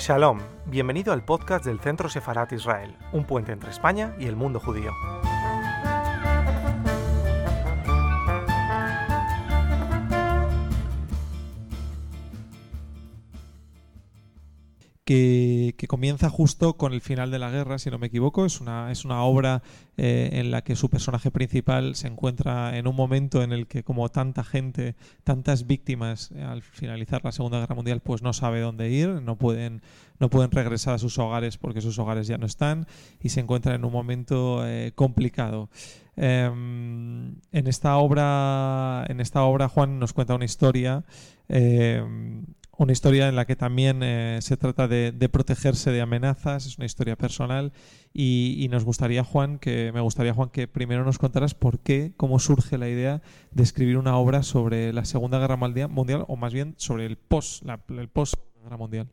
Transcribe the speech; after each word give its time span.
Shalom, 0.00 0.38
bienvenido 0.64 1.12
al 1.12 1.22
podcast 1.22 1.62
del 1.66 1.78
Centro 1.78 2.08
Sefarat 2.08 2.50
Israel, 2.52 2.96
un 3.12 3.24
puente 3.24 3.52
entre 3.52 3.68
España 3.68 4.16
y 4.18 4.28
el 4.28 4.34
mundo 4.34 4.58
judío. 4.58 4.92
Que, 15.10 15.86
comienza 15.88 16.30
justo 16.30 16.74
con 16.74 16.92
el 16.92 17.00
final 17.00 17.32
de 17.32 17.40
la 17.40 17.50
guerra, 17.50 17.80
si 17.80 17.90
no 17.90 17.98
me 17.98 18.06
equivoco. 18.06 18.46
Es 18.46 18.60
una, 18.60 18.92
es 18.92 19.04
una 19.04 19.22
obra 19.24 19.60
eh, 19.96 20.30
en 20.34 20.52
la 20.52 20.62
que 20.62 20.76
su 20.76 20.88
personaje 20.88 21.32
principal 21.32 21.96
se 21.96 22.06
encuentra 22.06 22.78
en 22.78 22.86
un 22.86 22.94
momento 22.94 23.42
en 23.42 23.52
el 23.52 23.66
que, 23.66 23.82
como 23.82 24.08
tanta 24.10 24.44
gente, 24.44 24.94
tantas 25.24 25.66
víctimas 25.66 26.30
eh, 26.30 26.42
al 26.42 26.62
finalizar 26.62 27.24
la 27.24 27.32
Segunda 27.32 27.58
Guerra 27.58 27.74
Mundial, 27.74 28.00
pues 28.00 28.22
no 28.22 28.32
sabe 28.32 28.60
dónde 28.60 28.88
ir, 28.90 29.08
no 29.08 29.36
pueden, 29.36 29.82
no 30.20 30.30
pueden 30.30 30.52
regresar 30.52 30.94
a 30.94 30.98
sus 30.98 31.18
hogares 31.18 31.58
porque 31.58 31.80
sus 31.80 31.98
hogares 31.98 32.28
ya 32.28 32.38
no 32.38 32.46
están 32.46 32.86
y 33.20 33.30
se 33.30 33.40
encuentra 33.40 33.74
en 33.74 33.84
un 33.84 33.92
momento 33.92 34.64
eh, 34.64 34.92
complicado. 34.94 35.70
Em, 36.14 37.34
en 37.50 37.66
esta 37.66 37.96
obra, 37.96 39.06
en 39.08 39.20
esta 39.20 39.42
obra 39.42 39.68
Juan 39.68 39.98
nos 39.98 40.12
cuenta 40.12 40.34
una 40.34 40.44
historia 40.44 41.04
em, 41.48 42.44
una 42.80 42.92
historia 42.92 43.28
en 43.28 43.36
la 43.36 43.44
que 43.44 43.56
también 43.56 44.02
eh, 44.02 44.38
se 44.40 44.56
trata 44.56 44.88
de, 44.88 45.12
protegerse 45.30 45.90
de 45.90 46.00
amenazas, 46.00 46.64
es 46.64 46.78
una 46.78 46.86
historia 46.86 47.14
personal 47.14 47.74
y, 48.14 48.66
nos 48.70 48.84
gustaría, 48.84 49.22
Juan, 49.22 49.58
que 49.58 49.92
me 49.92 50.00
gustaría, 50.00 50.32
Juan, 50.32 50.48
que 50.48 50.66
primero 50.66 51.04
nos 51.04 51.18
contaras 51.18 51.54
por 51.54 51.80
qué, 51.80 52.12
cómo 52.16 52.38
surge 52.38 52.78
la 52.78 52.88
idea 52.88 53.20
de 53.50 53.62
escribir 53.62 53.98
una 53.98 54.16
obra 54.16 54.42
sobre 54.42 54.94
la 54.94 55.04
Segunda 55.04 55.38
Guerra 55.38 55.56
Mundial 55.56 56.24
o 56.26 56.36
más 56.36 56.54
bien 56.54 56.74
sobre 56.78 57.04
el 57.04 57.18
post, 57.18 57.64
la, 57.64 57.80
el 57.90 58.08
post 58.08 58.36
Guerra 58.62 58.78
Mundial. 58.78 59.08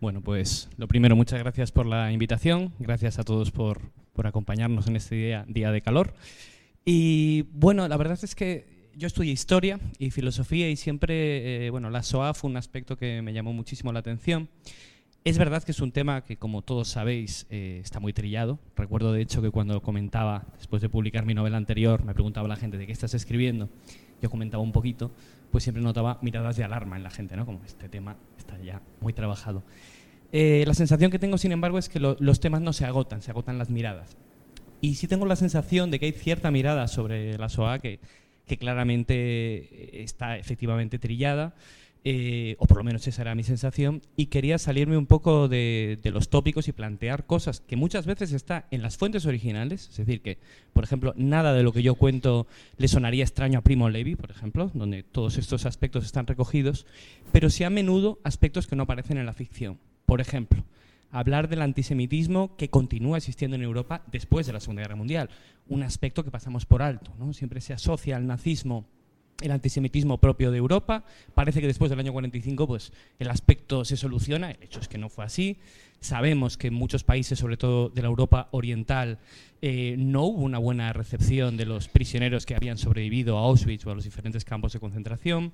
Bueno, 0.00 0.20
pues 0.20 0.68
lo 0.76 0.88
primero, 0.88 1.14
muchas 1.14 1.38
gracias 1.38 1.70
por 1.70 1.86
la 1.86 2.10
invitación, 2.10 2.74
gracias 2.80 3.20
a 3.20 3.22
todos 3.22 3.52
por, 3.52 3.92
por 4.12 4.26
acompañarnos 4.26 4.88
en 4.88 4.96
este 4.96 5.14
día, 5.14 5.44
día 5.46 5.70
de 5.70 5.82
calor. 5.82 6.14
Y 6.84 7.42
bueno, 7.52 7.86
la 7.86 7.96
verdad 7.96 8.18
es 8.20 8.34
que 8.34 8.73
yo 8.96 9.06
estudié 9.06 9.32
historia 9.32 9.80
y 9.98 10.10
filosofía 10.10 10.70
y 10.70 10.76
siempre, 10.76 11.66
eh, 11.66 11.70
bueno, 11.70 11.90
la 11.90 12.02
SOA 12.02 12.34
fue 12.34 12.50
un 12.50 12.56
aspecto 12.56 12.96
que 12.96 13.22
me 13.22 13.32
llamó 13.32 13.52
muchísimo 13.52 13.92
la 13.92 14.00
atención. 14.00 14.48
Es 15.24 15.38
verdad 15.38 15.62
que 15.62 15.72
es 15.72 15.80
un 15.80 15.90
tema 15.90 16.22
que, 16.22 16.36
como 16.36 16.62
todos 16.62 16.88
sabéis, 16.88 17.46
eh, 17.48 17.80
está 17.82 17.98
muy 17.98 18.12
trillado. 18.12 18.58
Recuerdo, 18.76 19.12
de 19.12 19.22
hecho, 19.22 19.40
que 19.40 19.50
cuando 19.50 19.80
comentaba, 19.80 20.44
después 20.58 20.82
de 20.82 20.90
publicar 20.90 21.24
mi 21.24 21.32
novela 21.32 21.56
anterior, 21.56 22.04
me 22.04 22.12
preguntaba 22.12 22.46
la 22.46 22.56
gente 22.56 22.76
de 22.76 22.86
qué 22.86 22.92
estás 22.92 23.14
escribiendo. 23.14 23.70
Yo 24.20 24.28
comentaba 24.28 24.62
un 24.62 24.72
poquito, 24.72 25.10
pues 25.50 25.64
siempre 25.64 25.82
notaba 25.82 26.18
miradas 26.20 26.56
de 26.56 26.64
alarma 26.64 26.96
en 26.96 27.02
la 27.02 27.10
gente, 27.10 27.36
¿no? 27.36 27.46
Como 27.46 27.64
este 27.64 27.88
tema 27.88 28.16
está 28.36 28.58
ya 28.62 28.82
muy 29.00 29.14
trabajado. 29.14 29.62
Eh, 30.30 30.64
la 30.66 30.74
sensación 30.74 31.10
que 31.10 31.18
tengo, 31.18 31.38
sin 31.38 31.52
embargo, 31.52 31.78
es 31.78 31.88
que 31.88 32.00
los 32.00 32.40
temas 32.40 32.60
no 32.60 32.72
se 32.72 32.84
agotan, 32.84 33.22
se 33.22 33.30
agotan 33.30 33.56
las 33.56 33.70
miradas. 33.70 34.16
Y 34.82 34.96
sí 34.96 35.08
tengo 35.08 35.24
la 35.24 35.36
sensación 35.36 35.90
de 35.90 35.98
que 35.98 36.06
hay 36.06 36.12
cierta 36.12 36.50
mirada 36.50 36.86
sobre 36.86 37.38
la 37.38 37.48
SOA 37.48 37.78
que, 37.78 38.00
que 38.46 38.58
claramente 38.58 39.14
eh, 39.14 40.02
está 40.02 40.36
efectivamente 40.38 40.98
trillada. 40.98 41.54
Eh, 42.06 42.56
o 42.58 42.66
por 42.66 42.76
lo 42.76 42.84
menos 42.84 43.08
esa 43.08 43.22
era 43.22 43.34
mi 43.34 43.44
sensación, 43.44 44.02
y 44.14 44.26
quería 44.26 44.58
salirme 44.58 44.98
un 44.98 45.06
poco 45.06 45.48
de, 45.48 45.98
los 46.12 46.28
tópicos 46.28 46.68
y 46.68 46.72
plantear 46.72 47.24
cosas 47.24 47.60
que 47.60 47.76
muchas 47.76 48.04
veces 48.04 48.32
está 48.32 48.66
en 48.70 48.82
las 48.82 48.98
fuentes 48.98 49.24
originales, 49.24 49.88
es 49.88 49.96
decir, 49.96 50.20
que, 50.20 50.36
por 50.74 50.84
ejemplo, 50.84 51.14
nada 51.16 51.54
de 51.54 51.62
lo 51.62 51.72
que 51.72 51.82
yo 51.82 51.94
cuento 51.94 52.46
le 52.76 52.88
sonaría 52.88 53.24
extraño 53.24 53.60
a 53.60 53.62
Primo 53.62 53.88
Levi, 53.88 54.16
por 54.16 54.30
ejemplo, 54.30 54.70
donde 54.74 55.02
todos 55.02 55.38
estos 55.38 55.64
aspectos 55.64 56.04
están 56.04 56.26
recogidos, 56.26 56.84
pero 57.32 57.48
sí 57.48 57.64
a 57.64 57.70
menudo 57.70 58.18
aspectos 58.22 58.66
que 58.66 58.76
no 58.76 58.82
aparecen 58.82 59.16
en 59.16 59.24
la 59.24 59.32
ficción. 59.32 59.78
Por 60.04 60.20
ejemplo, 60.20 60.62
hablar 61.14 61.48
del 61.48 61.62
antisemitismo 61.62 62.56
que 62.56 62.70
continúa 62.70 63.18
existiendo 63.18 63.54
en 63.54 63.62
Europa 63.62 64.02
después 64.10 64.46
de 64.46 64.52
la 64.52 64.60
Segunda 64.60 64.82
Guerra 64.82 64.96
Mundial, 64.96 65.30
un 65.68 65.84
aspecto 65.84 66.24
que 66.24 66.32
pasamos 66.32 66.66
por 66.66 66.82
alto. 66.82 67.12
¿no? 67.18 67.32
Siempre 67.32 67.60
se 67.60 67.72
asocia 67.72 68.16
al 68.16 68.26
nazismo 68.26 68.84
el 69.40 69.52
antisemitismo 69.52 70.18
propio 70.18 70.50
de 70.50 70.58
Europa. 70.58 71.04
Parece 71.34 71.60
que 71.60 71.66
después 71.66 71.90
del 71.90 72.00
año 72.00 72.12
45 72.12 72.66
pues, 72.66 72.92
el 73.18 73.30
aspecto 73.30 73.84
se 73.84 73.96
soluciona, 73.96 74.50
el 74.50 74.62
hecho 74.62 74.80
es 74.80 74.88
que 74.88 74.98
no 74.98 75.08
fue 75.08 75.24
así. 75.24 75.58
Sabemos 76.00 76.58
que 76.58 76.66
en 76.66 76.74
muchos 76.74 77.04
países, 77.04 77.38
sobre 77.38 77.56
todo 77.56 77.88
de 77.88 78.02
la 78.02 78.08
Europa 78.08 78.48
oriental, 78.50 79.18
eh, 79.62 79.94
no 79.98 80.24
hubo 80.24 80.42
una 80.42 80.58
buena 80.58 80.92
recepción 80.92 81.56
de 81.56 81.64
los 81.64 81.88
prisioneros 81.88 82.44
que 82.44 82.54
habían 82.54 82.76
sobrevivido 82.76 83.38
a 83.38 83.42
Auschwitz 83.42 83.86
o 83.86 83.90
a 83.90 83.94
los 83.94 84.04
diferentes 84.04 84.44
campos 84.44 84.72
de 84.72 84.80
concentración. 84.80 85.52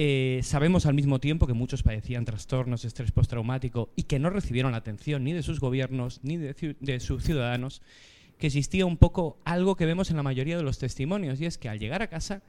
Eh, 0.00 0.38
sabemos 0.44 0.86
al 0.86 0.94
mismo 0.94 1.18
tiempo 1.18 1.48
que 1.48 1.54
muchos 1.54 1.82
padecían 1.82 2.24
trastornos 2.24 2.82
de 2.82 2.88
estrés 2.88 3.10
postraumático 3.10 3.90
y 3.96 4.04
que 4.04 4.20
no 4.20 4.30
recibieron 4.30 4.70
la 4.70 4.78
atención 4.78 5.24
ni 5.24 5.32
de 5.32 5.42
sus 5.42 5.58
gobiernos 5.58 6.20
ni 6.22 6.36
de, 6.36 7.00
sus 7.00 7.24
ciudadanos, 7.24 7.82
que 8.38 8.46
existía 8.46 8.86
un 8.86 8.96
poco 8.96 9.38
algo 9.44 9.74
que 9.74 9.86
vemos 9.86 10.10
en 10.10 10.16
la 10.16 10.22
mayoría 10.22 10.56
de 10.56 10.62
los 10.62 10.78
testimonios, 10.78 11.40
y 11.40 11.46
es 11.46 11.58
que 11.58 11.68
al 11.68 11.80
llegar 11.80 12.00
a 12.02 12.06
casa 12.06 12.42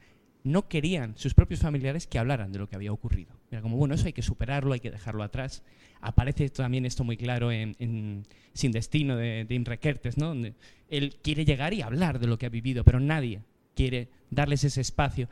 no 0.43 0.67
querían 0.67 1.17
sus 1.17 1.33
propios 1.33 1.61
familiares 1.61 2.05
que 2.05 2.19
hablaran 2.19 2.51
de 2.51 2.59
lo 2.59 2.69
que 2.69 2.75
había 2.75 2.93
ocurrido. 2.93 3.33
Era 3.49 3.63
como, 3.63 3.77
bueno, 3.77 3.95
eso 3.95 4.05
hay 4.05 4.13
que 4.13 4.21
superarlo, 4.21 4.73
hay 4.73 4.79
que 4.79 4.91
dejarlo 4.91 5.23
atrás. 5.23 5.63
Aparece 6.01 6.49
también 6.49 6.85
esto 6.85 7.03
muy 7.03 7.17
claro 7.17 7.51
en, 7.51 8.27
Sin 8.53 8.71
Destino 8.71 9.17
de, 9.17 9.43
de 9.43 10.13
¿no? 10.17 10.27
donde 10.27 10.53
él 10.88 11.15
quiere 11.23 11.45
llegar 11.45 11.73
y 11.73 11.81
hablar 11.81 12.19
de 12.19 12.27
lo 12.27 12.38
que 12.38 12.45
ha 12.45 12.49
vivido, 12.49 12.83
pero 12.83 12.99
nadie 12.99 13.41
quiere 13.75 14.07
darles 14.29 14.63
ese 14.63 14.81
espacio 14.81 15.27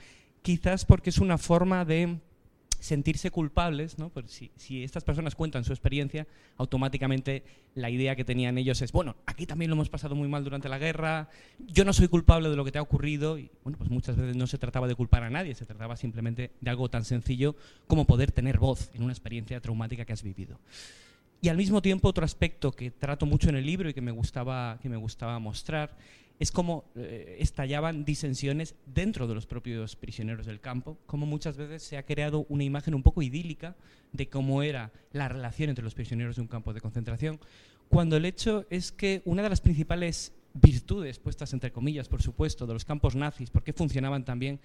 quizás 0.48 0.86
porque 0.86 1.10
es 1.10 1.18
una 1.18 1.38
forma 1.38 1.84
de 1.84 2.20
sentirse 2.80 3.32
culpables, 3.32 4.00
¿no? 4.00 4.08
Pues 4.08 4.32
si, 4.32 4.50
si, 4.56 4.82
estas 4.82 5.04
personas 5.04 5.36
cuentan 5.36 5.66
su 5.66 5.74
experiencia, 5.74 6.26
automáticamente 6.56 7.44
la 7.76 7.90
idea 7.90 8.16
que 8.16 8.24
tenían 8.24 8.58
ellos 8.58 8.82
es, 8.82 8.94
bueno, 8.94 9.18
aquí 9.26 9.46
también 9.46 9.70
lo 9.70 9.76
hemos 9.76 9.90
pasado 9.90 10.16
muy 10.16 10.30
mal 10.30 10.46
durante 10.46 10.70
la 10.70 10.78
guerra, 10.78 11.28
yo 11.60 11.84
no 11.84 11.92
soy 11.92 12.08
culpable 12.08 12.50
de 12.50 12.56
lo 12.56 12.64
que 12.64 12.72
te 12.72 12.78
ha 12.78 12.82
ocurrido, 12.82 13.38
y 13.38 13.52
bueno, 13.66 13.78
pues 13.78 13.90
muchas 13.90 14.16
veces 14.16 14.38
no 14.38 14.48
se 14.48 14.58
trataba 14.58 14.88
de 14.88 14.96
culpar 14.96 15.24
a 15.24 15.30
nadie, 15.30 15.54
se 15.54 15.66
trataba 15.66 15.98
simplemente 15.98 16.52
de 16.62 16.70
algo 16.70 16.90
tan 16.90 17.04
sencillo 17.04 17.58
como 17.86 18.06
poder 18.06 18.32
tener 18.32 18.58
voz 18.58 18.90
en 18.94 19.04
una 19.04 19.12
experiencia 19.12 19.60
traumática 19.60 20.06
que 20.06 20.14
has 20.14 20.24
vivido. 20.24 20.62
Y 21.42 21.50
al 21.50 21.58
mismo 21.58 21.82
tiempo, 21.82 22.08
otro 22.08 22.24
aspecto 22.24 22.72
que 22.72 22.90
trato 22.90 23.26
mucho 23.26 23.50
en 23.50 23.58
el 23.58 23.66
libro 23.66 23.90
y 23.90 23.94
que 23.94 24.00
me 24.00 24.12
gustaba, 24.12 24.80
que 24.82 24.88
me 24.88 24.96
gustaba 24.96 25.40
mostrar 25.40 25.98
es 26.40 26.52
como 26.52 26.86
eh, 26.96 27.38
estallaban 27.40 28.06
disensiones 28.06 28.76
dentro 28.86 29.28
de 29.28 29.36
los 29.36 29.46
propios 29.46 29.96
prisioneros 29.96 30.46
del 30.46 30.60
campo, 30.60 30.98
como 31.06 31.26
muchas 31.26 31.58
veces 31.58 31.84
se 31.84 31.98
ha 31.98 32.06
creado 32.06 32.46
una 32.50 32.64
imagen 32.64 32.94
un 32.94 33.04
poco 33.04 33.22
idílica 33.22 33.76
de 34.12 34.30
cómo 34.30 34.64
era 34.64 34.92
la 35.12 35.28
relación 35.28 35.70
entre 35.70 35.84
los 35.84 35.96
prisioneros 35.96 36.36
de 36.36 36.42
un 36.42 36.48
campo 36.48 36.74
de 36.74 36.82
concentración, 36.82 37.40
cuando 37.90 38.18
el 38.18 38.26
hecho 38.26 38.66
es 38.70 38.92
que 38.92 39.22
una 39.26 39.44
de 39.44 39.50
las 39.50 39.62
principales 39.62 40.34
virtudes, 40.54 41.20
puestas 41.20 41.54
entre 41.54 41.72
comillas, 41.72 42.08
por 42.08 42.22
supuesto, 42.22 42.68
de 42.68 42.74
los 42.74 42.86
campos 42.86 43.16
nazis, 43.16 43.50
por 43.50 43.64
qué 43.64 43.74
funcionaban 43.74 44.26
tan 44.26 44.40
bien, 44.40 44.60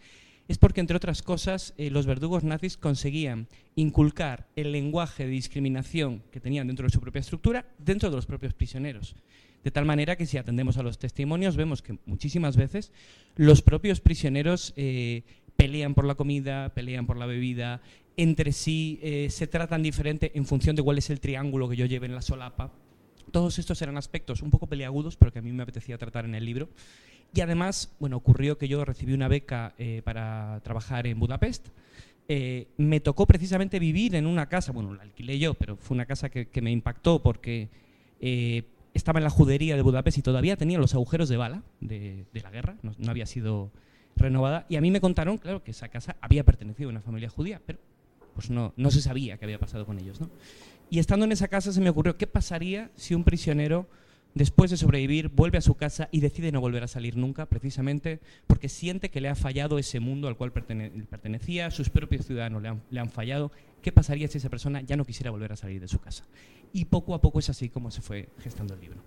es 0.49 0.59
porque, 0.59 0.81
entre 0.81 0.97
otras 0.97 1.23
cosas, 1.23 1.73
eh, 1.77 1.91
los 1.91 2.05
verdugos 2.05 2.43
nazis 2.43 2.77
conseguían 2.77 3.47
inculcar 3.77 4.49
el 4.57 4.73
lenguaje 4.73 5.25
de 5.25 5.31
discriminación 5.31 6.23
que 6.33 6.41
tenían 6.41 6.67
dentro 6.67 6.87
de 6.87 6.93
su 6.93 7.01
propia 7.01 7.21
estructura 7.21 7.65
dentro 7.79 8.11
de 8.11 8.17
los 8.17 8.27
propios 8.27 8.53
prisioneros. 8.53 9.15
De 9.65 9.71
tal 9.71 9.85
manera 9.85 10.17
que 10.17 10.27
si 10.27 10.39
atendemos 10.39 10.77
a 10.77 10.83
los 10.83 10.99
testimonios 10.99 11.57
vemos 11.57 11.83
que 11.83 11.97
muchísimas 12.07 12.57
veces 12.57 12.91
los 13.37 13.63
propios 13.63 14.01
prisioneros 14.01 14.73
eh, 14.77 15.23
pelean 15.57 15.95
por 15.95 16.05
la 16.05 16.17
comida, 16.17 16.71
pelean 16.71 17.07
por 17.07 17.17
la 17.17 17.27
bebida, 17.27 17.81
entre 18.17 18.53
sí 18.53 18.99
eh, 19.03 19.29
se 19.31 19.47
tratan 19.47 19.83
diferente 19.83 20.33
en 20.35 20.47
función 20.47 20.75
de 20.75 20.83
cuál 20.83 20.99
es 20.99 21.11
el 21.11 21.21
triángulo 21.21 21.69
que 21.69 21.77
yo 21.77 21.87
lleve 21.87 22.07
en 22.07 22.15
la 22.15 22.23
solapa. 22.23 22.73
Todos 23.31 23.59
estos 23.59 23.81
eran 23.81 23.97
aspectos 23.97 24.43
un 24.43 24.51
poco 24.51 24.67
peleagudos, 24.67 25.17
pero 25.17 25.33
que 25.33 25.39
a 25.39 25.43
mí 25.43 25.53
me 25.53 25.63
apetecía 25.63 25.97
tratar 25.97 26.25
en 26.25 26.35
el 26.35 26.45
libro. 26.45 26.69
Y 27.33 27.41
además, 27.41 27.95
bueno, 27.99 28.17
ocurrió 28.17 28.59
que 28.59 28.69
yo 28.69 28.85
recibí 28.85 29.15
una 29.15 29.29
beca 29.29 29.75
eh, 29.79 30.03
para 30.05 30.61
trabajar 30.65 31.07
en 31.07 31.19
Budapest. 31.19 31.69
me 32.77 33.01
tocó 33.01 33.27
precisamente 33.27 33.79
vivir 33.79 34.17
en 34.17 34.27
una 34.27 34.49
casa, 34.49 34.73
bueno, 34.73 34.93
la 34.93 35.03
alquilé 35.03 35.39
yo, 35.39 35.55
pero 35.55 35.77
fue 35.77 35.95
una 35.95 36.05
casa 36.05 36.31
que, 36.31 36.49
que 36.49 36.61
me 36.61 36.73
impactó 36.73 37.23
porque 37.23 37.69
estaba 38.95 39.19
en 39.19 39.25
la 39.25 39.31
judería 39.31 39.77
de 39.77 39.83
Budapest 39.83 40.19
y 40.19 40.23
todavía 40.23 40.57
tenía 40.57 40.79
los 40.79 40.95
agujeros 40.95 41.29
de 41.29 41.37
bala 41.37 41.63
de, 41.81 42.25
la 42.33 42.51
guerra, 42.51 42.77
no, 42.83 42.93
había 43.09 43.27
sido 43.27 43.71
renovada. 44.17 44.67
Y 44.69 44.77
a 44.77 44.81
mí 44.81 44.91
me 44.91 45.01
contaron, 45.01 45.39
claro, 45.39 45.63
que 45.63 45.71
esa 45.71 45.89
casa 45.89 46.17
había 46.21 46.45
pertenecido 46.45 46.89
a 46.89 46.93
una 46.93 47.01
familia 47.01 47.29
judía, 47.29 47.61
pero 47.65 47.79
pues 48.35 48.51
no, 48.51 48.73
no 48.77 48.91
se 48.91 49.01
sabía 49.01 49.37
qué 49.39 49.45
había 49.45 49.59
pasado 49.59 49.87
con 49.87 49.99
ellos. 49.99 50.21
¿no? 50.21 50.29
Y 50.91 50.99
estando 50.99 51.25
en 51.25 51.33
esa 51.33 51.49
casa 51.49 51.73
se 51.73 51.81
me 51.81 51.91
ocurrió, 51.91 52.17
¿qué 52.17 52.27
pasaría 52.27 52.91
si 52.97 53.15
un 53.15 53.25
prisionero, 53.25 53.87
después 54.35 54.71
de 54.71 54.77
sobrevivir, 54.77 55.29
vuelve 55.29 55.59
a 55.59 55.63
su 55.63 55.75
casa 55.75 56.09
y 56.13 56.21
decide 56.21 56.53
no 56.53 56.61
volver 56.61 56.83
a 56.83 56.89
salir 56.89 57.17
nunca, 57.17 57.47
precisamente 57.47 58.21
porque 58.47 58.69
siente 58.69 59.11
que 59.11 59.21
le 59.21 59.29
ha 59.29 59.35
fallado 59.35 59.79
ese 59.79 60.01
mundo 60.01 60.29
al 60.29 60.37
cual 60.37 60.53
pertenecía, 60.53 61.71
sus 61.71 61.89
propios 61.89 62.27
ciudadanos 62.27 62.63
le 62.63 62.69
han, 62.69 62.83
le 62.91 63.01
han 63.01 63.11
fallado 63.11 63.53
qué 63.83 63.93
pasaría 63.93 64.29
si 64.29 64.39
esa 64.39 64.49
persona 64.49 64.81
ya 64.81 64.97
no 64.97 65.05
quisiera 65.05 65.31
volver 65.31 65.53
a 65.53 65.57
salir 65.57 65.81
de 65.81 65.89
su 65.89 65.99
casa. 65.99 66.25
Y 66.73 66.87
poco 66.87 67.15
a 67.15 67.21
poco 67.21 67.39
es 67.39 67.51
así 67.51 67.69
como 67.69 67.91
se 67.91 68.01
fue 68.01 68.31
gestando 68.39 68.75
el 68.75 68.81
libro. 68.81 69.03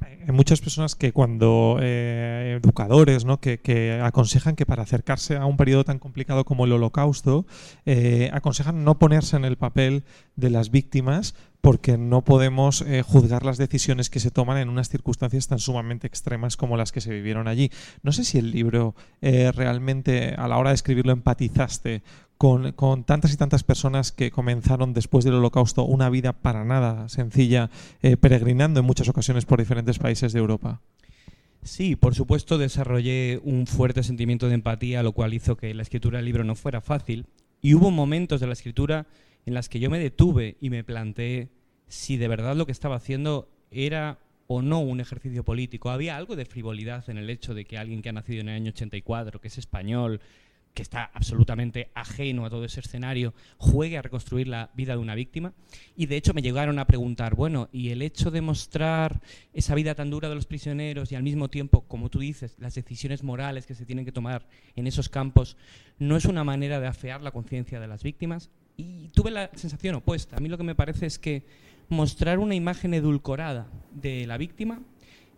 Hay 0.00 0.32
muchas 0.32 0.60
personas 0.60 0.94
que 0.94 1.12
cuando, 1.12 1.78
eh, 1.80 2.58
educadores, 2.62 3.26
que, 3.40 4.00
aconsejan 4.02 4.56
que 4.56 4.64
para 4.64 4.82
acercarse 4.82 5.36
a 5.36 5.44
un 5.44 5.56
periodo 5.56 5.84
tan 5.84 5.98
complicado 5.98 6.44
como 6.44 6.64
el 6.64 6.72
holocausto, 6.72 7.46
eh, 7.84 8.30
aconsejan 8.32 8.84
no 8.84 8.98
ponerse 8.98 9.36
en 9.36 9.44
el 9.44 9.56
papel 9.56 10.04
de 10.36 10.50
las 10.50 10.70
víctimas 10.70 11.34
porque 11.60 11.96
no 11.96 12.22
podemos 12.22 12.82
eh, 12.82 13.02
juzgar 13.02 13.44
las 13.44 13.56
decisiones 13.56 14.10
que 14.10 14.20
se 14.20 14.30
toman 14.30 14.58
en 14.58 14.68
unas 14.68 14.88
circunstancias 14.88 15.48
tan 15.48 15.58
sumamente 15.58 16.06
extremas 16.06 16.56
como 16.56 16.76
las 16.76 16.92
que 16.92 17.00
se 17.00 17.10
vivieron 17.10 17.48
allí. 17.48 17.70
No 18.02 18.12
sé 18.12 18.24
si 18.24 18.38
el 18.38 18.50
libro 18.50 18.94
realmente 19.20 20.34
a 20.36 20.48
la 20.48 20.58
hora 20.58 20.70
de 20.70 20.74
escribirlo 20.74 21.12
empatizaste 21.12 22.02
con, 22.76 23.04
tantas 23.04 23.32
y 23.32 23.38
tantas 23.38 23.64
personas 23.64 24.12
que 24.12 24.30
comenzaron 24.30 24.92
después 24.92 25.24
del 25.24 25.32
holocausto 25.32 25.84
una 25.84 26.10
vida 26.10 26.34
para 26.34 26.62
nada 26.62 27.08
sencilla, 27.08 27.70
eh, 28.02 28.18
peregrinando 28.18 28.80
en 28.80 28.86
muchas 28.86 29.08
ocasiones 29.08 29.46
por 29.46 29.60
diferentes 29.60 29.98
países 29.98 30.34
de 30.34 30.40
Europa. 30.40 30.82
Sí, 31.62 31.96
por 31.96 32.14
supuesto 32.14 32.58
desarrollé 32.58 33.40
un 33.44 33.66
fuerte 33.66 34.02
sentimiento 34.02 34.48
de 34.48 34.56
empatía, 34.56 35.02
lo 35.02 35.12
cual 35.12 35.32
hizo 35.32 35.56
que 35.56 35.72
la 35.72 35.80
escritura 35.80 36.18
del 36.18 36.26
libro 36.26 36.44
no 36.44 36.54
fuera 36.54 36.82
fácil. 36.82 37.24
Y 37.62 37.72
hubo 37.72 37.90
momentos 37.90 38.42
de 38.42 38.46
la 38.46 38.52
escritura 38.52 39.06
en 39.46 39.54
las 39.54 39.70
que 39.70 39.80
yo 39.80 39.88
me 39.88 39.98
detuve 39.98 40.58
y 40.60 40.68
me 40.68 40.84
planteé 40.84 41.48
si 41.88 42.18
de 42.18 42.28
verdad 42.28 42.56
lo 42.56 42.66
que 42.66 42.72
estaba 42.72 42.96
haciendo 42.96 43.48
era 43.70 44.18
o 44.48 44.60
no 44.60 44.80
un 44.80 45.00
ejercicio 45.00 45.44
político. 45.44 45.90
Había 45.90 46.18
algo 46.18 46.36
de 46.36 46.44
frivolidad 46.44 47.08
en 47.08 47.16
el 47.16 47.30
hecho 47.30 47.54
de 47.54 47.64
que 47.64 47.78
alguien 47.78 48.02
que 48.02 48.10
ha 48.10 48.12
nacido 48.12 48.42
en 48.42 48.50
el 48.50 48.56
año 48.56 48.72
84, 48.72 49.40
que 49.40 49.48
es 49.48 49.56
español, 49.56 50.20
que 50.74 50.82
está 50.82 51.10
absolutamente 51.14 51.90
ajeno 51.94 52.44
a 52.44 52.50
todo 52.50 52.64
ese 52.64 52.80
escenario, 52.80 53.32
juegue 53.58 53.96
a 53.96 54.02
reconstruir 54.02 54.48
la 54.48 54.70
vida 54.74 54.94
de 54.94 54.98
una 54.98 55.14
víctima. 55.14 55.54
Y 55.96 56.06
de 56.06 56.16
hecho 56.16 56.34
me 56.34 56.42
llegaron 56.42 56.80
a 56.80 56.86
preguntar, 56.86 57.36
bueno, 57.36 57.68
¿y 57.72 57.90
el 57.90 58.02
hecho 58.02 58.32
de 58.32 58.40
mostrar 58.40 59.22
esa 59.52 59.76
vida 59.76 59.94
tan 59.94 60.10
dura 60.10 60.28
de 60.28 60.34
los 60.34 60.46
prisioneros 60.46 61.12
y 61.12 61.14
al 61.14 61.22
mismo 61.22 61.48
tiempo, 61.48 61.82
como 61.86 62.10
tú 62.10 62.18
dices, 62.18 62.56
las 62.58 62.74
decisiones 62.74 63.22
morales 63.22 63.66
que 63.66 63.74
se 63.74 63.86
tienen 63.86 64.04
que 64.04 64.12
tomar 64.12 64.48
en 64.74 64.88
esos 64.88 65.08
campos, 65.08 65.56
no 65.98 66.16
es 66.16 66.24
una 66.24 66.42
manera 66.42 66.80
de 66.80 66.88
afear 66.88 67.22
la 67.22 67.30
conciencia 67.30 67.78
de 67.78 67.86
las 67.86 68.02
víctimas? 68.02 68.50
Y 68.76 69.10
tuve 69.10 69.30
la 69.30 69.50
sensación 69.54 69.94
opuesta. 69.94 70.36
A 70.36 70.40
mí 70.40 70.48
lo 70.48 70.58
que 70.58 70.64
me 70.64 70.74
parece 70.74 71.06
es 71.06 71.20
que 71.20 71.44
mostrar 71.88 72.40
una 72.40 72.56
imagen 72.56 72.94
edulcorada 72.94 73.68
de 73.92 74.26
la 74.26 74.38
víctima 74.38 74.82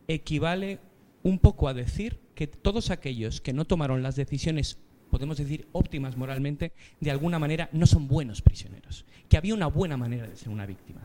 equivale 0.09 0.79
un 1.23 1.39
poco 1.41 1.69
a 1.69 1.75
decir 1.75 2.21
que 2.35 2.47
todos 2.47 2.91
aquellos 2.91 3.41
que 3.41 3.53
no 3.53 3.65
tomaron 3.65 4.03
las 4.03 4.17
decisiones 4.17 4.79
podemos 5.11 5.37
decir, 5.37 5.67
óptimas 5.73 6.17
moralmente, 6.17 6.73
de 7.01 7.11
alguna 7.11 7.39
manera 7.39 7.69
no 7.73 7.87
son 7.87 8.09
buenos 8.09 8.43
prisioneros, 8.43 9.05
que 9.29 9.37
había 9.37 9.55
una 9.55 9.67
buena 9.67 9.97
manera 9.97 10.27
de 10.27 10.37
ser 10.37 10.49
una 10.49 10.67
víctima. 10.67 11.01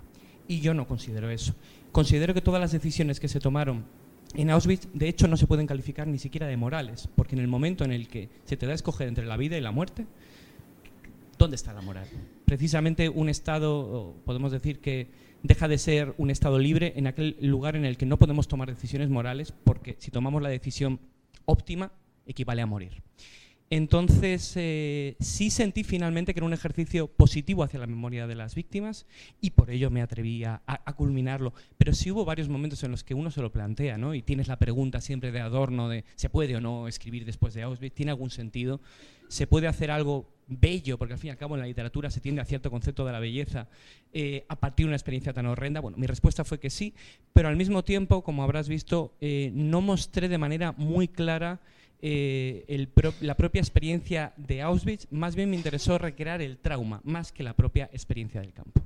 Y 0.47 0.59
yo 0.59 0.73
no 0.73 0.87
considero 0.87 1.29
eso. 1.29 1.55
Considero 1.91 2.33
que 2.33 2.41
todas 2.41 2.59
las 2.59 2.71
decisiones 2.71 3.19
que 3.19 3.27
se 3.27 3.39
tomaron 3.39 3.85
en 4.33 4.49
Auschwitz, 4.49 4.87
de 4.93 5.09
hecho, 5.09 5.27
no 5.27 5.35
se 5.35 5.47
pueden 5.47 5.67
calificar 5.67 6.07
ni 6.07 6.17
siquiera 6.17 6.47
de 6.47 6.55
morales, 6.57 7.09
porque 7.15 7.35
en 7.35 7.41
el 7.41 7.47
momento 7.47 7.83
en 7.83 7.91
el 7.91 8.07
que 8.07 8.29
se 8.45 8.55
te 8.57 8.65
da 8.65 8.71
a 8.71 8.75
escoger 8.75 9.07
entre 9.07 9.25
la 9.25 9.37
vida 9.37 9.57
y 9.57 9.61
la 9.61 9.71
muerte, 9.71 10.05
¿dónde 11.37 11.55
está 11.55 11.73
la 11.73 11.81
moral? 11.81 12.07
Precisamente 12.45 13.09
un 13.09 13.29
Estado, 13.29 14.15
podemos 14.25 14.51
decir 14.51 14.79
que 14.79 15.09
deja 15.43 15.67
de 15.67 15.77
ser 15.77 16.13
un 16.17 16.29
Estado 16.29 16.59
libre 16.59 16.93
en 16.95 17.07
aquel 17.07 17.35
lugar 17.41 17.75
en 17.75 17.83
el 17.83 17.97
que 17.97 18.05
no 18.05 18.17
podemos 18.17 18.47
tomar 18.47 18.69
decisiones 18.69 19.09
morales, 19.09 19.53
porque 19.63 19.95
si 19.99 20.11
tomamos 20.11 20.41
la 20.41 20.49
decisión 20.49 20.99
óptima, 21.45 21.91
equivale 22.25 22.61
a 22.61 22.65
morir. 22.65 23.01
Entonces, 23.73 24.51
eh, 24.57 25.15
sí 25.21 25.49
sentí 25.49 25.85
finalmente 25.85 26.33
que 26.33 26.41
era 26.41 26.45
un 26.45 26.51
ejercicio 26.51 27.07
positivo 27.07 27.63
hacia 27.63 27.79
la 27.79 27.87
memoria 27.87 28.27
de 28.27 28.35
las 28.35 28.53
víctimas 28.53 29.05
y 29.39 29.51
por 29.51 29.69
ello 29.69 29.89
me 29.89 30.01
atreví 30.01 30.43
a, 30.43 30.61
culminarlo. 30.97 31.53
Pero 31.77 31.93
sí 31.93 32.11
hubo 32.11 32.25
varios 32.25 32.49
momentos 32.49 32.83
en 32.83 32.91
los 32.91 33.05
que 33.05 33.13
uno 33.13 33.31
se 33.31 33.41
lo 33.41 33.53
plantea, 33.53 33.97
¿no? 33.97 34.13
Y 34.13 34.23
tienes 34.23 34.49
la 34.49 34.59
pregunta 34.59 34.99
siempre 34.99 35.31
de 35.31 35.39
adorno 35.39 35.87
de 35.87 36.03
¿se 36.15 36.29
puede 36.29 36.57
o 36.57 36.59
no 36.59 36.89
escribir 36.89 37.23
después 37.23 37.53
de 37.53 37.61
Auschwitz? 37.61 37.95
¿Tiene 37.95 38.11
algún 38.11 38.29
sentido? 38.29 38.81
¿Se 39.29 39.47
puede 39.47 39.67
hacer 39.69 39.89
algo 39.89 40.29
bello? 40.49 40.97
Porque 40.97 41.13
al 41.13 41.19
fin 41.19 41.29
y 41.29 41.31
al 41.31 41.37
cabo 41.37 41.55
en 41.55 41.61
la 41.61 41.67
literatura 41.67 42.11
se 42.11 42.19
tiende 42.19 42.41
a 42.41 42.45
cierto 42.45 42.71
concepto 42.71 43.05
de 43.05 43.13
la 43.13 43.21
belleza 43.21 43.69
eh, 44.11 44.43
a 44.49 44.59
partir 44.59 44.85
de 44.85 44.89
una 44.89 44.97
experiencia 44.97 45.31
tan 45.31 45.45
horrenda. 45.45 45.79
Bueno, 45.79 45.97
mi 45.97 46.07
respuesta 46.07 46.43
fue 46.43 46.59
que 46.59 46.69
sí, 46.69 46.93
pero 47.31 47.47
al 47.47 47.55
mismo 47.55 47.85
tiempo, 47.85 48.21
como 48.21 48.43
habrás 48.43 48.67
visto, 48.67 49.15
eh, 49.21 49.49
no 49.53 49.79
mostré 49.79 50.27
de 50.27 50.37
manera 50.37 50.73
muy 50.73 51.07
clara 51.07 51.61
eh, 52.01 52.87
la 53.21 53.35
propia 53.35 53.59
experiencia 53.59 54.33
de 54.37 54.61
Auschwitz, 54.61 55.07
más 55.11 55.35
bien 55.35 55.49
me 55.49 55.55
interesó 55.55 55.97
recrear 55.97 56.41
el 56.41 56.57
trauma, 56.57 57.01
más 57.03 57.31
que 57.31 57.43
la 57.43 57.53
propia 57.53 57.89
experiencia 57.93 58.41
del 58.41 58.53
campo. 58.53 58.81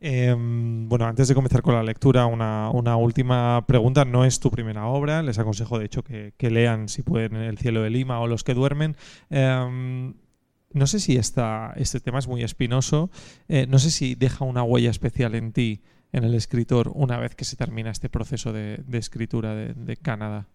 Em, 0.00 0.88
bueno, 0.88 1.06
antes 1.06 1.26
de 1.26 1.34
comenzar 1.34 1.62
con 1.62 1.74
la 1.74 1.82
lectura, 1.82 2.26
una, 2.26 2.96
última 2.96 3.64
pregunta. 3.66 4.04
No 4.04 4.24
es 4.24 4.38
tu 4.38 4.50
primera 4.50 4.86
obra, 4.86 5.22
les 5.22 5.38
aconsejo 5.38 5.78
de 5.78 5.86
hecho 5.86 6.02
que, 6.02 6.50
lean 6.50 6.88
si 6.88 7.02
pueden 7.02 7.34
El 7.36 7.58
cielo 7.58 7.82
de 7.82 7.90
Lima 7.90 8.20
o 8.20 8.26
Los 8.26 8.44
que 8.44 8.54
duermen. 8.54 8.96
Em, 9.30 10.14
no 10.72 10.86
sé 10.86 11.00
si 11.00 11.16
este 11.16 12.00
tema 12.00 12.18
es 12.18 12.28
muy 12.28 12.42
espinoso, 12.42 13.10
eh, 13.48 13.66
no 13.68 13.78
sé 13.78 13.90
si 13.90 14.14
deja 14.14 14.44
una 14.44 14.62
huella 14.62 14.90
especial 14.90 15.34
en 15.34 15.52
ti, 15.52 15.82
en 16.12 16.24
el 16.24 16.34
escritor, 16.34 16.90
una 16.94 17.18
vez 17.18 17.34
que 17.34 17.44
se 17.44 17.56
termina 17.56 17.90
este 17.90 18.08
proceso 18.08 18.52
de, 18.52 18.82
escritura 18.92 19.54
de 19.54 19.96
Canadá. 19.96 20.46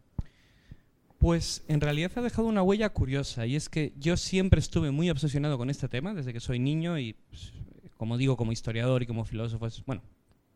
Pues 1.23 1.63
en 1.69 1.79
realidad 1.79 2.11
ha 2.17 2.21
dejado 2.21 2.49
una 2.49 2.63
huella 2.63 2.89
curiosa 2.89 3.45
y 3.45 3.55
es 3.55 3.69
que 3.69 3.93
yo 3.97 4.17
siempre 4.17 4.59
estuve 4.59 4.91
muy 4.91 5.09
obsesionado 5.09 5.57
con 5.57 5.69
este 5.69 5.87
tema 5.87 6.13
desde 6.13 6.33
que 6.33 6.41
soy 6.41 6.59
niño 6.59 6.99
y, 6.99 7.13
pues, 7.13 7.53
como 7.95 8.17
digo, 8.17 8.35
como 8.35 8.51
historiador 8.51 9.01
y 9.03 9.05
como 9.05 9.23
filósofo, 9.23 9.65
bueno, 9.85 10.01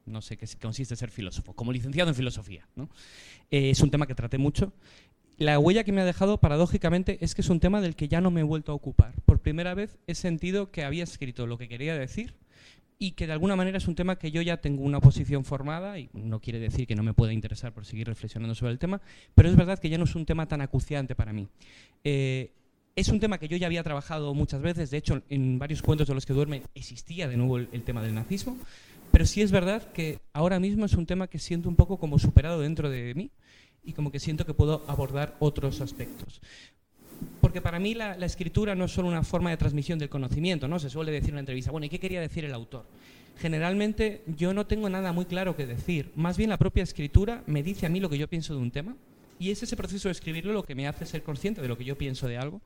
no 0.06 0.22
sé 0.22 0.36
qué 0.36 0.46
consiste 0.62 0.98
ser 0.98 1.10
filósofo, 1.10 1.54
como 1.54 1.72
licenciado 1.72 2.10
en 2.10 2.16
filosofía. 2.16 2.68
¿no? 2.76 2.90
Eh, 3.50 3.70
es 3.70 3.80
un 3.80 3.92
tema 3.92 4.08
que 4.08 4.14
traté 4.14 4.38
mucho. 4.38 4.74
La 5.38 5.58
huella 5.58 5.86
que 5.86 5.94
me 5.94 6.02
ha 6.02 6.06
dejado, 6.06 6.38
paradójicamente, 6.42 7.18
es 7.22 7.34
que 7.34 7.44
es 7.44 7.50
un 7.50 7.62
tema 7.62 7.80
del 7.80 7.96
que 7.96 8.10
ya 8.10 8.20
no 8.20 8.30
me 8.30 8.42
he 8.42 8.44
vuelto 8.44 8.74
a 8.74 8.76
ocupar. 8.76 9.14
Por 9.26 9.40
primera 9.40 9.74
vez 9.74 9.98
he 10.06 10.16
sentido 10.16 10.70
que 10.70 10.84
había 10.84 11.06
escrito 11.06 11.48
lo 11.48 11.58
que 11.58 11.70
quería 11.70 11.98
decir 11.98 12.34
y 13.00 13.12
que 13.12 13.28
de 13.28 13.34
alguna 13.34 13.56
manera 13.56 13.78
es 13.78 13.88
un 13.88 13.96
tema 13.96 14.18
que 14.18 14.32
yo 14.32 14.42
ya 14.42 14.58
tengo 14.58 14.84
una 14.84 15.00
posición 15.00 15.46
formada 15.46 16.00
y 16.00 16.10
no 16.14 16.40
quiere 16.40 16.60
decir 16.60 16.88
que 16.88 16.96
no 16.96 17.04
me 17.04 17.14
pueda 17.14 17.34
interesar 17.34 17.74
por 17.74 17.86
seguir 17.86 18.08
reflexionando 18.08 18.56
sobre 18.56 18.72
el 18.72 18.80
tema, 18.80 19.02
pero 19.36 19.50
es 19.50 19.56
verdad 19.56 19.78
que 19.80 19.90
ya 19.90 19.98
no 19.98 20.06
es 20.06 20.16
un 20.16 20.26
tema 20.26 20.48
tan 20.48 20.62
acuciante 20.62 21.16
para 21.16 21.34
mí. 21.34 21.48
Eh, 22.04 22.52
es 22.96 23.10
un 23.10 23.20
tema 23.20 23.38
que 23.38 23.48
yo 23.48 23.58
ya 23.58 23.68
había 23.68 23.84
trabajado 23.84 24.34
muchas 24.34 24.62
veces, 24.62 24.90
de 24.90 24.98
hecho 24.98 25.22
en 25.30 25.60
varios 25.60 25.84
cuentos 25.84 26.08
de 26.08 26.16
los 26.16 26.26
que 26.26 26.34
duerme 26.34 26.64
existía 26.74 27.28
de 27.28 27.38
nuevo 27.38 27.58
el, 27.58 27.70
el 27.72 27.84
tema 27.84 28.02
del 28.02 28.16
nazismo, 28.16 28.58
pero 29.12 29.26
sí 29.26 29.42
es 29.42 29.52
verdad 29.52 29.92
que 29.92 30.20
ahora 30.34 30.60
mismo 30.60 30.86
es 30.86 30.94
un 30.94 31.06
tema 31.06 31.28
que 31.28 31.38
siento 31.38 31.70
un 31.70 31.76
poco 31.76 32.00
como 32.00 32.18
superado 32.18 32.62
dentro 32.62 32.90
de 32.90 33.14
mí 33.14 33.32
y 33.84 33.94
como 33.94 34.12
que 34.12 34.20
siento 34.20 34.46
que 34.46 34.56
puedo 34.56 34.84
abordar 34.88 35.36
otros 35.40 35.82
aspectos 35.82 36.42
porque 37.42 37.62
para 37.62 37.80
mí 37.80 37.94
la, 37.94 38.14
escritura 38.26 38.76
no 38.76 38.86
es 38.86 38.92
solo 38.92 39.08
una 39.08 39.24
forma 39.24 39.50
de 39.50 39.58
transmisión 39.58 40.00
del 40.00 40.10
conocimiento, 40.10 40.68
¿no? 40.68 40.80
Se 40.80 40.90
suele 40.90 41.12
decir 41.12 41.30
en 41.30 41.36
una 41.36 41.40
entrevista, 41.42 41.72
bueno, 41.72 41.86
¿y 41.86 41.90
qué 41.90 42.00
quería 42.00 42.22
decir 42.22 42.46
el 42.46 42.54
autor? 42.54 42.86
Generalmente 43.40 44.24
yo 44.36 44.54
no 44.54 44.66
tengo 44.66 44.90
nada 44.90 45.14
muy 45.14 45.26
claro 45.26 45.56
que 45.56 45.66
decir, 45.66 46.12
más 46.16 46.38
bien 46.38 46.50
la 46.50 46.58
propia 46.58 46.84
escritura 46.84 47.44
me 47.46 47.64
dice 47.64 47.86
a 47.86 47.90
mí 47.90 48.00
lo 48.00 48.10
que 48.10 48.18
yo 48.18 48.28
pienso 48.28 48.56
de 48.56 48.62
un 48.62 48.72
tema 48.72 48.96
y 49.40 49.52
es 49.52 49.62
ese 49.62 49.76
proceso 49.76 50.08
de 50.08 50.14
escribirlo 50.14 50.54
lo 50.54 50.64
que 50.64 50.76
me 50.76 50.88
hace 50.88 51.06
ser 51.06 51.24
consciente 51.24 51.62
de 51.62 51.68
lo 51.68 51.78
que 51.78 51.86
yo 51.86 51.98
pienso 51.98 52.28
de 52.28 52.38
algo. 52.38 52.62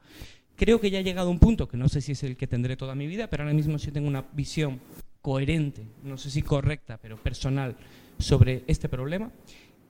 Creo 0.55 0.79
que 0.79 0.89
ya 0.89 0.99
he 0.99 1.03
llegado 1.03 1.27
a 1.27 1.31
un 1.31 1.39
punto, 1.39 1.67
que 1.67 1.77
no 1.77 1.89
sé 1.89 2.01
si 2.01 2.13
es 2.13 2.23
el 2.23 2.37
que 2.37 2.47
tendré 2.47 2.77
toda 2.77 2.95
mi 2.95 3.07
vida, 3.07 3.27
pero 3.27 3.43
ahora 3.43 3.53
mismo 3.53 3.79
sí 3.79 3.91
tengo 3.91 4.07
una 4.07 4.25
visión 4.33 4.79
coherente, 5.21 5.83
no 6.03 6.17
sé 6.17 6.29
si 6.29 6.41
correcta, 6.41 6.97
pero 7.01 7.17
personal, 7.17 7.75
sobre 8.19 8.63
este 8.67 8.87
problema. 8.87 9.31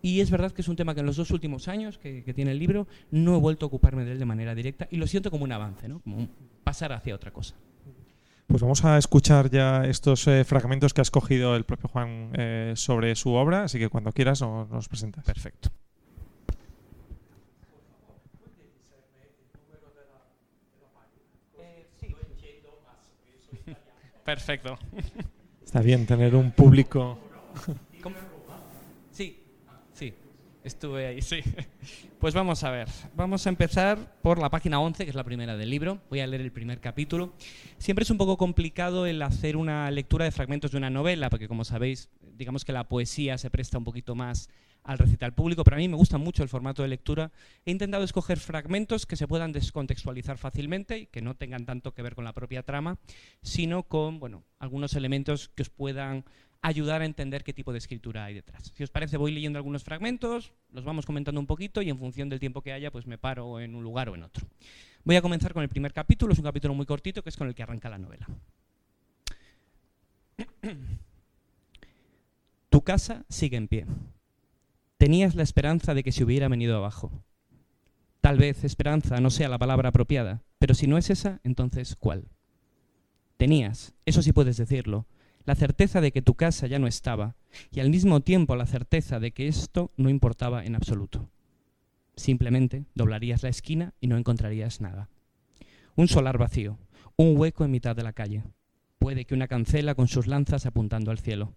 Y 0.01 0.22
es 0.22 0.31
verdad 0.31 0.51
que 0.51 0.62
es 0.62 0.67
un 0.67 0.75
tema 0.75 0.93
que 0.93 1.01
en 1.01 1.05
los 1.05 1.17
dos 1.17 1.31
últimos 1.31 1.67
años 1.67 1.98
que, 1.98 2.22
tiene 2.34 2.51
el 2.51 2.60
libro 2.60 2.88
no 3.12 3.36
he 3.36 3.39
vuelto 3.39 3.65
a 3.65 3.67
ocuparme 3.67 4.03
de 4.03 4.13
él 4.13 4.20
de 4.20 4.25
manera 4.25 4.55
directa 4.55 4.88
y 4.89 4.98
lo 4.98 5.08
siento 5.08 5.29
como 5.29 5.43
un 5.43 5.51
avance, 5.51 5.88
¿no? 5.88 6.00
como 6.00 6.27
pasar 6.63 6.91
hacia 6.93 7.13
otra 7.15 7.31
cosa. 7.31 7.55
Pues 8.48 8.62
vamos 8.62 8.84
a 8.84 8.98
escuchar 8.98 9.50
ya 9.50 9.86
estos 9.86 10.27
eh, 10.27 10.43
fragmentos 10.43 10.93
que 10.93 11.01
ha 11.01 11.03
escogido 11.03 11.55
el 11.55 11.63
propio 11.63 11.88
Juan 11.88 12.31
eh, 12.34 12.74
sobre 12.75 13.15
su 13.15 13.31
obra, 13.34 13.63
así 13.63 13.79
que 13.79 13.89
cuando 13.89 14.12
quieras 14.12 14.41
nos, 14.41 14.70
nos 14.70 14.89
presentas. 14.89 15.24
Perfecto. 15.24 15.70
Perfecto. 24.25 24.77
Está 25.63 25.81
bien 25.81 26.05
tener 26.05 26.36
un 26.36 26.51
público. 26.51 27.17
Estuve 30.63 31.08
ahí, 31.08 31.22
sí. 31.22 31.41
Pues 32.20 32.36
vamos 32.36 32.63
a 32.63 32.70
ver. 32.70 32.88
Vamos 33.15 33.48
a 33.48 33.50
empezar 33.50 33.98
por 34.22 34.38
la 34.38 34.51
página 34.51 34.80
11, 34.80 35.06
que 35.06 35.10
es 35.10 35.15
la 35.15 35.24
primera 35.24 35.58
del 35.58 35.72
libro. 35.72 36.00
Voy 36.12 36.20
a 36.20 36.27
leer 36.27 36.44
el 36.44 36.51
primer 36.51 36.80
capítulo. 36.80 37.34
Siempre 37.80 38.03
es 38.03 38.12
un 38.12 38.20
poco 38.20 38.38
complicado 38.38 39.08
el 39.08 39.24
hacer 39.24 39.58
una 39.58 39.89
lectura 39.89 40.25
de 40.25 40.32
fragmentos 40.32 40.70
de 40.70 40.77
una 40.77 40.91
novela, 40.91 41.32
porque 41.32 41.48
como 41.48 41.65
sabéis, 41.65 42.10
digamos 42.38 42.63
que 42.63 42.74
la 42.74 42.88
poesía 42.88 43.39
se 43.39 43.50
presta 43.50 43.80
un 43.80 43.86
poquito 43.86 44.13
más 44.13 44.50
al 44.84 45.00
recital 45.00 45.34
público, 45.34 45.63
pero 45.63 45.77
a 45.77 45.80
mí 45.80 45.88
me 45.88 45.96
gusta 45.96 46.20
mucho 46.20 46.44
el 46.44 46.50
formato 46.50 46.84
de 46.84 46.89
lectura. 46.89 47.32
He 47.65 47.72
intentado 47.72 48.03
escoger 48.03 48.38
fragmentos 48.39 49.08
que 49.08 49.15
se 49.15 49.27
puedan 49.27 49.51
descontextualizar 49.51 50.38
fácilmente 50.38 51.00
y 51.00 51.06
que 51.08 51.24
no 51.24 51.36
tengan 51.36 51.65
tanto 51.65 51.96
que 51.96 52.03
ver 52.03 52.13
con 52.13 52.24
la 52.24 52.34
propia 52.34 52.62
trama, 52.62 53.00
sino 53.41 53.82
con 53.84 54.20
bueno, 54.20 54.44
algunos 54.60 54.94
elementos 54.94 55.50
que 55.50 55.63
os 55.63 55.70
puedan 55.72 56.24
ayudar 56.62 57.01
a 57.01 57.06
entender 57.06 57.44
qué 57.44 57.53
tipo 57.53 57.72
de 57.72 57.80
escritura 57.80 58.25
hay 58.25 58.36
detrás. 58.36 58.72
Si 58.75 58.84
os 58.84 58.91
parece, 58.91 59.18
voy 59.18 59.32
leyendo 59.32 59.58
algunos 59.58 59.84
fragmentos, 59.84 60.53
los 60.72 60.86
vamos 60.86 61.06
comentando 61.06 61.39
un 61.39 61.48
poquito 61.48 61.82
y 61.82 61.89
en 61.89 61.98
función 61.98 62.30
del 62.30 62.39
tiempo 62.39 62.62
que 62.62 62.72
haya, 62.72 62.91
pues 62.91 63.08
me 63.08 63.18
paro 63.18 63.60
en 63.60 63.75
un 63.75 63.84
lugar 63.84 64.10
o 64.10 64.15
en 64.15 64.24
otro. 64.24 64.48
Voy 65.03 65.15
a 65.15 65.22
comenzar 65.22 65.53
con 65.53 65.63
el 65.63 65.70
primer 65.70 65.94
capítulo, 65.94 66.34
es 66.34 66.39
un 66.39 66.46
capítulo 66.46 66.74
muy 66.74 66.86
cortito 66.86 67.24
que 67.24 67.30
es 67.30 67.38
con 67.38 67.48
el 67.48 67.56
que 67.56 67.63
arranca 67.63 67.89
la 67.89 67.98
novela. 67.98 68.27
Tu 72.70 72.84
casa 72.84 73.25
sigue 73.27 73.58
en 73.58 73.68
pie. 73.68 73.86
Tenías 74.98 75.34
la 75.36 75.44
esperanza 75.44 75.96
de 75.96 76.03
que 76.03 76.12
se 76.12 76.24
hubiera 76.24 76.48
venido 76.48 76.77
abajo. 76.77 77.12
Tal 78.22 78.38
vez 78.38 78.63
esperanza 78.63 79.20
no 79.20 79.32
sea 79.32 79.50
la 79.50 79.58
palabra 79.58 79.89
apropiada, 79.89 80.44
pero 80.60 80.75
si 80.75 80.86
no 80.86 81.00
es 81.00 81.10
esa, 81.10 81.39
entonces 81.44 81.96
¿cuál? 81.96 82.27
Tenías, 83.38 83.96
eso 84.06 84.22
sí 84.22 84.32
puedes 84.32 84.58
decirlo, 84.58 85.08
la 85.45 85.55
certeza 85.55 86.01
de 86.01 86.12
que 86.12 86.21
tu 86.21 86.36
casa 86.36 86.67
ya 86.67 86.79
no 86.79 86.88
estaba 86.88 87.36
y 87.71 87.79
al 87.79 87.89
mismo 87.89 88.21
tiempo 88.21 88.55
la 88.55 88.65
certeza 88.65 89.19
de 89.19 89.31
que 89.31 89.48
esto 89.48 89.91
no 89.98 90.10
importaba 90.10 90.65
en 90.65 90.75
absoluto. 90.75 91.29
Simplemente 92.15 92.86
doblarías 92.93 93.43
la 93.43 93.50
esquina 93.50 93.93
y 94.00 94.07
no 94.07 94.17
encontrarías 94.17 94.81
nada. 94.81 95.10
Un 95.95 96.07
solar 96.07 96.38
vacío, 96.38 96.77
un 97.15 97.38
hueco 97.38 97.65
en 97.65 97.71
mitad 97.71 97.95
de 97.95 98.03
la 98.03 98.13
calle. 98.13 98.43
Puede 99.00 99.25
que 99.25 99.33
una 99.33 99.48
cancela 99.48 99.95
con 99.95 100.07
sus 100.07 100.27
lanzas 100.27 100.65
apuntando 100.65 101.12
al 101.12 101.19
cielo. 101.19 101.55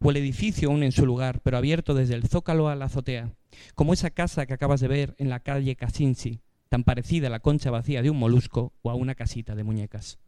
O 0.00 0.10
el 0.10 0.16
edificio 0.16 0.68
aún 0.68 0.82
en 0.82 0.92
su 0.92 1.06
lugar, 1.06 1.40
pero 1.40 1.56
abierto 1.56 1.94
desde 1.94 2.14
el 2.14 2.26
zócalo 2.26 2.68
a 2.68 2.74
la 2.74 2.86
azotea, 2.86 3.32
como 3.74 3.92
esa 3.92 4.10
casa 4.10 4.46
que 4.46 4.54
acabas 4.54 4.80
de 4.80 4.88
ver 4.88 5.14
en 5.18 5.30
la 5.30 5.40
calle 5.40 5.76
Casinci, 5.76 6.40
tan 6.68 6.82
parecida 6.82 7.28
a 7.28 7.30
la 7.30 7.40
concha 7.40 7.70
vacía 7.70 8.02
de 8.02 8.10
un 8.10 8.18
molusco 8.18 8.72
o 8.82 8.90
a 8.90 8.94
una 8.94 9.14
casita 9.14 9.54
de 9.54 9.62
muñecas. 9.62 10.18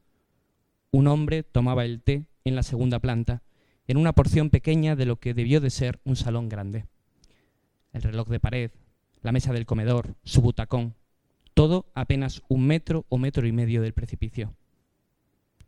Un 0.93 1.09
hombre 1.09 1.43
tomaba 1.43 1.85
el 1.85 2.01
té 2.01 2.27
en 2.47 2.55
la 2.55 2.63
segunda 2.63 3.01
planta, 3.01 3.43
en 3.89 3.97
una 3.97 4.13
porción 4.13 4.51
pequeña 4.51 4.95
de 4.95 5.05
lo 5.05 5.19
que 5.19 5.35
debió 5.35 5.61
de 5.61 5.71
ser 5.71 6.01
un 6.05 6.15
salón 6.15 6.49
grande. 6.49 6.87
El 7.93 8.03
reloj 8.03 8.29
de 8.29 8.41
pared, 8.41 8.71
la 9.21 9.33
mesa 9.33 9.53
del 9.53 9.67
comedor, 9.67 10.15
su 10.23 10.41
butacón, 10.43 10.95
todo 11.55 11.91
apenas 11.95 12.43
un 12.49 12.67
metro 12.67 13.05
o 13.09 13.19
metro 13.19 13.47
y 13.47 13.53
medio 13.53 13.83
del 13.83 13.95
precipicio. 13.95 14.55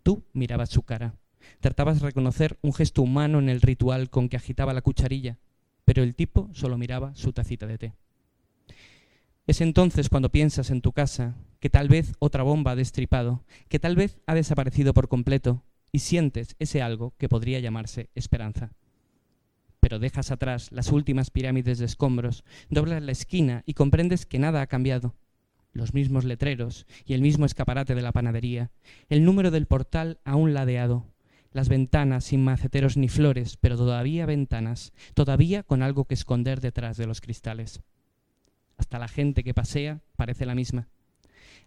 Tú 0.05 0.25
mirabas 0.33 0.71
su 0.71 0.83
cara, 0.83 1.17
tratabas 1.61 2.01
de 2.01 2.07
reconocer 2.07 2.59
un 2.63 2.73
gesto 2.73 3.03
humano 3.03 3.41
en 3.41 3.49
el 3.49 3.61
ritual 3.61 4.09
con 4.09 4.29
que 4.29 4.37
agitaba 4.37 4.73
la 4.73 4.83
cucharilla, 4.83 5.39
pero 5.85 6.05
el 6.05 6.15
tipo 6.15 6.49
solo 6.53 6.79
miraba 6.79 7.15
su 7.17 7.33
tacita 7.33 7.67
de 7.67 7.79
té. 7.79 7.95
Es 9.49 9.61
entonces 9.61 10.09
cuando 10.11 10.31
piensas 10.31 10.71
en 10.71 10.81
tu 10.81 10.93
casa 10.93 11.35
que 11.59 11.71
tal 11.71 11.89
vez 11.89 12.13
otra 12.21 12.45
bomba 12.45 12.73
ha 12.73 12.77
destripado, 12.77 13.43
que 13.69 13.81
tal 13.81 13.97
vez 13.97 14.21
ha 14.27 14.35
desaparecido 14.35 14.95
por 14.95 15.09
completo, 15.09 15.65
y 15.93 16.01
sientes 16.01 16.57
ese 16.59 16.83
algo 16.83 17.15
que 17.19 17.29
podría 17.29 17.61
llamarse 17.61 18.11
esperanza. 18.15 18.73
Pero 19.81 19.99
dejas 19.99 20.31
atrás 20.31 20.71
las 20.73 20.91
últimas 20.91 21.31
pirámides 21.31 21.79
de 21.79 21.87
escombros, 21.87 22.45
doblas 22.69 23.03
la 23.03 23.13
esquina 23.13 23.63
y 23.67 23.75
comprendes 23.75 24.27
que 24.27 24.39
nada 24.39 24.61
ha 24.61 24.67
cambiado. 24.67 25.15
Los 25.73 25.95
mismos 25.95 26.25
letreros 26.25 26.87
y 27.05 27.15
el 27.15 27.23
mismo 27.23 27.47
escaparate 27.47 27.95
de 27.95 28.03
la 28.03 28.13
panadería, 28.13 28.71
el 29.09 29.25
número 29.25 29.51
del 29.51 29.67
portal 29.67 30.19
aún 30.25 30.55
ladeado, 30.55 31.07
las 31.53 31.69
ventanas 31.69 32.25
sin 32.25 32.43
maceteros 32.43 32.97
ni 32.97 33.09
flores, 33.09 33.57
pero 33.57 33.77
todavía 33.77 34.27
ventanas, 34.27 34.93
todavía 35.15 35.63
con 35.63 35.83
algo 35.83 36.05
que 36.05 36.15
esconder 36.15 36.61
detrás 36.61 36.97
de 36.97 37.07
los 37.07 37.21
cristales. 37.21 37.81
Hasta 38.77 38.99
la 38.99 39.09
gente 39.09 39.45
que 39.45 39.55
pasea 39.55 40.01
parece 40.17 40.47
la 40.47 40.55
misma. 40.55 40.89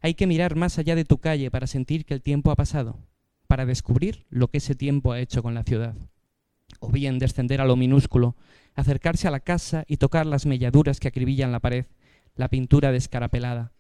Hay 0.02 0.16
que 0.16 0.28
mirar 0.28 0.56
más 0.56 0.78
allá 0.80 0.96
de 0.96 1.06
tu 1.06 1.20
calle 1.20 1.52
para 1.52 1.68
sentir 1.68 2.06
que 2.06 2.14
el 2.14 2.22
tiempo 2.22 2.52
ha 2.52 2.56
pasado 2.56 3.00
para 3.52 3.66
descubrir 3.66 4.26
lo 4.30 4.48
que 4.48 4.60
ese 4.60 4.76
tiempo 4.76 5.12
ha 5.12 5.20
hecho 5.20 5.44
con 5.44 5.54
la 5.54 5.64
ciudad. 5.64 5.94
O 6.80 6.90
bien 6.90 7.20
descender 7.20 7.60
a 7.60 7.66
lo 7.66 7.76
minúsculo, 7.76 8.38
acercarse 8.76 9.28
a 9.28 9.32
la 9.32 9.42
casa 9.42 9.84
y 9.90 9.98
tocar 9.98 10.26
las 10.26 10.46
melladuras 10.46 11.02
que 11.02 11.10
acribillan 11.10 11.52
la 11.52 11.60
pared, 11.60 11.88
la 12.36 12.48
pintura 12.48 12.94
descarapelada, 12.94 13.74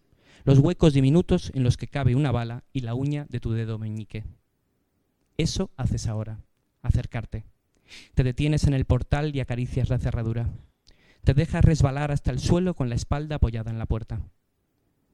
los 0.43 0.59
huecos 0.59 0.91
diminutos 0.91 1.53
en 1.55 1.63
los 1.63 1.77
que 1.77 1.87
cabe 1.87 2.17
una 2.17 2.33
bala 2.33 2.65
y 2.73 2.81
la 2.81 2.95
uña 2.95 3.27
de 3.29 3.39
tu 3.39 3.53
dedo 3.53 3.79
meñique. 3.79 4.25
Eso 5.37 5.71
haces 5.77 6.05
ahora, 6.07 6.41
acercarte. 6.81 7.45
Te 8.13 8.23
detienes 8.25 8.65
en 8.65 8.73
el 8.73 8.83
portal 8.83 9.33
y 9.33 9.39
acaricias 9.39 9.87
la 9.87 9.99
cerradura. 9.99 10.49
Te 11.23 11.33
dejas 11.33 11.63
resbalar 11.63 12.11
hasta 12.11 12.31
el 12.31 12.39
suelo 12.39 12.73
con 12.73 12.89
la 12.89 12.95
espalda 12.95 13.37
apoyada 13.37 13.71
en 13.71 13.79
la 13.79 13.85
puerta 13.85 14.19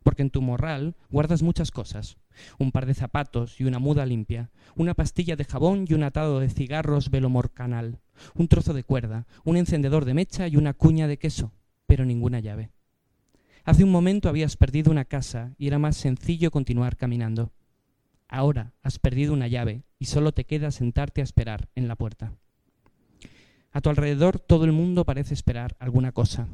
porque 0.07 0.21
en 0.21 0.29
tu 0.29 0.41
morral 0.41 0.95
guardas 1.09 1.43
muchas 1.43 1.69
cosas. 1.69 2.15
Un 2.57 2.71
par 2.71 2.85
de 2.85 2.93
zapatos 2.93 3.59
y 3.59 3.65
una 3.65 3.77
muda 3.77 4.05
limpia, 4.05 4.51
una 4.77 4.93
pastilla 4.93 5.35
de 5.35 5.43
jabón 5.43 5.83
y 5.85 5.95
un 5.95 6.03
atado 6.03 6.39
de 6.39 6.49
cigarros 6.49 7.11
velomorcanal, 7.11 7.99
un 8.33 8.47
trozo 8.47 8.73
de 8.73 8.85
cuerda, 8.85 9.27
un 9.43 9.57
encendedor 9.57 10.05
de 10.05 10.13
mecha 10.13 10.47
y 10.47 10.55
una 10.55 10.73
cuña 10.73 11.09
de 11.09 11.17
queso, 11.17 11.51
pero 11.87 12.05
ninguna 12.05 12.39
llave. 12.39 12.69
Hace 13.65 13.83
un 13.83 13.91
momento 13.91 14.29
habías 14.29 14.55
perdido 14.55 14.91
una 14.91 15.03
casa 15.03 15.53
y 15.57 15.67
era 15.67 15.77
más 15.77 15.97
sencillo 15.97 16.51
continuar 16.51 16.95
caminando. 16.95 17.51
Ahora 18.29 18.71
has 18.83 18.99
perdido 18.99 19.33
una 19.33 19.49
llave 19.49 19.83
y 19.99 20.05
solo 20.05 20.31
te 20.31 20.45
queda 20.45 20.71
sentarte 20.71 21.19
a 21.19 21.25
esperar 21.25 21.67
en 21.75 21.89
la 21.89 21.97
puerta. 21.97 22.31
A 23.73 23.81
tu 23.81 23.89
alrededor 23.89 24.39
todo 24.39 24.63
el 24.63 24.71
mundo 24.71 25.03
parece 25.03 25.33
esperar 25.33 25.75
alguna 25.79 26.13
cosa, 26.13 26.47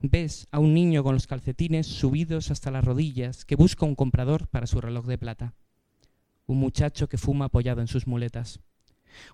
ves 0.00 0.46
a 0.52 0.58
un 0.58 0.74
niño 0.74 1.02
con 1.02 1.14
los 1.14 1.26
calcetines 1.26 1.86
subidos 1.86 2.50
hasta 2.50 2.70
las 2.70 2.84
rodillas 2.84 3.44
que 3.44 3.56
busca 3.56 3.84
un 3.84 3.94
comprador 3.94 4.48
para 4.48 4.66
su 4.66 4.80
reloj 4.80 5.06
de 5.06 5.18
plata. 5.18 5.54
Un 6.46 6.58
muchacho 6.58 7.08
que 7.08 7.18
fuma 7.18 7.46
apoyado 7.46 7.80
en 7.80 7.88
sus 7.88 8.06
muletas. 8.06 8.60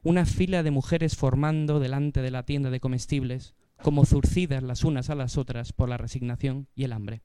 Una 0.02 0.25
fila 0.25 0.62
de 0.62 0.71
mujeres 0.71 1.16
formando 1.16 1.80
delante 1.80 2.23
de 2.23 2.30
la 2.30 2.44
tienda 2.44 2.71
de 2.71 2.80
comestibles, 2.80 3.54
como 3.83 4.06
zurcidas 4.06 4.62
las 4.62 4.85
unas 4.85 5.11
a 5.11 5.14
las 5.14 5.37
otras 5.37 5.73
por 5.73 5.88
la 5.88 5.99
resignación 5.99 6.68
y 6.75 6.85
el 6.85 6.92
hambre. 6.92 7.23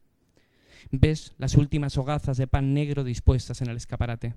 Ves 0.92 1.34
las 1.38 1.56
últimas 1.56 1.98
hogazas 1.98 2.38
de 2.38 2.48
pan 2.48 2.74
negro 2.74 3.04
dispuestas 3.04 3.62
en 3.62 3.70
el 3.70 3.78
escaparate. 3.78 4.36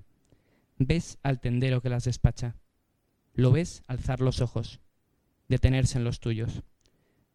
Ves 0.77 1.17
al 1.23 1.39
tendero 1.39 1.81
que 1.81 1.89
las 1.89 2.05
despacha. 2.05 2.55
Lo 3.33 3.51
ves 3.51 3.83
alzar 3.87 4.21
los 4.21 4.41
ojos, 4.41 4.79
detenerse 5.47 5.97
en 5.97 6.03
los 6.03 6.19
tuyos. 6.19 6.63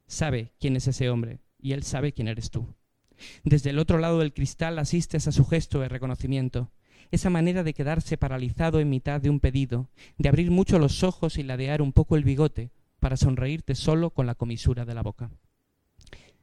Sabe 0.07 0.53
quién 0.59 0.77
es 0.77 0.87
ese 0.87 1.11
hombre, 1.11 1.41
y 1.59 1.73
Él 1.73 1.83
sabe 1.83 2.13
quién 2.13 2.29
eres 2.29 2.51
tú. 2.51 2.75
Desde 3.45 3.71
el 3.71 3.79
otro 3.79 3.99
lado 3.99 4.21
del 4.21 4.33
cristal 4.33 4.79
asistes 4.79 5.27
a 5.27 5.33
su 5.33 5.45
gesto 5.45 5.81
de 5.81 5.89
reconocimiento, 5.89 6.71
esa 7.11 7.31
manera 7.31 7.63
de 7.63 7.75
quedarse 7.75 8.19
paralizado 8.19 8.81
en 8.81 8.91
mitad 8.91 9.21
de 9.21 9.31
un 9.31 9.41
pedido, 9.41 9.89
de 10.19 10.29
abrir 10.29 10.51
mucho 10.51 10.79
los 10.79 11.03
ojos 11.03 11.39
y 11.39 11.43
ladear 11.43 11.83
un 11.83 11.93
poco 11.93 12.17
el 12.17 12.25
bigote 12.25 12.71
para 13.01 13.17
sonreírte 13.17 13.75
solo 13.75 14.11
con 14.11 14.27
la 14.27 14.35
comisura 14.35 14.85
de 14.85 14.95
la 14.95 15.03
boca. 15.03 15.31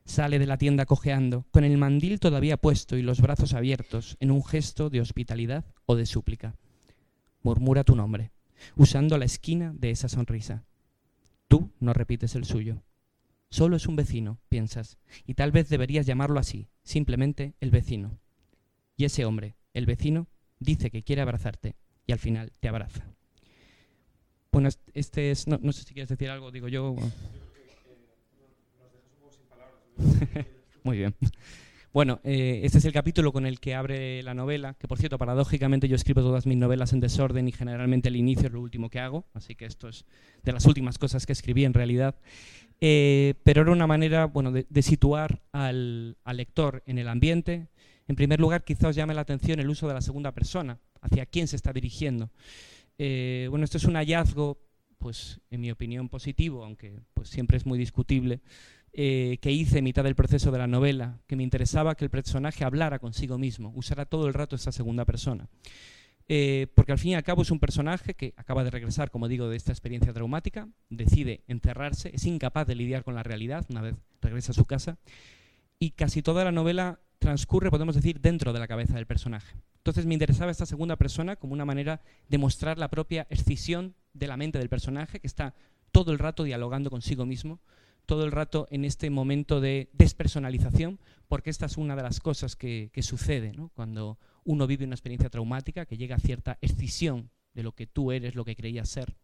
Sale 0.06 0.38
de 0.38 0.46
la 0.46 0.58
tienda 0.58 0.86
cojeando, 0.86 1.46
con 1.52 1.64
el 1.64 1.78
mandil 1.78 2.20
todavía 2.20 2.58
puesto 2.58 2.96
y 2.96 3.02
los 3.02 3.22
brazos 3.22 3.54
abiertos, 3.54 4.18
en 4.20 4.32
un 4.32 4.44
gesto 4.44 4.90
de 4.90 5.02
hospitalidad 5.02 5.66
o 5.86 5.96
de 5.96 6.06
súplica. 6.06 6.56
Murmura 7.42 7.84
tu 7.84 7.96
nombre, 7.96 8.32
usando 8.76 9.18
la 9.18 9.26
esquina 9.26 9.74
de 9.76 9.92
esa 9.92 10.08
sonrisa. 10.08 10.64
Tú 11.48 11.72
no 11.80 11.94
repites 11.94 12.36
el 12.36 12.46
suyo. 12.46 12.84
Solo 13.50 13.78
es 13.78 13.88
un 13.88 13.96
vecino, 13.96 14.40
piensas, 14.50 14.98
y 15.26 15.36
tal 15.36 15.52
vez 15.52 15.70
deberías 15.70 16.06
llamarlo 16.06 16.40
así, 16.40 16.68
simplemente 16.84 17.54
el 17.60 17.72
vecino. 17.72 18.20
Y 18.98 19.06
ese 19.06 19.26
hombre, 19.26 19.56
el 19.74 19.86
vecino, 19.86 20.28
dice 20.60 20.90
que 20.90 21.04
quiere 21.04 21.22
abrazarte 21.22 21.76
y 22.06 22.12
al 22.12 22.20
final 22.20 22.52
te 22.60 22.68
abraza. 22.68 23.06
Bueno, 24.52 24.70
este 24.94 25.32
es, 25.32 25.48
no, 25.48 25.72
sé 25.74 25.84
si 25.84 25.94
quieres 25.94 26.10
decir 26.10 26.30
algo, 26.30 26.52
digo 26.52 26.68
yo. 26.68 26.96
Muy 30.84 30.98
bien. 30.98 31.16
Bueno, 31.96 32.20
eh, 32.26 32.60
este 32.66 32.80
es 32.80 32.84
el 32.84 32.92
capítulo 32.92 33.32
con 33.32 33.46
el 33.46 33.62
que 33.62 33.74
abre 33.74 34.22
la 34.22 34.34
novela, 34.34 34.74
que 34.74 34.86
por 34.86 34.98
cierto, 34.98 35.18
paradójicamente 35.18 35.88
yo 35.88 35.96
escribo 35.96 36.20
todas 36.20 36.46
mis 36.46 36.58
novelas 36.58 36.92
en 36.92 37.00
desorden 37.00 37.48
y 37.48 37.54
generalmente 37.54 38.10
el 38.10 38.18
inicio 38.18 38.48
es 38.48 38.52
lo 38.52 38.60
último 38.60 38.90
que 38.90 39.00
hago, 39.00 39.24
así 39.34 39.56
que 39.56 39.64
esto 39.64 39.88
es 39.88 40.04
de 40.44 40.52
las 40.52 40.66
últimas 40.66 40.98
cosas 40.98 41.26
que 41.26 41.32
escribí 41.32 41.64
en 41.64 41.74
realidad. 41.74 42.16
Eh, 42.82 43.36
pero 43.46 43.62
era 43.62 43.72
una 43.72 43.88
manera 43.88 44.26
bueno, 44.26 44.52
de, 44.52 44.82
situar 44.82 45.42
al, 45.54 46.18
lector 46.34 46.84
en 46.86 46.98
el 46.98 47.08
ambiente. 47.08 47.70
En 48.10 48.18
primer 48.18 48.42
lugar, 48.42 48.66
quizá 48.66 48.90
os 48.90 48.96
llame 48.98 49.14
la 49.14 49.22
atención 49.22 49.62
el 49.62 49.70
uso 49.70 49.88
de 49.88 49.94
la 49.94 50.02
segunda 50.02 50.34
persona, 50.34 50.78
hacia 51.00 51.26
quién 51.26 51.48
se 51.48 51.56
está 51.56 51.72
dirigiendo. 51.72 52.30
Eh, 52.98 53.48
bueno, 53.50 53.64
esto 53.64 53.78
es 53.78 53.86
un 53.86 53.96
hallazgo, 53.96 54.60
pues, 54.98 55.40
en 55.50 55.62
mi 55.62 55.72
opinión, 55.72 56.10
positivo, 56.10 56.66
aunque 56.66 57.00
pues, 57.14 57.30
siempre 57.30 57.56
es 57.56 57.66
muy 57.66 57.80
discutible, 57.80 58.42
eh, 58.98 59.40
que 59.42 59.52
hice 59.52 59.80
en 59.80 59.84
mitad 59.84 60.06
del 60.06 60.16
proceso 60.16 60.52
de 60.52 60.58
la 60.58 60.68
novela, 60.68 61.20
que 61.28 61.36
me 61.36 61.44
interesaba 61.44 61.96
que 61.96 62.06
el 62.06 62.10
personaje 62.10 62.64
hablara 62.64 62.98
consigo 62.98 63.38
mismo, 63.38 63.74
usara 63.76 64.06
todo 64.06 64.26
el 64.26 64.34
rato 64.34 64.56
esa 64.56 64.72
segunda 64.72 65.04
persona. 65.04 65.50
Eh, 66.30 66.68
porque 66.76 66.94
al 66.94 66.98
fin 66.98 67.12
y 67.12 67.16
al 67.16 67.24
cabo 67.24 67.42
es 67.42 67.52
un 67.52 67.60
personaje 67.60 68.14
que 68.14 68.34
acaba 68.38 68.64
de 68.64 68.72
regresar, 68.72 69.12
como 69.12 69.28
digo, 69.28 69.50
de 69.50 69.58
esta 69.58 69.74
experiencia 69.74 70.14
traumática, 70.14 70.70
decide 70.90 71.44
encerrarse, 71.50 72.10
es 72.14 72.26
incapaz 72.26 72.68
de 72.68 72.76
lidiar 72.76 73.04
con 73.04 73.16
la 73.16 73.24
realidad 73.24 73.66
una 73.70 73.82
vez 73.82 73.96
regresa 74.22 74.54
a 74.54 74.56
su 74.56 74.64
casa, 74.64 74.98
y 75.78 75.92
casi 75.92 76.22
toda 76.22 76.46
la 76.46 76.54
novela 76.54 77.02
transcurre, 77.20 77.70
podemos 77.70 77.96
decir, 77.96 78.22
dentro 78.22 78.54
de 78.54 78.60
la 78.60 78.68
cabeza 78.70 78.96
del 78.96 79.08
personaje. 79.08 79.58
Entonces 79.76 80.06
me 80.06 80.14
interesaba 80.14 80.52
esta 80.52 80.66
segunda 80.66 80.96
persona 80.96 81.36
como 81.36 81.52
una 81.52 81.66
manera 81.66 82.00
de 82.30 82.38
mostrar 82.38 82.78
la 82.78 82.88
propia 82.88 83.28
escisión 83.30 83.94
de 84.14 84.28
la 84.28 84.38
mente 84.38 84.58
del 84.58 84.70
personaje 84.70 85.20
que 85.20 85.28
está 85.28 85.54
todo 85.92 86.14
el 86.14 86.20
rato 86.20 86.44
dialogando 86.44 86.90
consigo 86.90 87.26
mismo, 87.26 87.60
todo 88.06 88.24
el 88.24 88.32
rato 88.32 88.68
en 88.72 88.86
este 88.86 89.10
momento 89.10 89.62
de 89.62 89.90
despersonalización, 89.94 91.00
porque 91.28 91.50
esta 91.50 91.66
es 91.66 91.78
una 91.78 91.96
de 91.96 92.04
las 92.04 92.20
cosas 92.20 92.56
que, 92.56 92.92
sucede 93.02 93.54
cuando 93.74 94.18
uno 94.44 94.68
vive 94.68 94.86
una 94.86 94.96
experiencia 94.96 95.30
traumática, 95.30 95.86
que 95.86 95.98
llega 95.98 96.16
a 96.16 96.20
cierta 96.20 96.58
escisión 96.62 97.30
de 97.54 97.64
lo 97.64 97.74
que 97.74 97.88
tú 97.88 98.12
eres, 98.12 98.36
lo 98.36 98.46
que 98.46 98.56
creías 98.56 98.90
ser. 98.90 99.16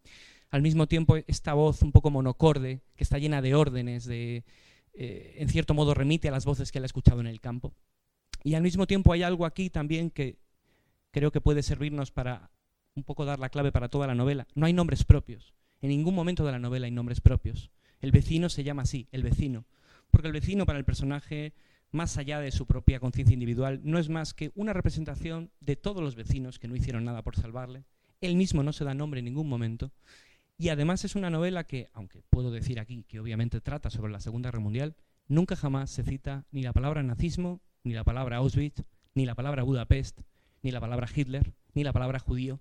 Al 0.50 0.62
mismo 0.62 0.86
tiempo, 0.86 1.16
esta 1.16 1.54
voz 1.54 1.82
un 1.82 1.92
poco 1.92 2.10
monocorde, 2.10 2.82
que 2.96 3.04
está 3.04 3.18
llena 3.18 3.40
de 3.40 3.54
órdenes, 3.54 4.04
de, 4.04 4.44
eh, 4.94 5.36
en 5.38 5.48
cierto 5.48 5.74
modo 5.74 5.94
remite 5.94 6.28
a 6.28 6.32
las 6.32 6.44
voces 6.44 6.72
que 6.72 6.78
él 6.78 6.84
ha 6.84 6.86
escuchado 6.86 7.20
en 7.20 7.26
el 7.26 7.40
campo. 7.40 7.74
Y 8.44 8.54
al 8.54 8.62
mismo 8.62 8.86
tiempo 8.86 9.12
hay 9.12 9.22
algo 9.22 9.46
aquí 9.46 9.70
también 9.70 10.10
que 10.10 10.38
creo 11.10 11.30
que 11.30 11.40
puede 11.40 11.62
servirnos 11.62 12.10
para 12.10 12.50
un 12.94 13.04
poco 13.04 13.24
dar 13.24 13.38
la 13.38 13.48
clave 13.48 13.72
para 13.72 13.88
toda 13.88 14.06
la 14.06 14.14
novela. 14.14 14.46
No 14.54 14.66
hay 14.66 14.72
nombres 14.72 15.04
propios. 15.04 15.54
En 15.80 15.90
ningún 15.90 16.14
momento 16.14 16.44
de 16.44 16.52
la 16.52 16.58
novela 16.58 16.86
hay 16.86 16.92
nombres 16.92 17.20
propios. 17.20 17.70
El 18.02 18.10
vecino 18.10 18.48
se 18.48 18.64
llama 18.64 18.82
así, 18.82 19.08
el 19.12 19.22
vecino. 19.22 19.64
Porque 20.10 20.26
el 20.26 20.34
vecino 20.34 20.66
para 20.66 20.78
el 20.78 20.84
personaje, 20.84 21.54
más 21.92 22.18
allá 22.18 22.40
de 22.40 22.50
su 22.50 22.66
propia 22.66 23.00
conciencia 23.00 23.32
individual, 23.32 23.80
no 23.84 23.98
es 23.98 24.08
más 24.08 24.34
que 24.34 24.50
una 24.54 24.72
representación 24.72 25.50
de 25.60 25.76
todos 25.76 26.02
los 26.02 26.16
vecinos 26.16 26.58
que 26.58 26.68
no 26.68 26.76
hicieron 26.76 27.04
nada 27.04 27.22
por 27.22 27.36
salvarle. 27.36 27.84
Él 28.20 28.36
mismo 28.36 28.62
no 28.62 28.72
se 28.72 28.84
da 28.84 28.92
nombre 28.92 29.20
en 29.20 29.24
ningún 29.26 29.48
momento. 29.48 29.92
Y 30.58 30.68
además 30.68 31.04
es 31.04 31.14
una 31.14 31.30
novela 31.30 31.64
que, 31.64 31.90
aunque 31.92 32.22
puedo 32.28 32.50
decir 32.50 32.80
aquí 32.80 33.04
que 33.04 33.20
obviamente 33.20 33.60
trata 33.60 33.88
sobre 33.88 34.12
la 34.12 34.20
Segunda 34.20 34.50
Guerra 34.50 34.60
Mundial, 34.60 34.96
nunca 35.28 35.56
jamás 35.56 35.90
se 35.90 36.02
cita 36.02 36.44
ni 36.50 36.62
la 36.62 36.72
palabra 36.72 37.02
nazismo, 37.02 37.60
ni 37.84 37.94
la 37.94 38.04
palabra 38.04 38.38
Auschwitz, 38.38 38.82
ni 39.14 39.26
la 39.26 39.34
palabra 39.34 39.62
Budapest, 39.62 40.20
ni 40.62 40.72
la 40.72 40.80
palabra 40.80 41.08
Hitler, 41.14 41.54
ni 41.74 41.84
la 41.84 41.92
palabra 41.92 42.18
judío. 42.18 42.60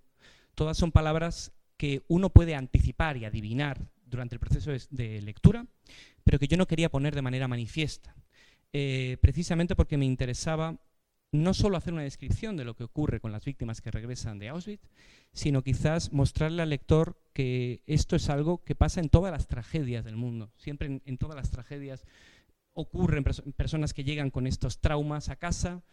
Todas 0.56 0.78
son 0.78 0.92
palabras 0.92 1.52
que 1.78 2.04
uno 2.08 2.30
puede 2.30 2.54
anticipar 2.54 3.18
y 3.18 3.26
adivinar 3.26 3.90
durante 4.12 4.36
el 4.36 4.40
proceso 4.40 4.72
de 4.92 5.22
lectura, 5.22 5.66
pero 6.24 6.38
que 6.38 6.48
yo 6.48 6.58
no 6.58 6.68
quería 6.68 6.90
poner 6.90 7.16
de 7.16 7.24
manera 7.24 7.48
manifiesta, 7.48 8.16
eh, 8.74 9.18
precisamente 9.22 9.76
porque 9.76 9.98
me 9.98 10.06
interesaba 10.06 10.80
no 11.34 11.54
solo 11.54 11.78
hacer 11.78 11.94
una 11.94 12.04
descripción 12.04 12.58
de 12.58 12.66
lo 12.66 12.76
que 12.76 12.84
ocurre 12.84 13.22
con 13.22 13.32
las 13.32 13.46
víctimas 13.46 13.82
que 13.82 13.92
regresan 13.92 14.38
de 14.38 14.50
Auschwitz, 14.50 14.90
sino 15.34 15.64
quizás 15.64 16.12
mostrarle 16.12 16.62
al 16.62 16.70
lector 16.70 17.22
que 17.34 17.84
esto 17.88 18.18
es 18.18 18.30
algo 18.30 18.64
que 18.64 18.76
pasa 18.76 19.00
en 19.00 19.10
todas 19.10 19.32
las 19.32 19.48
tragedias 19.48 20.04
del 20.04 20.18
mundo. 20.18 20.52
Siempre 20.58 21.02
en, 21.06 21.18
todas 21.18 21.38
las 21.38 21.50
tragedias 21.50 22.06
ocurren 22.74 23.24
personas 23.24 23.94
que 23.94 24.04
llegan 24.04 24.30
con 24.30 24.46
estos 24.46 24.80
traumas 24.80 25.30
a 25.30 25.38
casa, 25.38 25.84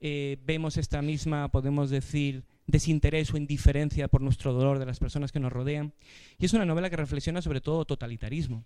eh, 0.00 0.38
vemos 0.44 0.76
esta 0.76 1.02
misma, 1.02 1.48
podemos 1.48 1.90
decir, 1.90 2.44
desinterés 2.66 3.32
o 3.32 3.36
indiferencia 3.36 4.08
por 4.08 4.20
nuestro 4.20 4.52
dolor 4.52 4.78
de 4.78 4.86
las 4.86 5.00
personas 5.00 5.32
que 5.32 5.40
nos 5.40 5.52
rodean. 5.52 5.92
Y 6.38 6.44
es 6.44 6.52
una 6.52 6.64
novela 6.64 6.90
que 6.90 6.96
reflexiona 6.96 7.42
sobre 7.42 7.60
todo 7.60 7.84
totalitarismo. 7.84 8.64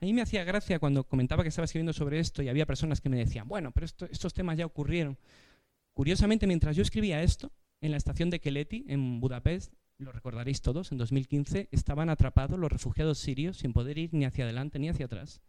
A 0.00 0.04
mí 0.04 0.12
me 0.12 0.22
hacía 0.22 0.44
gracia 0.44 0.78
cuando 0.78 1.04
comentaba 1.04 1.42
que 1.42 1.48
estaba 1.48 1.64
escribiendo 1.64 1.92
sobre 1.92 2.18
esto 2.18 2.42
y 2.42 2.48
había 2.48 2.66
personas 2.66 3.00
que 3.00 3.08
me 3.08 3.16
decían, 3.16 3.48
bueno, 3.48 3.70
pero 3.72 3.86
estos 3.86 4.34
temas 4.34 4.58
ya 4.58 4.66
ocurrieron. 4.66 5.16
Curiosamente, 5.94 6.46
mientras 6.46 6.76
yo 6.76 6.82
escribía 6.82 7.22
esto, 7.22 7.52
en 7.80 7.92
la 7.92 7.96
estación 7.96 8.30
de 8.30 8.40
Keleti, 8.40 8.84
en 8.88 9.20
Budapest, 9.20 9.72
lo 9.98 10.10
recordaréis 10.10 10.60
todos, 10.60 10.90
en 10.90 10.98
2015, 10.98 11.68
estaban 11.70 12.10
atrapados 12.10 12.58
los 12.58 12.70
refugiados 12.70 13.18
sirios 13.18 13.58
sin 13.58 13.72
poder 13.72 13.98
ir 13.98 14.12
ni 14.12 14.24
hacia 14.24 14.44
adelante 14.44 14.78
ni 14.78 14.88
hacia 14.88 15.06
atrás. 15.06 15.40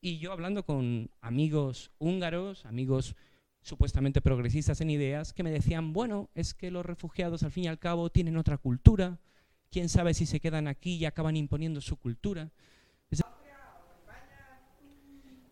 Y 0.00 0.18
yo 0.18 0.32
hablando 0.32 0.64
con 0.64 1.10
amigos 1.20 1.90
húngaros, 1.98 2.66
amigos 2.66 3.16
supuestamente 3.62 4.20
progresistas 4.20 4.80
en 4.80 4.90
ideas, 4.90 5.32
que 5.32 5.42
me 5.42 5.50
decían, 5.50 5.92
bueno, 5.92 6.30
es 6.34 6.54
que 6.54 6.70
los 6.70 6.86
refugiados 6.86 7.42
al 7.42 7.50
fin 7.50 7.64
y 7.64 7.68
al 7.68 7.78
cabo 7.78 8.10
tienen 8.10 8.36
otra 8.36 8.58
cultura, 8.58 9.18
quién 9.70 9.88
sabe 9.88 10.14
si 10.14 10.26
se 10.26 10.40
quedan 10.40 10.68
aquí 10.68 10.96
y 10.96 11.04
acaban 11.04 11.36
imponiendo 11.36 11.80
su 11.80 11.96
cultura. 11.96 12.50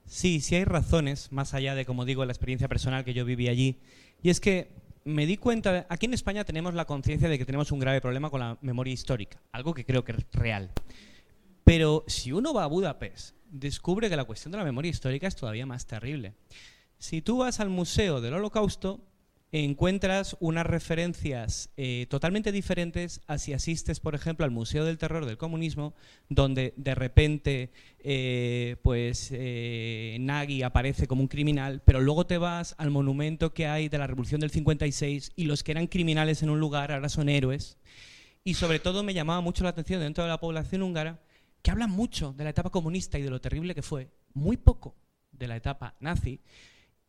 Sí, 0.06 0.40
sí 0.40 0.54
hay 0.54 0.64
razones, 0.64 1.32
más 1.32 1.52
allá 1.52 1.75
de, 1.75 1.84
como 1.84 2.04
digo, 2.04 2.25
la 2.25 2.32
experiencia 2.32 2.69
personal 2.69 3.04
que 3.04 3.12
yo 3.12 3.25
viví 3.25 3.49
allí. 3.49 3.80
Y 4.23 4.30
es 4.30 4.40
que 4.40 4.71
me 5.04 5.26
di 5.26 5.36
cuenta, 5.36 5.86
aquí 5.88 6.06
en 6.06 6.14
España 6.14 6.45
tenemos 6.45 6.75
la 6.75 6.84
conciencia 6.84 7.28
de 7.28 7.38
que 7.38 7.45
tenemos 7.45 7.73
un 7.73 7.80
grave 7.80 8.00
problema 8.00 8.30
con 8.30 8.40
la 8.40 8.56
memoria 8.60 8.95
histórica, 8.95 9.42
algo 9.52 9.75
que 9.75 9.84
creo 9.84 10.04
que 10.04 10.12
es 10.12 10.26
real. 10.32 10.71
Pero 11.64 12.04
si 12.06 12.30
uno 12.30 12.54
va 12.54 12.64
a 12.64 12.69
Budapest, 12.69 13.34
descubre 13.50 14.08
que 14.08 14.16
la 14.16 14.25
cuestión 14.25 14.52
de 14.52 14.58
la 14.58 14.64
memoria 14.64 14.90
histórica 14.90 15.26
es 15.26 15.34
todavía 15.34 15.66
más 15.66 15.86
terrible. 15.86 16.34
Si 16.99 17.23
tú 17.23 17.39
vas 17.39 17.61
al 17.61 17.71
Museo 17.71 18.21
del 18.21 18.35
Holocausto, 18.35 19.00
encuentras 19.52 20.37
unas 20.41 20.67
referencias 20.67 21.71
eh, 21.76 22.06
totalmente 22.11 22.52
diferentes 22.52 23.21
a 23.26 23.39
si 23.39 23.52
asistes, 23.52 24.00
por 24.00 24.15
ejemplo, 24.15 24.45
al 24.45 24.50
Museo 24.50 24.85
del 24.85 24.99
Terror 24.99 25.25
del 25.25 25.39
Comunismo, 25.39 25.95
donde 26.28 26.75
de 26.76 26.95
repente 26.95 27.71
eh, 28.00 28.76
pues, 28.82 29.30
eh, 29.32 30.17
Nagy 30.21 30.63
aparece 30.63 31.06
como 31.06 31.23
un 31.23 31.28
criminal, 31.28 31.82
pero 31.85 32.00
luego 32.00 32.26
te 32.26 32.39
vas 32.39 32.75
al 32.78 32.91
monumento 32.91 33.54
que 33.54 33.67
hay 33.67 33.89
de 33.89 33.99
la 33.99 34.06
Revolución 34.06 34.41
del 34.41 34.50
56 34.50 35.32
y 35.37 35.45
los 35.45 35.63
que 35.63 35.73
eran 35.73 35.87
criminales 35.87 36.43
en 36.43 36.50
un 36.50 36.61
lugar 36.61 36.93
ahora 36.93 37.09
son 37.09 37.28
héroes. 37.28 37.78
Y 38.43 38.54
sobre 38.54 38.78
todo 38.78 39.02
me 39.02 39.15
llamaba 39.15 39.41
mucho 39.41 39.65
la 39.65 39.71
atención 39.71 40.00
dentro 40.00 40.25
de 40.25 40.30
la 40.30 40.41
población 40.41 40.82
húngara 40.82 41.21
que 41.63 41.71
hablan 41.71 41.91
mucho 41.91 42.32
de 42.32 42.45
la 42.45 42.50
etapa 42.50 42.71
comunista 42.71 43.19
y 43.19 43.23
de 43.23 43.30
lo 43.30 43.41
terrible 43.41 43.75
que 43.75 43.82
fue, 43.82 44.11
muy 44.35 44.56
poco 44.56 44.95
de 45.32 45.49
la 45.49 45.56
etapa 45.56 45.97
nazi, 45.99 46.41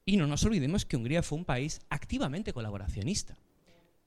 y 0.08 0.16
no 0.16 0.26
nos 0.26 0.46
olvidemos 0.46 0.86
que 0.86 0.96
Hungría 0.96 1.22
fue 1.22 1.38
un 1.38 1.44
país 1.44 1.82
activamente 1.90 2.54
colaboracionista. 2.54 3.38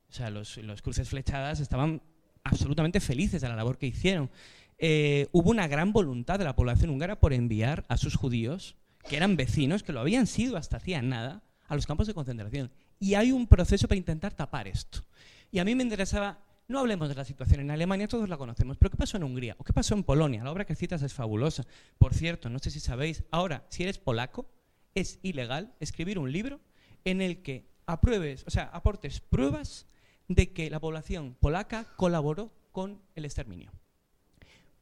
O 0.09 0.13
sea, 0.13 0.31
los, 0.31 0.59
cruces 0.83 1.11
flechadas 1.11 1.61
estaban 1.61 2.01
absolutamente 2.43 3.01
felices 3.01 3.43
de 3.43 3.49
la 3.51 3.55
labor 3.55 3.77
que 3.77 3.87
hicieron. 3.87 4.31
Eh, 4.79 5.29
hubo 5.33 5.51
una 5.51 5.69
gran 5.69 5.93
voluntad 5.93 6.39
de 6.39 6.47
la 6.47 6.57
población 6.57 6.89
húngara 6.89 7.21
por 7.21 7.35
enviar 7.35 7.85
a 7.89 7.99
sus 7.99 8.17
judíos, 8.17 8.77
que 9.07 9.19
eran 9.19 9.37
vecinos, 9.37 9.83
que 9.83 9.93
lo 9.93 10.01
habían 10.01 10.27
sido 10.27 10.57
hasta 10.57 10.79
hacía 10.79 11.03
nada, 11.03 11.43
a 11.69 11.75
los 11.75 11.87
campos 11.87 12.07
de 12.07 12.15
concentración. 12.15 12.73
Y 12.99 13.13
hay 13.13 13.31
un 13.31 13.47
proceso 13.47 13.87
para 13.87 13.99
intentar 13.99 14.33
tapar 14.33 14.69
esto. 14.69 15.05
Y 15.53 15.59
a 15.59 15.67
mí 15.67 15.75
me 15.75 15.83
interesaba, 15.83 16.39
no 16.67 16.79
hablemos 16.79 17.11
de 17.11 17.15
la 17.15 17.27
situación 17.27 17.61
en 17.61 17.73
Alemania, 17.73 18.09
todos 18.09 18.27
la 18.31 18.39
conocemos, 18.39 18.79
pero 18.79 18.91
¿qué 18.91 18.97
pasó 18.97 19.19
en 19.19 19.25
Hungría? 19.25 19.55
¿O 19.59 19.65
qué 19.65 19.75
pasó 19.75 19.93
en 19.93 20.03
Polonia? 20.03 20.43
La 20.45 20.51
obra 20.51 20.65
que 20.65 20.75
citas 20.75 21.03
es 21.03 21.13
fabulosa. 21.13 21.67
Por 21.99 22.15
cierto, 22.15 22.49
no 22.49 22.59
sé 22.59 22.71
si 22.71 22.81
sabéis, 22.81 23.23
ahora, 23.31 23.67
si 23.69 23.83
eres 23.83 23.99
polaco, 23.99 24.49
es 24.95 25.19
ilegal 25.23 25.75
escribir 25.81 26.19
un 26.19 26.33
libro 26.33 26.61
en 27.05 27.21
el 27.21 27.43
que 27.43 27.71
apruebes, 27.87 28.45
o 28.47 28.51
sea, 28.51 28.65
aportes 28.65 29.21
pruebas 29.21 29.87
de 30.29 30.53
que 30.53 30.71
la 30.71 30.81
población 30.81 31.37
polaca 31.41 31.87
colaboró 31.97 32.53
con 32.73 33.01
el 33.15 33.25
exterminio. 33.25 33.73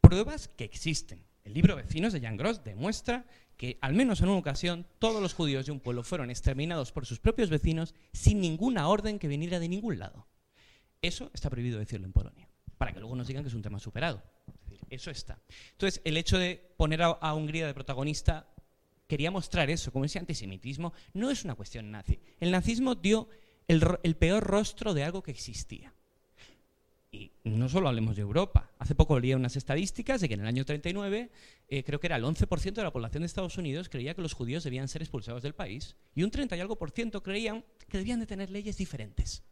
Pruebas 0.01 0.49
que 0.49 0.65
existen. 0.65 1.25
El 1.45 1.55
libro 1.55 1.77
Vecinos 1.77 2.13
de 2.13 2.21
Jan 2.21 2.37
Gross 2.37 2.63
demuestra 2.63 3.25
que, 3.57 3.79
al 3.81 3.95
menos 3.95 4.21
en 4.21 4.29
una 4.29 4.39
ocasión, 4.39 4.87
todos 4.99 5.23
los 5.23 5.33
judíos 5.35 5.67
de 5.67 5.73
un 5.73 5.81
pueblo 5.81 6.03
fueron 6.03 6.31
exterminados 6.31 6.93
por 6.93 7.07
sus 7.07 7.19
propios 7.19 7.49
vecinos 7.49 7.95
sin 8.13 8.41
ninguna 8.41 8.89
orden 8.89 9.19
que 9.19 9.29
viniera 9.29 9.59
de 9.59 9.69
ningún 9.69 9.99
lado. 9.99 10.27
Eso 11.01 11.31
está 11.33 11.49
prohibido 11.49 11.79
decirlo 11.79 12.07
en 12.07 12.13
Polonia, 12.13 12.49
para 12.77 12.93
que 12.93 13.01
luego 13.01 13.17
nos 13.17 13.27
digan 13.27 13.43
que 13.43 13.49
es 13.49 13.55
un 13.55 13.63
tema 13.63 13.79
superado. 13.79 14.23
Eso 14.91 15.11
está. 15.11 15.39
Entonces, 15.73 16.01
el 16.05 16.17
hecho 16.17 16.39
de 16.39 16.75
poner 16.77 17.03
a 17.03 17.35
Hungría 17.35 17.67
de 17.67 17.75
protagonista 17.75 18.47
quería 19.09 19.31
mostrar 19.31 19.71
eso, 19.71 19.91
como 19.91 20.05
ese 20.05 20.21
antisemitismo 20.21 20.93
no 21.15 21.31
es 21.31 21.45
una 21.45 21.57
cuestión 21.57 21.91
nazi. 21.91 22.21
El 22.39 22.53
nazismo 22.53 22.95
dio 22.95 23.29
el, 23.67 24.17
peor 24.17 24.45
rostro 24.45 24.95
de 24.95 25.03
algo 25.03 25.23
que 25.23 25.31
existía. 25.31 25.95
Y 27.11 27.33
no 27.45 27.71
solo 27.71 27.89
hablemos 27.89 28.17
de 28.17 28.23
Europa. 28.23 28.71
Hace 28.79 28.95
poco 28.95 29.19
leí 29.19 29.33
unas 29.33 29.57
estadísticas 29.57 30.21
de 30.21 30.29
que 30.29 30.35
en 30.35 30.41
el 30.41 30.47
año 30.47 30.65
39 30.65 31.31
eh, 31.69 31.85
creo 31.85 31.99
que 31.99 32.07
era 32.07 32.17
el 32.17 32.25
11% 32.25 32.75
de 32.75 32.83
la 32.83 32.93
población 32.93 33.23
de 33.23 33.27
Estados 33.27 33.57
Unidos 33.57 33.89
creía 33.89 34.15
que 34.15 34.21
los 34.21 34.35
judíos 34.35 34.63
debían 34.63 34.89
ser 34.89 35.01
expulsados 35.01 35.43
del 35.43 35.55
país 35.55 35.97
y 36.15 36.23
un 36.23 36.31
30 36.31 36.57
y 36.57 36.61
algo 36.61 36.77
por 36.77 36.91
ciento 36.91 37.23
creían 37.23 37.65
que 37.89 37.97
debían 37.97 38.21
de 38.21 38.27
tener 38.27 38.51
leyes 38.51 38.77
diferentes. 38.77 39.43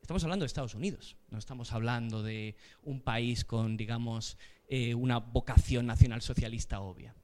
Estamos 0.00 0.24
hablando 0.24 0.42
de 0.42 0.48
Estados 0.48 0.74
Unidos, 0.74 1.16
no 1.30 1.38
estamos 1.38 1.72
hablando 1.72 2.24
de 2.24 2.56
un 2.82 3.00
país 3.00 3.44
con, 3.44 3.76
digamos, 3.76 4.36
eh, 4.68 4.96
una 4.96 5.18
vocación 5.18 5.86
nacional 5.86 6.22
socialista 6.22 6.80
obvia. 6.80 7.14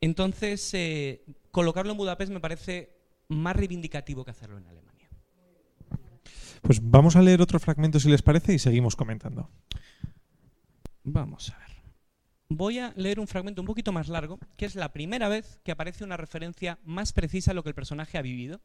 Entonces, 0.00 0.72
eh, 0.74 1.24
colocarlo 1.50 1.92
en 1.92 1.98
Budapest 1.98 2.32
me 2.32 2.40
parece 2.40 2.96
más 3.28 3.54
reivindicativo 3.54 4.24
que 4.24 4.30
hacerlo 4.30 4.58
en 4.58 4.66
Alemania. 4.66 5.08
Pues 6.62 6.80
vamos 6.82 7.16
a 7.16 7.22
leer 7.22 7.40
otro 7.40 7.58
fragmento 7.58 8.00
si 8.00 8.10
les 8.10 8.22
parece 8.22 8.52
y 8.52 8.58
seguimos 8.58 8.96
comentando. 8.96 9.50
Vamos 11.04 11.50
a 11.50 11.58
ver. 11.58 11.70
Voy 12.48 12.80
a 12.80 12.92
leer 12.96 13.20
un 13.20 13.28
fragmento 13.28 13.62
un 13.62 13.66
poquito 13.66 13.92
más 13.92 14.08
largo, 14.08 14.38
que 14.56 14.66
es 14.66 14.74
la 14.74 14.92
primera 14.92 15.28
vez 15.28 15.60
que 15.64 15.72
aparece 15.72 16.04
una 16.04 16.16
referencia 16.16 16.78
más 16.84 17.12
precisa 17.12 17.52
a 17.52 17.54
lo 17.54 17.62
que 17.62 17.68
el 17.68 17.74
personaje 17.74 18.18
ha 18.18 18.22
vivido. 18.22 18.60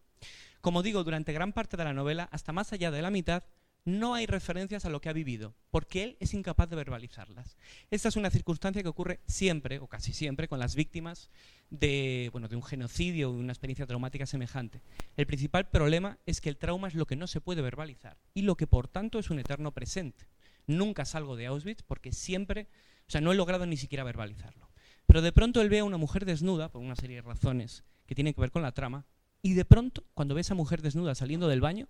Como 0.62 0.82
digo, 0.82 1.04
durante 1.04 1.34
gran 1.34 1.54
parte 1.54 1.78
de 1.78 1.84
la 1.84 1.94
novela, 1.94 2.28
hasta 2.32 2.52
más 2.52 2.74
allá 2.74 2.90
de 2.90 3.04
la 3.04 3.12
mitad, 3.12 3.44
no 3.86 4.16
hay 4.16 4.26
referencias 4.26 4.84
a 4.86 4.90
lo 4.90 5.00
que 5.00 5.10
ha 5.10 5.14
vivido, 5.14 5.56
porque 5.70 6.04
él 6.04 6.18
es 6.20 6.34
incapaz 6.34 6.68
de 6.70 6.76
verbalizarlas. 6.76 7.56
Esta 7.92 8.10
es 8.10 8.16
una 8.16 8.32
circunstancia 8.32 8.82
que 8.82 8.90
ocurre 8.90 9.20
siempre, 9.28 9.78
o 9.78 9.88
casi 9.88 10.12
siempre, 10.12 10.48
con 10.48 10.58
las 10.58 10.76
víctimas 10.76 11.30
de, 11.70 12.30
bueno, 12.32 12.48
de 12.48 12.56
un 12.56 12.64
genocidio 12.64 13.30
o 13.30 13.34
de 13.34 13.40
una 13.40 13.54
experiencia 13.54 13.86
traumática 13.86 14.26
semejante. 14.26 14.82
El 15.16 15.28
principal 15.28 15.70
problema 15.70 16.18
es 16.26 16.42
que 16.42 16.50
el 16.50 16.58
trauma 16.58 16.88
es 16.88 16.96
lo 16.96 17.06
que 17.06 17.16
no 17.16 17.28
se 17.28 17.42
puede 17.42 17.62
verbalizar 17.62 18.18
y 18.34 18.42
lo 18.42 18.58
que 18.58 18.66
por 18.66 18.88
tanto 18.88 19.20
es 19.20 19.30
un 19.30 19.38
eterno 19.38 19.72
presente. 19.72 20.28
Nunca 20.66 21.06
salgo 21.06 21.36
de 21.36 21.46
Auschwitz 21.46 21.84
porque 21.84 22.12
siempre, 22.12 22.68
o 23.08 23.12
sea, 23.12 23.22
no 23.22 23.32
he 23.32 23.36
logrado 23.36 23.68
ni 23.68 23.78
siquiera 23.78 24.04
verbalizarlo. 24.04 24.72
Pero 25.06 25.22
de 25.22 25.32
pronto 25.32 25.62
él 25.62 25.70
ve 25.70 25.80
a 25.80 25.84
una 25.84 25.98
mujer 25.98 26.26
desnuda, 26.26 26.72
por 26.72 26.82
una 26.82 26.96
serie 26.96 27.18
de 27.18 27.22
razones 27.22 27.84
que 28.08 28.16
tienen 28.16 28.34
que 28.34 28.42
ver 28.42 28.50
con 28.50 28.64
la 28.64 28.72
trama, 28.72 29.06
y 29.44 29.54
de 29.54 29.64
pronto, 29.64 30.04
cuando 30.16 30.34
ve 30.34 30.40
a 30.40 30.42
esa 30.42 30.56
mujer 30.56 30.82
desnuda 30.82 31.14
saliendo 31.14 31.48
del 31.48 31.62
baño, 31.62 31.88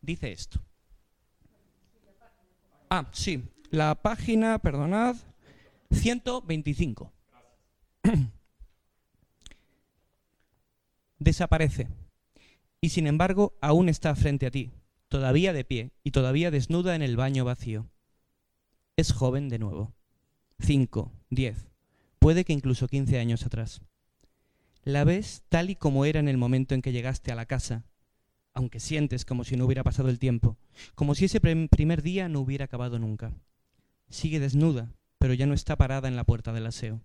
dice 0.00 0.30
esto. 0.30 0.62
Ah, 2.92 3.08
sí, 3.12 3.44
la 3.70 3.94
página, 3.94 4.58
perdonad, 4.58 5.14
125. 5.92 7.12
Desaparece. 11.20 11.86
Y 12.80 12.88
sin 12.88 13.06
embargo, 13.06 13.54
aún 13.60 13.88
está 13.88 14.16
frente 14.16 14.46
a 14.46 14.50
ti, 14.50 14.72
todavía 15.08 15.52
de 15.52 15.64
pie 15.64 15.92
y 16.02 16.10
todavía 16.10 16.50
desnuda 16.50 16.96
en 16.96 17.02
el 17.02 17.16
baño 17.16 17.44
vacío. 17.44 17.88
Es 18.96 19.12
joven 19.12 19.48
de 19.48 19.60
nuevo. 19.60 19.94
Cinco, 20.58 21.12
diez, 21.28 21.68
puede 22.18 22.44
que 22.44 22.52
incluso 22.52 22.88
quince 22.88 23.20
años 23.20 23.46
atrás. 23.46 23.82
La 24.82 25.04
ves 25.04 25.44
tal 25.48 25.70
y 25.70 25.76
como 25.76 26.06
era 26.06 26.18
en 26.18 26.28
el 26.28 26.38
momento 26.38 26.74
en 26.74 26.82
que 26.82 26.90
llegaste 26.90 27.30
a 27.30 27.36
la 27.36 27.46
casa, 27.46 27.84
aunque 28.54 28.80
sientes 28.80 29.24
como 29.24 29.44
si 29.44 29.56
no 29.56 29.64
hubiera 29.64 29.84
pasado 29.84 30.08
el 30.08 30.18
tiempo, 30.18 30.56
como 30.94 31.14
si 31.14 31.26
ese 31.26 31.40
primer 31.40 32.02
día 32.02 32.28
no 32.28 32.40
hubiera 32.40 32.66
acabado 32.66 32.98
nunca. 32.98 33.32
Sigue 34.08 34.40
desnuda, 34.40 34.92
pero 35.18 35.34
ya 35.34 35.46
no 35.46 35.54
está 35.54 35.76
parada 35.76 36.08
en 36.08 36.16
la 36.16 36.24
puerta 36.24 36.52
del 36.52 36.66
aseo. 36.66 37.00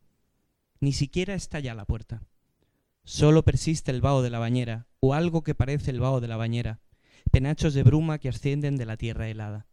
Ni 0.79 0.93
siquiera 0.93 1.35
está 1.35 1.59
ya 1.59 1.73
la 1.73 1.85
puerta. 1.85 2.23
Solo 3.03 3.43
persiste 3.43 3.91
el 3.91 4.01
vaho 4.01 4.23
de 4.23 4.31
la 4.31 4.39
bañera, 4.39 4.87
o 4.99 5.13
algo 5.13 5.43
que 5.43 5.53
parece 5.53 5.91
el 5.91 5.99
vaho 5.99 6.21
de 6.21 6.27
la 6.27 6.37
bañera, 6.37 6.79
penachos 7.31 7.73
de 7.73 7.83
bruma 7.83 8.17
que 8.17 8.29
ascienden 8.29 8.77
de 8.77 8.85
la 8.85 8.97
tierra 8.97 9.27
helada. 9.27 9.67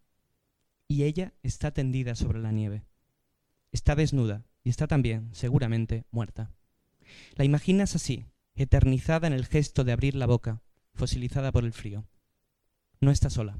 Y 0.89 1.05
ella 1.05 1.33
está 1.43 1.71
tendida 1.71 2.15
sobre 2.15 2.41
la 2.41 2.53
nieve. 2.53 2.85
Está 3.71 3.95
desnuda 3.95 4.45
y 4.63 4.69
está 4.69 4.87
también, 4.87 5.31
seguramente, 5.33 6.05
muerta. 6.11 6.51
La 7.35 7.45
imaginas 7.45 7.95
así, 7.95 8.27
eternizada 8.55 9.27
en 9.27 9.33
el 9.33 9.47
gesto 9.47 9.85
de 9.85 9.93
abrir 9.93 10.15
la 10.15 10.27
boca, 10.27 10.61
fosilizada 10.95 11.53
por 11.53 11.65
el 11.65 11.73
frío. 11.73 12.05
No 13.01 13.11
está 13.11 13.31
sola. 13.31 13.59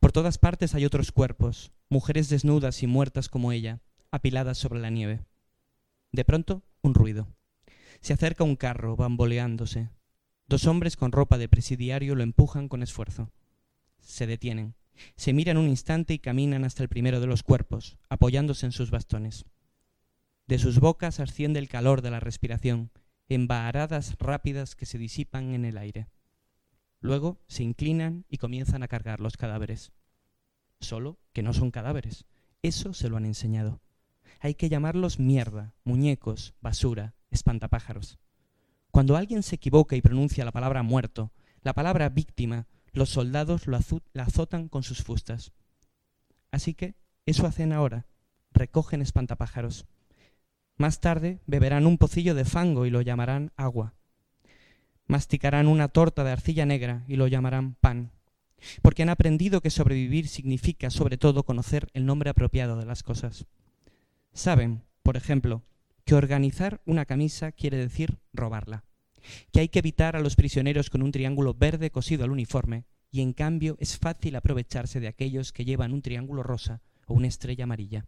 Por 0.00 0.12
todas 0.12 0.38
partes 0.38 0.74
hay 0.74 0.84
otros 0.84 1.12
cuerpos, 1.12 1.72
mujeres 1.88 2.28
desnudas 2.28 2.82
y 2.82 2.86
muertas 2.86 3.28
como 3.28 3.52
ella, 3.52 3.80
apiladas 4.10 4.58
sobre 4.58 4.80
la 4.80 4.90
nieve. 4.90 5.20
De 6.12 6.24
pronto, 6.24 6.62
un 6.82 6.94
ruido. 6.94 7.28
Se 8.00 8.12
acerca 8.12 8.44
un 8.44 8.56
carro, 8.56 8.96
bamboleándose. 8.96 9.90
Dos 10.46 10.66
hombres 10.66 10.96
con 10.96 11.12
ropa 11.12 11.38
de 11.38 11.48
presidiario 11.48 12.14
lo 12.14 12.22
empujan 12.22 12.68
con 12.68 12.82
esfuerzo. 12.82 13.30
Se 14.00 14.26
detienen. 14.26 14.74
Se 15.16 15.32
miran 15.32 15.56
un 15.56 15.68
instante 15.68 16.14
y 16.14 16.18
caminan 16.18 16.64
hasta 16.64 16.82
el 16.82 16.88
primero 16.88 17.20
de 17.20 17.26
los 17.26 17.42
cuerpos, 17.42 17.98
apoyándose 18.08 18.66
en 18.66 18.72
sus 18.72 18.90
bastones. 18.90 19.44
De 20.46 20.58
sus 20.58 20.80
bocas 20.80 21.20
asciende 21.20 21.60
el 21.60 21.68
calor 21.68 22.02
de 22.02 22.10
la 22.10 22.20
respiración, 22.20 22.90
en 23.28 23.46
rápidas 23.48 24.74
que 24.74 24.86
se 24.86 24.98
disipan 24.98 25.54
en 25.54 25.64
el 25.64 25.78
aire. 25.78 26.08
Luego 27.00 27.40
se 27.48 27.62
inclinan 27.62 28.26
y 28.28 28.36
comienzan 28.36 28.82
a 28.82 28.88
cargar 28.88 29.20
los 29.20 29.36
cadáveres. 29.36 29.92
Solo 30.80 31.18
que 31.32 31.42
no 31.42 31.54
son 31.54 31.70
cadáveres. 31.70 32.26
Eso 32.62 32.92
se 32.92 33.08
lo 33.08 33.16
han 33.16 33.24
enseñado. 33.24 33.80
Hay 34.38 34.54
que 34.54 34.68
llamarlos 34.68 35.18
mierda, 35.18 35.74
muñecos, 35.82 36.54
basura, 36.60 37.14
espantapájaros. 37.30 38.18
Cuando 38.90 39.16
alguien 39.16 39.42
se 39.42 39.56
equivoca 39.56 39.96
y 39.96 40.02
pronuncia 40.02 40.44
la 40.44 40.52
palabra 40.52 40.82
muerto, 40.82 41.32
la 41.62 41.72
palabra 41.72 42.08
víctima, 42.10 42.66
los 42.92 43.10
soldados 43.10 43.66
lo 43.66 43.78
la 44.12 44.24
azotan 44.24 44.68
con 44.68 44.82
sus 44.82 45.02
fustas. 45.02 45.52
Así 46.50 46.74
que 46.74 46.96
eso 47.24 47.46
hacen 47.46 47.72
ahora, 47.72 48.06
recogen 48.52 49.00
espantapájaros. 49.00 49.86
Más 50.76 51.00
tarde 51.00 51.40
beberán 51.46 51.86
un 51.86 51.98
pocillo 51.98 52.34
de 52.34 52.44
fango 52.44 52.84
y 52.86 52.90
lo 52.90 53.00
llamarán 53.00 53.52
agua 53.56 53.94
masticarán 55.10 55.66
una 55.66 55.88
torta 55.88 56.22
de 56.24 56.30
arcilla 56.30 56.64
negra 56.64 57.04
y 57.08 57.16
lo 57.16 57.26
llamarán 57.26 57.74
pan, 57.74 58.12
porque 58.80 59.02
han 59.02 59.08
aprendido 59.08 59.60
que 59.60 59.68
sobrevivir 59.68 60.28
significa 60.28 60.88
sobre 60.88 61.18
todo 61.18 61.42
conocer 61.42 61.88
el 61.94 62.06
nombre 62.06 62.30
apropiado 62.30 62.76
de 62.78 62.86
las 62.86 63.02
cosas. 63.02 63.46
Saben, 64.32 64.84
por 65.02 65.16
ejemplo, 65.16 65.64
que 66.04 66.14
organizar 66.14 66.80
una 66.86 67.04
camisa 67.04 67.50
quiere 67.50 67.76
decir 67.76 68.18
robarla, 68.32 68.84
que 69.52 69.60
hay 69.60 69.68
que 69.68 69.80
evitar 69.80 70.14
a 70.14 70.20
los 70.20 70.36
prisioneros 70.36 70.90
con 70.90 71.02
un 71.02 71.10
triángulo 71.10 71.54
verde 71.54 71.90
cosido 71.90 72.24
al 72.24 72.30
uniforme, 72.30 72.84
y 73.10 73.20
en 73.20 73.32
cambio 73.32 73.76
es 73.80 73.98
fácil 73.98 74.36
aprovecharse 74.36 75.00
de 75.00 75.08
aquellos 75.08 75.52
que 75.52 75.64
llevan 75.64 75.92
un 75.92 76.02
triángulo 76.02 76.44
rosa 76.44 76.82
o 77.06 77.14
una 77.14 77.26
estrella 77.26 77.64
amarilla. 77.64 78.06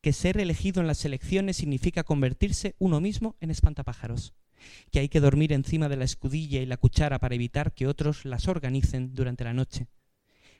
Que 0.00 0.14
ser 0.14 0.38
elegido 0.38 0.80
en 0.80 0.86
las 0.86 1.04
elecciones 1.04 1.58
significa 1.58 2.04
convertirse 2.04 2.74
uno 2.78 3.02
mismo 3.02 3.36
en 3.40 3.50
espantapájaros 3.50 4.32
que 4.90 5.00
hay 5.00 5.08
que 5.08 5.20
dormir 5.20 5.52
encima 5.52 5.88
de 5.88 5.96
la 5.96 6.04
escudilla 6.04 6.60
y 6.60 6.66
la 6.66 6.76
cuchara 6.76 7.18
para 7.18 7.34
evitar 7.34 7.72
que 7.72 7.86
otros 7.86 8.24
las 8.24 8.48
organicen 8.48 9.14
durante 9.14 9.44
la 9.44 9.54
noche, 9.54 9.86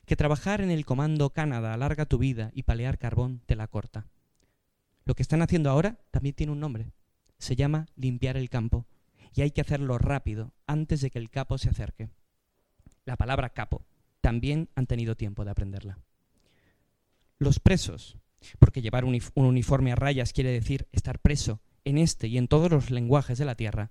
que 0.04 0.16
trabajar 0.16 0.60
en 0.60 0.70
el 0.70 0.84
comando 0.84 1.30
Canadá 1.30 1.74
alarga 1.74 2.06
tu 2.06 2.18
vida 2.18 2.50
y 2.54 2.62
palear 2.62 2.98
carbón 2.98 3.42
te 3.46 3.56
la 3.56 3.66
corta. 3.66 4.06
Lo 5.04 5.14
que 5.14 5.22
están 5.22 5.42
haciendo 5.42 5.70
ahora 5.70 5.98
también 6.10 6.34
tiene 6.34 6.52
un 6.52 6.60
nombre. 6.60 6.92
Se 7.38 7.56
llama 7.56 7.86
limpiar 7.96 8.36
el 8.36 8.48
campo 8.48 8.86
y 9.34 9.42
hay 9.42 9.50
que 9.50 9.60
hacerlo 9.60 9.98
rápido 9.98 10.52
antes 10.66 11.00
de 11.00 11.10
que 11.10 11.18
el 11.18 11.30
capo 11.30 11.58
se 11.58 11.70
acerque. 11.70 12.08
La 13.04 13.16
palabra 13.16 13.50
capo 13.50 13.84
también 14.20 14.68
han 14.74 14.86
tenido 14.86 15.16
tiempo 15.16 15.44
de 15.44 15.50
aprenderla. 15.50 15.98
Los 17.38 17.60
presos, 17.60 18.16
porque 18.58 18.82
llevar 18.82 19.04
un 19.04 19.20
uniforme 19.34 19.92
a 19.92 19.96
rayas 19.96 20.32
quiere 20.32 20.50
decir 20.50 20.88
estar 20.92 21.18
preso 21.18 21.60
en 21.86 21.98
este 21.98 22.26
y 22.26 22.36
en 22.36 22.48
todos 22.48 22.70
los 22.70 22.90
lenguajes 22.90 23.38
de 23.38 23.44
la 23.44 23.54
tierra, 23.54 23.90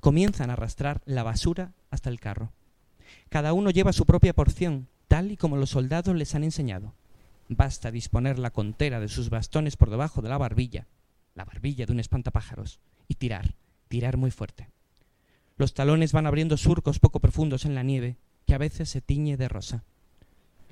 comienzan 0.00 0.48
a 0.48 0.54
arrastrar 0.54 1.02
la 1.04 1.22
basura 1.22 1.74
hasta 1.90 2.08
el 2.08 2.18
carro. 2.18 2.52
Cada 3.28 3.52
uno 3.52 3.70
lleva 3.70 3.92
su 3.92 4.06
propia 4.06 4.32
porción, 4.32 4.88
tal 5.06 5.30
y 5.30 5.36
como 5.36 5.58
los 5.58 5.70
soldados 5.70 6.16
les 6.16 6.34
han 6.34 6.44
enseñado. 6.44 6.94
Basta 7.48 7.90
disponer 7.90 8.38
la 8.38 8.50
contera 8.50 9.00
de 9.00 9.08
sus 9.08 9.28
bastones 9.28 9.76
por 9.76 9.90
debajo 9.90 10.22
de 10.22 10.30
la 10.30 10.38
barbilla, 10.38 10.86
la 11.34 11.44
barbilla 11.44 11.84
de 11.84 11.92
un 11.92 12.00
espantapájaros, 12.00 12.80
y 13.06 13.16
tirar, 13.16 13.54
tirar 13.88 14.16
muy 14.16 14.30
fuerte. 14.30 14.70
Los 15.58 15.74
talones 15.74 16.12
van 16.12 16.26
abriendo 16.26 16.56
surcos 16.56 16.98
poco 16.98 17.20
profundos 17.20 17.66
en 17.66 17.74
la 17.74 17.82
nieve, 17.82 18.16
que 18.46 18.54
a 18.54 18.58
veces 18.58 18.88
se 18.88 19.02
tiñe 19.02 19.36
de 19.36 19.48
rosa. 19.48 19.84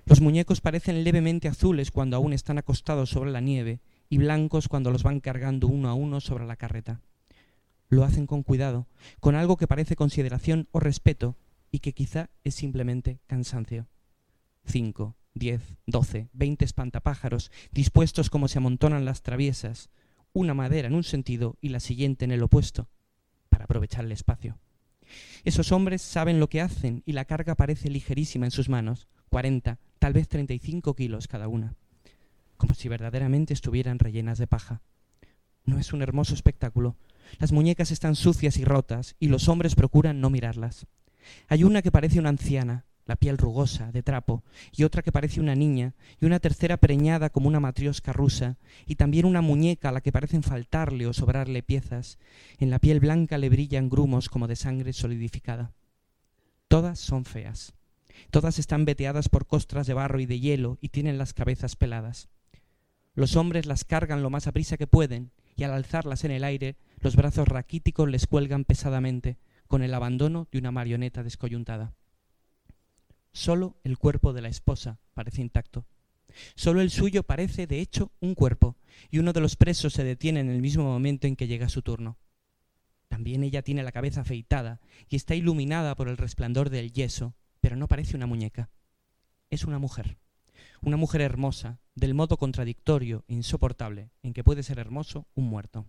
Los 0.07 0.23
muñecos 0.23 0.63
parecen 0.63 1.05
levemente 1.05 1.47
azules 1.47 1.91
cuando 1.91 2.17
aún 2.17 2.33
están 2.33 2.57
acostados 2.57 3.11
sobre 3.11 3.33
la 3.33 3.41
nieve 3.41 3.81
y 4.15 4.19
blancos 4.19 4.69
cuando 4.69 4.93
los 4.93 5.03
van 5.03 5.19
cargando 5.19 5.67
uno 5.67 5.89
a 5.89 5.95
uno 5.95 6.21
sobre 6.21 6.47
la 6.47 6.55
carreta. 6.55 7.01
Lo 7.89 8.05
hacen 8.05 8.29
con 8.29 8.45
cuidado, 8.45 8.87
con 9.19 9.35
algo 9.35 9.57
que 9.57 9.67
parece 9.67 9.97
consideración 9.97 10.69
o 10.71 10.79
respeto 10.79 11.37
y 11.73 11.81
que 11.81 11.95
quizá 11.95 12.31
es 12.45 12.55
simplemente 12.55 13.19
cansancio. 13.27 13.89
Cinco, 14.67 15.17
diez, 15.35 15.63
doce, 15.89 16.29
veinte 16.33 16.65
espantapájaros, 16.65 17.51
dispuestos 17.73 18.31
como 18.31 18.47
se 18.47 18.59
amontonan 18.59 19.05
las 19.05 19.23
traviesas, 19.23 19.91
una 20.33 20.55
madera 20.55 20.87
en 20.87 20.95
un 20.95 21.03
sentido 21.03 21.57
y 21.61 21.71
la 21.71 21.81
siguiente 21.81 22.25
en 22.25 22.31
el 22.31 22.45
opuesto, 22.45 22.89
para 23.49 23.65
aprovechar 23.65 24.05
el 24.05 24.13
espacio. 24.13 24.61
Esos 25.43 25.73
hombres 25.73 26.03
saben 26.03 26.39
lo 26.39 26.49
que 26.49 26.61
hacen 26.61 27.03
y 27.05 27.15
la 27.15 27.25
carga 27.25 27.57
parece 27.57 27.91
ligerísima 27.91 28.47
en 28.47 28.53
sus 28.53 28.69
manos, 28.69 29.09
cuarenta, 29.29 29.81
tal 29.99 30.13
vez 30.13 30.29
treinta 30.29 30.55
y 30.55 30.61
cinco 30.61 30.95
kilos 30.95 31.27
cada 31.27 31.49
una 31.49 31.75
como 32.57 32.75
si 32.75 32.89
verdaderamente 32.89 33.53
estuvieran 33.53 33.99
rellenas 33.99 34.39
de 34.39 34.47
paja. 34.47 34.83
No 35.65 35.79
es 35.79 35.93
un 35.93 36.03
hermoso 36.03 36.35
espectáculo. 36.35 36.97
Las 37.39 37.53
muñecas 37.53 37.91
están 37.91 38.17
sucias 38.17 38.57
y 38.59 38.65
rotas, 38.65 39.17
y 39.19 39.29
los 39.29 39.49
hombres 39.49 39.75
procuran 39.75 40.21
no 40.21 40.31
mirarlas. 40.31 40.87
Hay 41.49 41.65
una 41.65 41.83
que 41.83 41.91
parece 41.91 42.19
una 42.19 42.29
anciana, 42.29 42.85
la 43.07 43.17
piel 43.17 43.39
rugosa, 43.39 43.93
de 43.93 44.03
trapo, 44.03 44.45
y 44.73 44.85
otra 44.85 45.03
que 45.03 45.13
parece 45.13 45.41
una 45.41 45.55
niña, 45.55 45.95
y 46.21 46.27
una 46.27 46.41
tercera 46.41 46.77
preñada 46.77 47.31
como 47.31 47.49
una 47.49 47.61
matriosca 47.61 48.13
rusa, 48.13 48.59
y 48.87 48.97
también 48.97 49.27
una 49.27 49.41
muñeca 49.41 49.89
a 49.89 49.93
la 49.93 50.01
que 50.01 50.13
parecen 50.13 50.43
faltarle 50.43 51.07
o 51.07 51.13
sobrarle 51.13 51.63
piezas. 51.63 52.19
En 52.59 52.71
la 52.71 52.79
piel 52.79 53.01
blanca 53.01 53.39
le 53.39 53.49
brillan 53.49 53.89
grumos 53.89 54.29
como 54.29 54.49
de 54.49 54.57
sangre 54.57 54.93
solidificada. 54.93 55.73
Todas 56.69 56.99
son 56.99 57.25
feas. 57.25 57.75
Todas 58.31 58.59
están 58.59 58.85
veteadas 58.85 59.29
por 59.29 59.47
costras 59.47 59.87
de 59.87 59.95
barro 59.95 60.21
y 60.21 60.27
de 60.27 60.41
hielo 60.41 60.79
y 60.81 60.89
tienen 60.89 61.19
las 61.19 61.35
cabezas 61.35 61.77
peladas. 61.77 62.29
Los 63.15 63.37
hombres 63.37 63.67
las 63.67 63.85
cargan 63.85 64.23
lo 64.23 64.31
más 64.31 64.47
aprisa 64.47 64.77
que 64.77 64.87
pueden 64.87 65.31
y 65.57 65.63
al 65.63 65.73
alzarlas 65.73 66.25
en 66.25 66.33
el 66.33 66.45
aire, 66.45 66.77
los 67.01 67.17
brazos 67.17 67.47
raquíticos 67.47 68.09
les 68.09 68.27
cuelgan 68.27 68.65
pesadamente, 68.65 69.39
con 69.69 69.83
el 69.83 69.95
abandono 69.95 70.49
de 70.51 70.59
una 70.59 70.73
marioneta 70.73 71.23
descoyuntada. 71.23 71.95
Solo 73.33 73.77
el 73.85 73.99
cuerpo 73.99 74.33
de 74.33 74.43
la 74.43 74.49
esposa 74.49 74.99
parece 75.15 75.43
intacto. 75.43 75.87
Solo 76.57 76.81
el 76.81 76.91
suyo 76.91 77.23
parece, 77.23 77.67
de 77.67 77.81
hecho, 77.81 78.13
un 78.21 78.35
cuerpo, 78.35 78.77
y 79.11 79.19
uno 79.19 79.33
de 79.33 79.41
los 79.41 79.57
presos 79.57 79.93
se 79.93 80.05
detiene 80.05 80.41
en 80.41 80.51
el 80.51 80.61
mismo 80.61 80.85
momento 80.85 81.27
en 81.27 81.37
que 81.37 81.47
llega 81.47 81.69
su 81.69 81.83
turno. 81.83 82.19
También 83.09 83.45
ella 83.45 83.63
tiene 83.63 83.85
la 83.85 83.93
cabeza 83.93 84.23
afeitada 84.23 84.81
y 85.09 85.17
está 85.17 85.37
iluminada 85.37 85.95
por 85.95 86.09
el 86.09 86.17
resplandor 86.17 86.71
del 86.71 86.93
yeso, 86.93 87.35
pero 87.61 87.77
no 87.77 87.87
parece 87.87 88.17
una 88.17 88.27
muñeca. 88.27 88.71
Es 89.51 89.65
una 89.65 89.79
mujer. 89.79 90.19
Una 90.87 90.99
mujer 90.99 91.23
hermosa, 91.23 91.79
del 91.95 92.13
modo 92.13 92.37
contradictorio 92.37 93.25
e 93.27 93.33
insoportable 93.33 94.11
en 94.23 94.35
que 94.35 94.45
puede 94.45 94.63
ser 94.63 94.79
hermoso 94.79 95.27
un 95.35 95.47
muerto. 95.49 95.87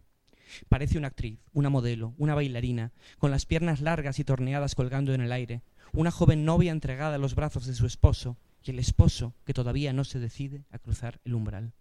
Parece 0.69 0.97
una 0.97 1.08
actriz, 1.08 1.41
una 1.51 1.69
modelo, 1.69 2.13
una 2.17 2.34
bailarina, 2.34 2.93
con 3.17 3.29
las 3.29 3.45
piernas 3.45 3.81
largas 3.81 4.19
y 4.19 4.23
torneadas 4.23 4.73
colgando 4.73 5.13
en 5.13 5.19
el 5.19 5.34
aire, 5.34 5.63
una 5.91 6.12
joven 6.12 6.45
novia 6.45 6.71
entregada 6.71 7.15
a 7.15 7.17
los 7.17 7.36
brazos 7.36 7.65
de 7.65 7.73
su 7.73 7.86
esposo 7.86 8.38
y 8.63 8.71
el 8.71 8.79
esposo 8.79 9.34
que 9.43 9.53
todavía 9.53 9.91
no 9.91 10.05
se 10.05 10.19
decide 10.19 10.63
a 10.71 10.79
cruzar 10.79 11.19
el 11.25 11.36
umbral. 11.36 11.73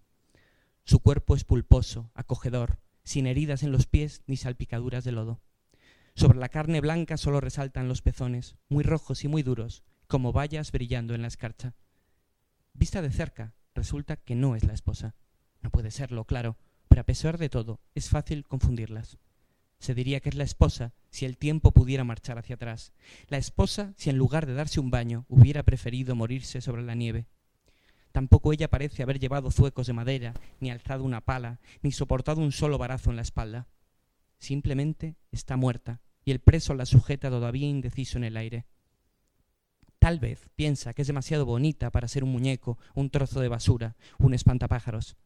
Su 0.82 0.98
cuerpo 0.98 1.36
es 1.36 1.44
pulposo, 1.44 2.10
acogedor, 2.14 2.80
sin 3.04 3.28
heridas 3.28 3.62
en 3.62 3.70
los 3.70 3.86
pies 3.86 4.22
ni 4.26 4.36
salpicaduras 4.36 5.04
de 5.04 5.12
lodo. 5.12 5.40
Sobre 6.16 6.40
la 6.40 6.48
carne 6.48 6.80
blanca 6.80 7.16
solo 7.16 7.40
resaltan 7.40 7.86
los 7.86 8.02
pezones, 8.02 8.56
muy 8.68 8.82
rojos 8.82 9.22
y 9.22 9.28
muy 9.28 9.44
duros, 9.44 9.84
como 10.08 10.32
vallas 10.32 10.72
brillando 10.72 11.14
en 11.14 11.22
la 11.22 11.28
escarcha. 11.28 11.74
Vista 12.74 13.00
de 13.02 13.10
cerca, 13.10 13.54
resulta 13.74 14.16
que 14.16 14.34
no 14.34 14.56
es 14.56 14.64
la 14.64 14.74
esposa. 14.74 15.14
No 15.62 15.70
puede 15.70 15.90
serlo, 15.90 16.24
claro, 16.24 16.58
pero 16.88 17.00
a 17.00 17.06
pesar 17.06 17.38
de 17.38 17.48
todo, 17.48 17.80
es 17.94 18.10
fácil 18.10 18.46
confundirlas. 18.46 19.18
Se 19.78 19.94
diría 19.94 20.20
que 20.20 20.28
es 20.28 20.34
la 20.34 20.44
esposa 20.44 20.92
si 21.10 21.24
el 21.24 21.36
tiempo 21.36 21.72
pudiera 21.72 22.04
marchar 22.04 22.38
hacia 22.38 22.56
atrás. 22.56 22.92
La 23.28 23.38
esposa 23.38 23.94
si 23.96 24.10
en 24.10 24.18
lugar 24.18 24.46
de 24.46 24.54
darse 24.54 24.80
un 24.80 24.90
baño 24.90 25.24
hubiera 25.28 25.62
preferido 25.62 26.14
morirse 26.14 26.60
sobre 26.60 26.82
la 26.82 26.94
nieve. 26.94 27.26
Tampoco 28.12 28.52
ella 28.52 28.70
parece 28.70 29.02
haber 29.02 29.18
llevado 29.18 29.50
zuecos 29.50 29.86
de 29.86 29.92
madera, 29.92 30.34
ni 30.60 30.70
alzado 30.70 31.04
una 31.04 31.20
pala, 31.20 31.60
ni 31.82 31.92
soportado 31.92 32.40
un 32.40 32.52
solo 32.52 32.78
barazo 32.78 33.10
en 33.10 33.16
la 33.16 33.22
espalda. 33.22 33.68
Simplemente 34.38 35.16
está 35.32 35.56
muerta, 35.56 36.00
y 36.24 36.30
el 36.30 36.40
preso 36.40 36.74
la 36.74 36.86
sujeta 36.86 37.28
todavía 37.28 37.68
indeciso 37.68 38.18
en 38.18 38.24
el 38.24 38.36
aire. 38.36 38.66
Tal 40.04 40.18
vez 40.18 40.50
piensa 40.54 40.92
que 40.92 41.00
es 41.00 41.08
demasiado 41.08 41.46
bonita 41.46 41.90
para 41.90 42.08
ser 42.08 42.24
un 42.24 42.30
muñeco, 42.30 42.76
un 42.94 43.08
trozo 43.08 43.40
de 43.40 43.48
basura, 43.48 43.96
un 44.18 44.34
espantapájaros. 44.34 45.16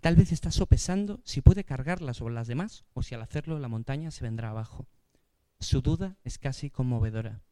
Tal 0.00 0.16
vez 0.16 0.32
está 0.32 0.50
sopesando 0.50 1.20
si 1.22 1.42
puede 1.42 1.64
cargarla 1.64 2.14
sobre 2.14 2.32
las 2.32 2.48
demás 2.48 2.86
o 2.94 3.02
si 3.02 3.14
al 3.14 3.20
hacerlo 3.20 3.58
la 3.58 3.68
montaña 3.68 4.10
se 4.10 4.24
vendrá 4.24 4.48
abajo. 4.48 4.86
Su 5.60 5.82
duda 5.82 6.16
es 6.24 6.38
casi 6.38 6.70
conmovedora. 6.70 7.42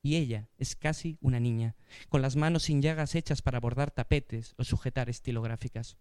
Y 0.00 0.16
ella 0.16 0.48
es 0.56 0.76
casi 0.76 1.18
una 1.20 1.40
niña, 1.40 1.76
con 2.08 2.22
las 2.22 2.36
manos 2.36 2.62
sin 2.62 2.80
llagas 2.80 3.14
hechas 3.14 3.42
para 3.42 3.60
bordar 3.60 3.90
tapetes 3.90 4.54
o 4.56 4.64
sujetar 4.64 5.10
estilográficas. 5.10 5.98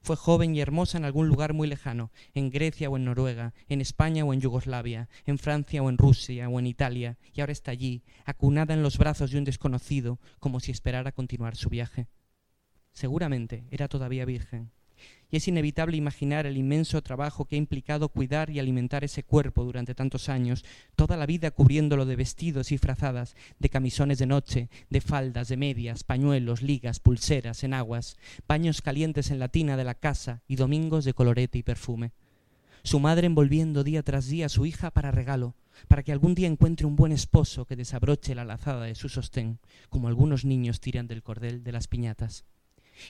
Fue 0.00 0.16
joven 0.16 0.54
y 0.54 0.60
hermosa 0.60 0.98
en 0.98 1.04
algún 1.04 1.28
lugar 1.28 1.52
muy 1.52 1.68
lejano, 1.68 2.10
en 2.34 2.50
Grecia 2.50 2.90
o 2.90 2.96
en 2.96 3.04
Noruega, 3.04 3.54
en 3.68 3.80
España 3.80 4.24
o 4.24 4.32
en 4.32 4.40
Yugoslavia, 4.40 5.08
en 5.26 5.38
Francia 5.38 5.82
o 5.82 5.88
en 5.88 5.98
Rusia 5.98 6.48
o 6.48 6.58
en 6.58 6.66
Italia, 6.66 7.18
y 7.32 7.40
ahora 7.40 7.52
está 7.52 7.70
allí, 7.70 8.02
acunada 8.24 8.74
en 8.74 8.82
los 8.82 8.98
brazos 8.98 9.30
de 9.30 9.38
un 9.38 9.44
desconocido, 9.44 10.18
como 10.38 10.60
si 10.60 10.70
esperara 10.70 11.12
continuar 11.12 11.56
su 11.56 11.68
viaje. 11.68 12.08
Seguramente 12.92 13.64
era 13.70 13.88
todavía 13.88 14.24
virgen, 14.24 14.70
y 15.32 15.38
es 15.38 15.48
inevitable 15.48 15.96
imaginar 15.96 16.44
el 16.44 16.58
inmenso 16.58 17.02
trabajo 17.02 17.46
que 17.46 17.56
ha 17.56 17.58
implicado 17.58 18.10
cuidar 18.10 18.50
y 18.50 18.58
alimentar 18.58 19.02
ese 19.02 19.24
cuerpo 19.24 19.64
durante 19.64 19.94
tantos 19.94 20.28
años, 20.28 20.62
toda 20.94 21.16
la 21.16 21.24
vida 21.24 21.50
cubriéndolo 21.50 22.04
de 22.04 22.16
vestidos 22.16 22.70
y 22.70 22.76
frazadas, 22.76 23.34
de 23.58 23.70
camisones 23.70 24.18
de 24.18 24.26
noche, 24.26 24.68
de 24.90 25.00
faldas, 25.00 25.48
de 25.48 25.56
medias, 25.56 26.04
pañuelos, 26.04 26.60
ligas, 26.60 27.00
pulseras, 27.00 27.64
enaguas, 27.64 28.18
baños 28.46 28.82
calientes 28.82 29.30
en 29.30 29.38
la 29.38 29.48
tina 29.48 29.78
de 29.78 29.84
la 29.84 29.94
casa 29.94 30.42
y 30.48 30.56
domingos 30.56 31.06
de 31.06 31.14
colorete 31.14 31.56
y 31.56 31.62
perfume. 31.62 32.12
Su 32.82 33.00
madre 33.00 33.26
envolviendo 33.26 33.84
día 33.84 34.02
tras 34.02 34.26
día 34.26 34.46
a 34.46 34.50
su 34.50 34.66
hija 34.66 34.90
para 34.90 35.12
regalo, 35.12 35.54
para 35.88 36.02
que 36.02 36.12
algún 36.12 36.34
día 36.34 36.46
encuentre 36.46 36.86
un 36.86 36.94
buen 36.96 37.10
esposo 37.10 37.64
que 37.64 37.76
desabroche 37.76 38.34
la 38.34 38.44
lazada 38.44 38.84
de 38.84 38.94
su 38.94 39.08
sostén, 39.08 39.60
como 39.88 40.08
algunos 40.08 40.44
niños 40.44 40.80
tiran 40.80 41.06
del 41.06 41.22
cordel 41.22 41.64
de 41.64 41.72
las 41.72 41.88
piñatas 41.88 42.44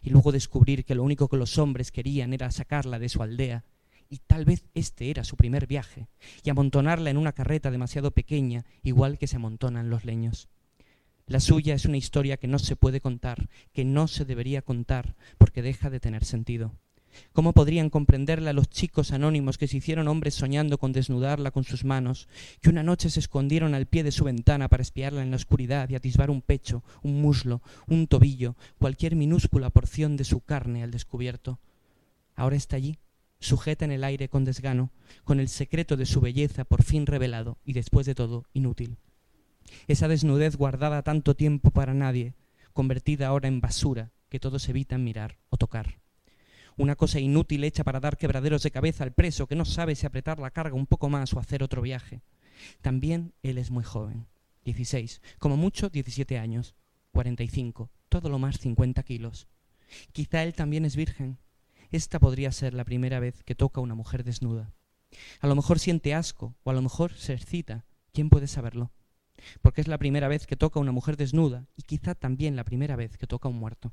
y 0.03 0.11
luego 0.11 0.33
descubrir 0.33 0.85
que 0.85 0.95
lo 0.95 1.03
único 1.03 1.29
que 1.29 1.37
los 1.37 1.59
hombres 1.59 1.91
querían 1.93 2.33
era 2.33 2.51
sacarla 2.51 2.99
de 2.99 3.09
su 3.09 3.23
aldea, 3.23 3.65
y 4.09 4.19
tal 4.19 4.45
vez 4.45 4.65
este 4.75 5.11
era 5.11 5.25
su 5.25 5.37
primer 5.37 5.67
viaje, 5.67 6.07
y 6.43 6.51
amontonarla 6.51 7.11
en 7.11 7.17
una 7.17 7.33
carreta 7.33 7.71
demasiado 7.71 8.11
pequeña, 8.11 8.65
igual 8.83 9.19
que 9.19 9.27
se 9.27 9.37
amontonan 9.37 9.91
los 9.91 10.05
leños. 10.05 10.49
La 11.27 11.41
suya 11.41 11.75
es 11.75 11.87
una 11.87 11.97
historia 11.97 12.37
que 12.37 12.49
no 12.49 12.59
se 12.59 12.77
puede 12.77 13.01
contar, 13.01 13.49
que 13.73 13.85
no 13.85 14.09
se 14.09 14.25
debería 14.25 14.61
contar, 14.61 15.15
porque 15.39 15.63
deja 15.63 15.89
de 15.89 16.01
tener 16.01 16.25
sentido. 16.25 16.75
¿Cómo 17.33 17.53
podrían 17.53 17.91
comprenderla 17.91 18.53
los 18.53 18.69
chicos 18.69 19.13
anónimos 19.13 19.59
que 19.59 19.69
se 19.69 19.77
hicieron 19.79 20.09
hombres 20.09 20.35
soñando 20.35 20.79
con 20.79 20.93
desnudarla 20.93 21.51
con 21.51 21.65
sus 21.65 21.85
manos, 21.85 22.29
que 22.61 22.71
una 22.71 22.83
noche 22.83 23.11
se 23.11 23.21
escondieron 23.21 23.75
al 23.75 23.87
pie 23.87 24.03
de 24.03 24.13
su 24.13 24.25
ventana 24.25 24.69
para 24.69 24.83
espiarla 24.83 25.23
en 25.23 25.31
la 25.31 25.37
oscuridad 25.37 25.89
y 25.89 25.95
atisbar 25.95 26.31
un 26.31 26.43
pecho, 26.43 26.83
un 27.03 27.21
muslo, 27.21 27.63
un 27.87 28.07
tobillo, 28.07 28.57
cualquier 28.79 29.17
minúscula 29.17 29.71
porción 29.71 30.17
de 30.17 30.25
su 30.25 30.41
carne 30.41 30.83
al 30.83 30.91
descubierto? 30.91 31.61
Ahora 32.35 32.57
está 32.57 32.77
allí, 32.77 32.99
sujeta 33.41 33.85
en 33.85 33.93
el 33.93 34.05
aire 34.05 34.29
con 34.29 34.45
desgano, 34.45 34.91
con 35.25 35.41
el 35.41 35.49
secreto 35.49 35.97
de 35.97 36.07
su 36.07 36.21
belleza 36.21 36.65
por 36.65 36.83
fin 36.83 37.07
revelado 37.07 37.59
y 37.65 37.73
después 37.73 38.07
de 38.07 38.15
todo 38.15 38.45
inútil. 38.53 38.99
Esa 39.87 40.09
desnudez 40.09 40.57
guardada 40.57 41.03
tanto 41.03 41.35
tiempo 41.35 41.71
para 41.71 41.95
nadie, 41.95 42.35
convertida 42.73 43.29
ahora 43.29 43.49
en 43.49 43.61
basura 43.61 44.13
que 44.29 44.41
todos 44.41 44.69
evitan 44.69 45.05
mirar 45.05 45.39
o 45.51 45.57
tocar 45.57 46.02
una 46.77 46.97
cosa 46.97 47.21
inútil 47.21 47.65
hecha 47.65 47.85
para 47.85 48.01
dar 48.01 48.17
quebraderos 48.17 48.63
de 48.63 48.71
cabeza 48.71 49.05
al 49.05 49.13
preso 49.13 49.47
que 49.47 49.57
no 49.57 49.65
sabe 49.65 49.95
si 49.95 50.07
apretar 50.07 50.39
la 50.39 50.51
carga 50.51 50.75
un 50.75 50.87
poco 50.87 51.09
más 51.09 51.33
o 51.35 51.39
hacer 51.39 51.63
otro 51.63 51.83
viaje. 51.83 52.23
También 52.81 53.35
él 53.43 53.59
es 53.59 53.71
muy 53.71 53.85
joven, 53.85 54.27
16, 54.65 55.21
como 55.39 55.57
mucho 55.57 55.91
17 55.91 56.39
años, 56.39 56.75
45, 57.13 57.91
todo 58.09 58.29
lo 58.29 58.39
más 58.39 58.59
50 58.59 59.03
kilos. 59.03 59.49
Quizá 60.13 60.43
él 60.43 60.55
también 60.55 60.85
es 60.85 60.97
virgen. 60.97 61.39
Esta 61.91 62.19
podría 62.19 62.53
ser 62.53 62.73
la 62.73 62.85
primera 62.85 63.21
vez 63.21 63.43
que 63.45 63.55
toca 63.55 63.81
a 63.81 63.85
una 63.85 63.95
mujer 63.95 64.25
desnuda. 64.25 64.73
A 65.41 65.47
lo 65.47 65.55
mejor 65.55 65.79
siente 65.79 66.15
asco 66.15 66.57
o 66.63 66.71
a 66.71 66.75
lo 66.75 66.83
mejor 66.83 67.13
se 67.15 67.35
excita. 67.35 67.85
¿Quién 68.13 68.31
puede 68.31 68.47
saberlo? 68.47 68.93
Porque 69.61 69.81
es 69.81 69.89
la 69.89 69.99
primera 69.99 70.29
vez 70.29 70.47
que 70.47 70.57
toca 70.57 70.79
a 70.79 70.83
una 70.83 70.93
mujer 70.93 71.17
desnuda 71.17 71.67
y 71.77 71.83
quizá 71.83 72.15
también 72.15 72.57
la 72.57 72.65
primera 72.65 72.97
vez 72.97 73.17
que 73.17 73.27
toca 73.27 73.49
a 73.49 73.51
un 73.51 73.59
muerto. 73.59 73.93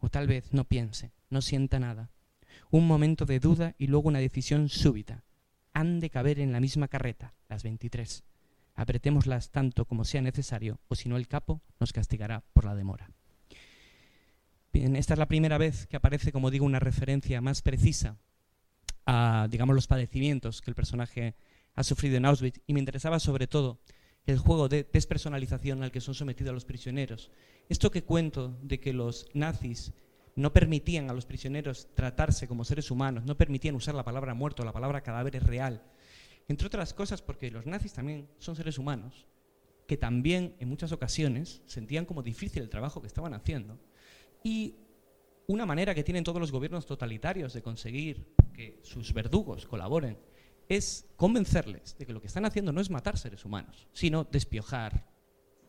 O 0.00 0.08
tal 0.08 0.26
vez 0.26 0.52
no 0.52 0.64
piense, 0.64 1.12
no 1.28 1.42
sienta 1.42 1.78
nada. 1.78 2.10
Un 2.70 2.86
momento 2.86 3.26
de 3.26 3.40
duda 3.40 3.74
y 3.78 3.86
luego 3.86 4.08
una 4.08 4.18
decisión 4.18 4.68
súbita. 4.68 5.24
Han 5.72 6.00
de 6.00 6.10
caber 6.10 6.40
en 6.40 6.52
la 6.52 6.60
misma 6.60 6.88
carreta, 6.88 7.34
las 7.48 7.62
23. 7.62 8.24
Apretémoslas 8.74 9.50
tanto 9.50 9.84
como 9.84 10.04
sea 10.04 10.22
necesario, 10.22 10.80
o 10.88 10.94
si 10.94 11.08
no 11.08 11.16
el 11.16 11.28
capo 11.28 11.60
nos 11.78 11.92
castigará 11.92 12.42
por 12.52 12.64
la 12.64 12.74
demora. 12.74 13.10
Bien, 14.72 14.96
esta 14.96 15.14
es 15.14 15.18
la 15.18 15.26
primera 15.28 15.58
vez 15.58 15.86
que 15.86 15.96
aparece, 15.96 16.32
como 16.32 16.50
digo, 16.50 16.64
una 16.64 16.78
referencia 16.78 17.40
más 17.40 17.60
precisa 17.60 18.16
a, 19.04 19.48
digamos, 19.50 19.74
los 19.74 19.88
padecimientos 19.88 20.60
que 20.60 20.70
el 20.70 20.76
personaje 20.76 21.34
ha 21.74 21.82
sufrido 21.82 22.16
en 22.16 22.24
Auschwitz 22.24 22.60
y 22.66 22.74
me 22.74 22.80
interesaba 22.80 23.18
sobre 23.18 23.46
todo 23.46 23.80
el 24.26 24.38
juego 24.38 24.68
de 24.68 24.88
despersonalización 24.92 25.82
al 25.82 25.90
que 25.90 26.00
son 26.00 26.14
sometidos 26.14 26.54
los 26.54 26.64
prisioneros. 26.64 27.30
Esto 27.70 27.92
que 27.92 28.02
cuento 28.02 28.58
de 28.62 28.80
que 28.80 28.92
los 28.92 29.28
nazis 29.32 29.92
no 30.34 30.52
permitían 30.52 31.08
a 31.08 31.14
los 31.14 31.24
prisioneros 31.24 31.86
tratarse 31.94 32.48
como 32.48 32.64
seres 32.64 32.90
humanos, 32.90 33.24
no 33.24 33.36
permitían 33.36 33.76
usar 33.76 33.94
la 33.94 34.02
palabra 34.02 34.34
muerto, 34.34 34.64
la 34.64 34.72
palabra 34.72 35.04
cadáver 35.04 35.36
es 35.36 35.44
real. 35.44 35.80
Entre 36.48 36.66
otras 36.66 36.92
cosas 36.92 37.22
porque 37.22 37.48
los 37.48 37.66
nazis 37.66 37.92
también 37.92 38.28
son 38.38 38.56
seres 38.56 38.76
humanos, 38.76 39.24
que 39.86 39.96
también 39.96 40.56
en 40.58 40.68
muchas 40.68 40.90
ocasiones 40.90 41.62
sentían 41.66 42.06
como 42.06 42.24
difícil 42.24 42.60
el 42.60 42.70
trabajo 42.70 43.00
que 43.00 43.06
estaban 43.06 43.34
haciendo. 43.34 43.78
Y 44.42 44.74
una 45.46 45.64
manera 45.64 45.94
que 45.94 46.02
tienen 46.02 46.24
todos 46.24 46.40
los 46.40 46.50
gobiernos 46.50 46.86
totalitarios 46.86 47.52
de 47.52 47.62
conseguir 47.62 48.34
que 48.52 48.80
sus 48.82 49.12
verdugos 49.14 49.64
colaboren 49.64 50.18
es 50.68 51.06
convencerles 51.14 51.96
de 51.96 52.04
que 52.04 52.12
lo 52.12 52.20
que 52.20 52.26
están 52.26 52.46
haciendo 52.46 52.72
no 52.72 52.80
es 52.80 52.90
matar 52.90 53.16
seres 53.16 53.44
humanos, 53.44 53.86
sino 53.92 54.24
despiojar 54.24 55.06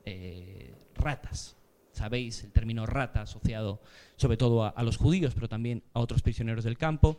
eh, 0.03 0.75
ratas, 0.95 1.57
sabéis, 1.93 2.43
el 2.43 2.51
término 2.51 2.85
rata 2.85 3.21
asociado 3.21 3.81
sobre 4.15 4.37
todo 4.37 4.65
a, 4.65 4.83
los 4.83 4.97
judíos, 4.97 5.33
pero 5.33 5.49
también 5.49 5.83
a 5.93 5.99
otros 5.99 6.21
prisioneros 6.21 6.63
del 6.63 6.77
campo, 6.77 7.17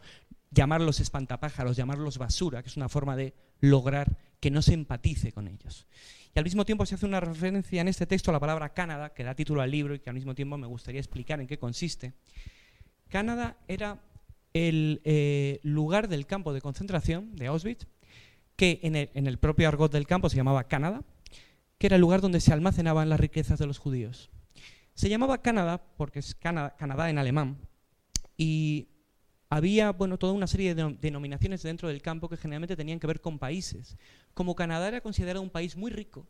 llamarlos 0.50 1.00
espantapájaros, 1.00 1.76
llamarlos 1.76 2.18
basura, 2.18 2.62
que 2.62 2.68
es 2.68 2.76
una 2.76 2.88
forma 2.88 3.16
de 3.16 3.35
lograr 3.61 4.16
que 4.40 4.50
no 4.50 4.62
se 4.62 4.74
empatice 4.74 5.32
con 5.32 5.48
ellos. 5.48 5.87
Y 6.35 6.38
al 6.38 6.44
mismo 6.44 6.64
tiempo 6.64 6.87
se 6.87 6.94
hace 6.94 7.06
una 7.06 7.20
referencia 7.20 7.80
en 7.80 7.88
este 7.88 8.06
texto 8.06 8.30
a 8.30 8.32
la 8.32 8.40
palabra 8.40 8.72
Canadá, 8.72 9.12
que 9.12 9.24
da 9.24 9.35
título 9.35 9.61
al 9.61 9.70
libro 9.70 9.94
y 9.94 9.98
que 9.98 10.11
al 10.11 10.14
mismo 10.14 10.35
tiempo 10.35 10.56
me 10.56 10.66
gustaría 10.66 11.00
explicar 11.00 11.40
en 11.40 11.46
qué 11.46 11.58
consiste. 11.58 12.14
Canadá 13.08 13.56
era 13.68 14.00
el 14.54 15.00
eh, 15.04 15.61
lugar 15.62 16.08
del 16.08 16.26
campo 16.26 16.52
de 16.52 16.61
concentración 16.61 17.35
de 17.37 17.46
Auschwitz, 17.46 17.87
que 18.56 18.80
en 18.82 18.96
el, 18.96 19.11
en 19.14 19.26
el 19.26 19.38
propio 19.38 19.68
argot 19.68 19.92
del 19.92 20.06
campo 20.06 20.28
se 20.28 20.37
llamaba 20.37 20.68
Canadá, 20.68 21.02
que 21.78 21.87
era 21.87 21.96
el 21.96 22.00
lugar 22.00 22.20
donde 22.20 22.40
se 22.40 22.52
almacenaban 22.52 23.08
las 23.08 23.20
riquezas 23.20 23.58
de 23.58 23.66
los 23.66 23.78
judíos. 23.78 24.30
Se 25.02 25.08
llamaba 25.08 25.42
Canadá 25.42 25.82
porque 25.96 26.20
es 26.20 26.32
Canadá, 26.32 27.10
en 27.10 27.18
alemán 27.18 27.58
y 28.36 28.86
había 29.50 29.90
bueno, 29.90 30.16
toda 30.16 30.32
una 30.32 30.46
serie 30.46 30.76
de 30.76 30.96
denominaciones 31.00 31.64
dentro 31.64 31.88
del 31.88 32.00
campo 32.00 32.28
que 32.28 32.36
generalmente 32.36 32.76
tenían 32.76 33.00
que 33.00 33.08
ver 33.08 33.20
con 33.20 33.40
países. 33.40 33.96
Como 34.32 34.54
Canadá 34.54 34.86
era 34.86 35.00
considerado 35.00 35.42
un 35.42 35.50
país 35.50 35.76
muy 35.76 35.90
rico, 35.90 36.28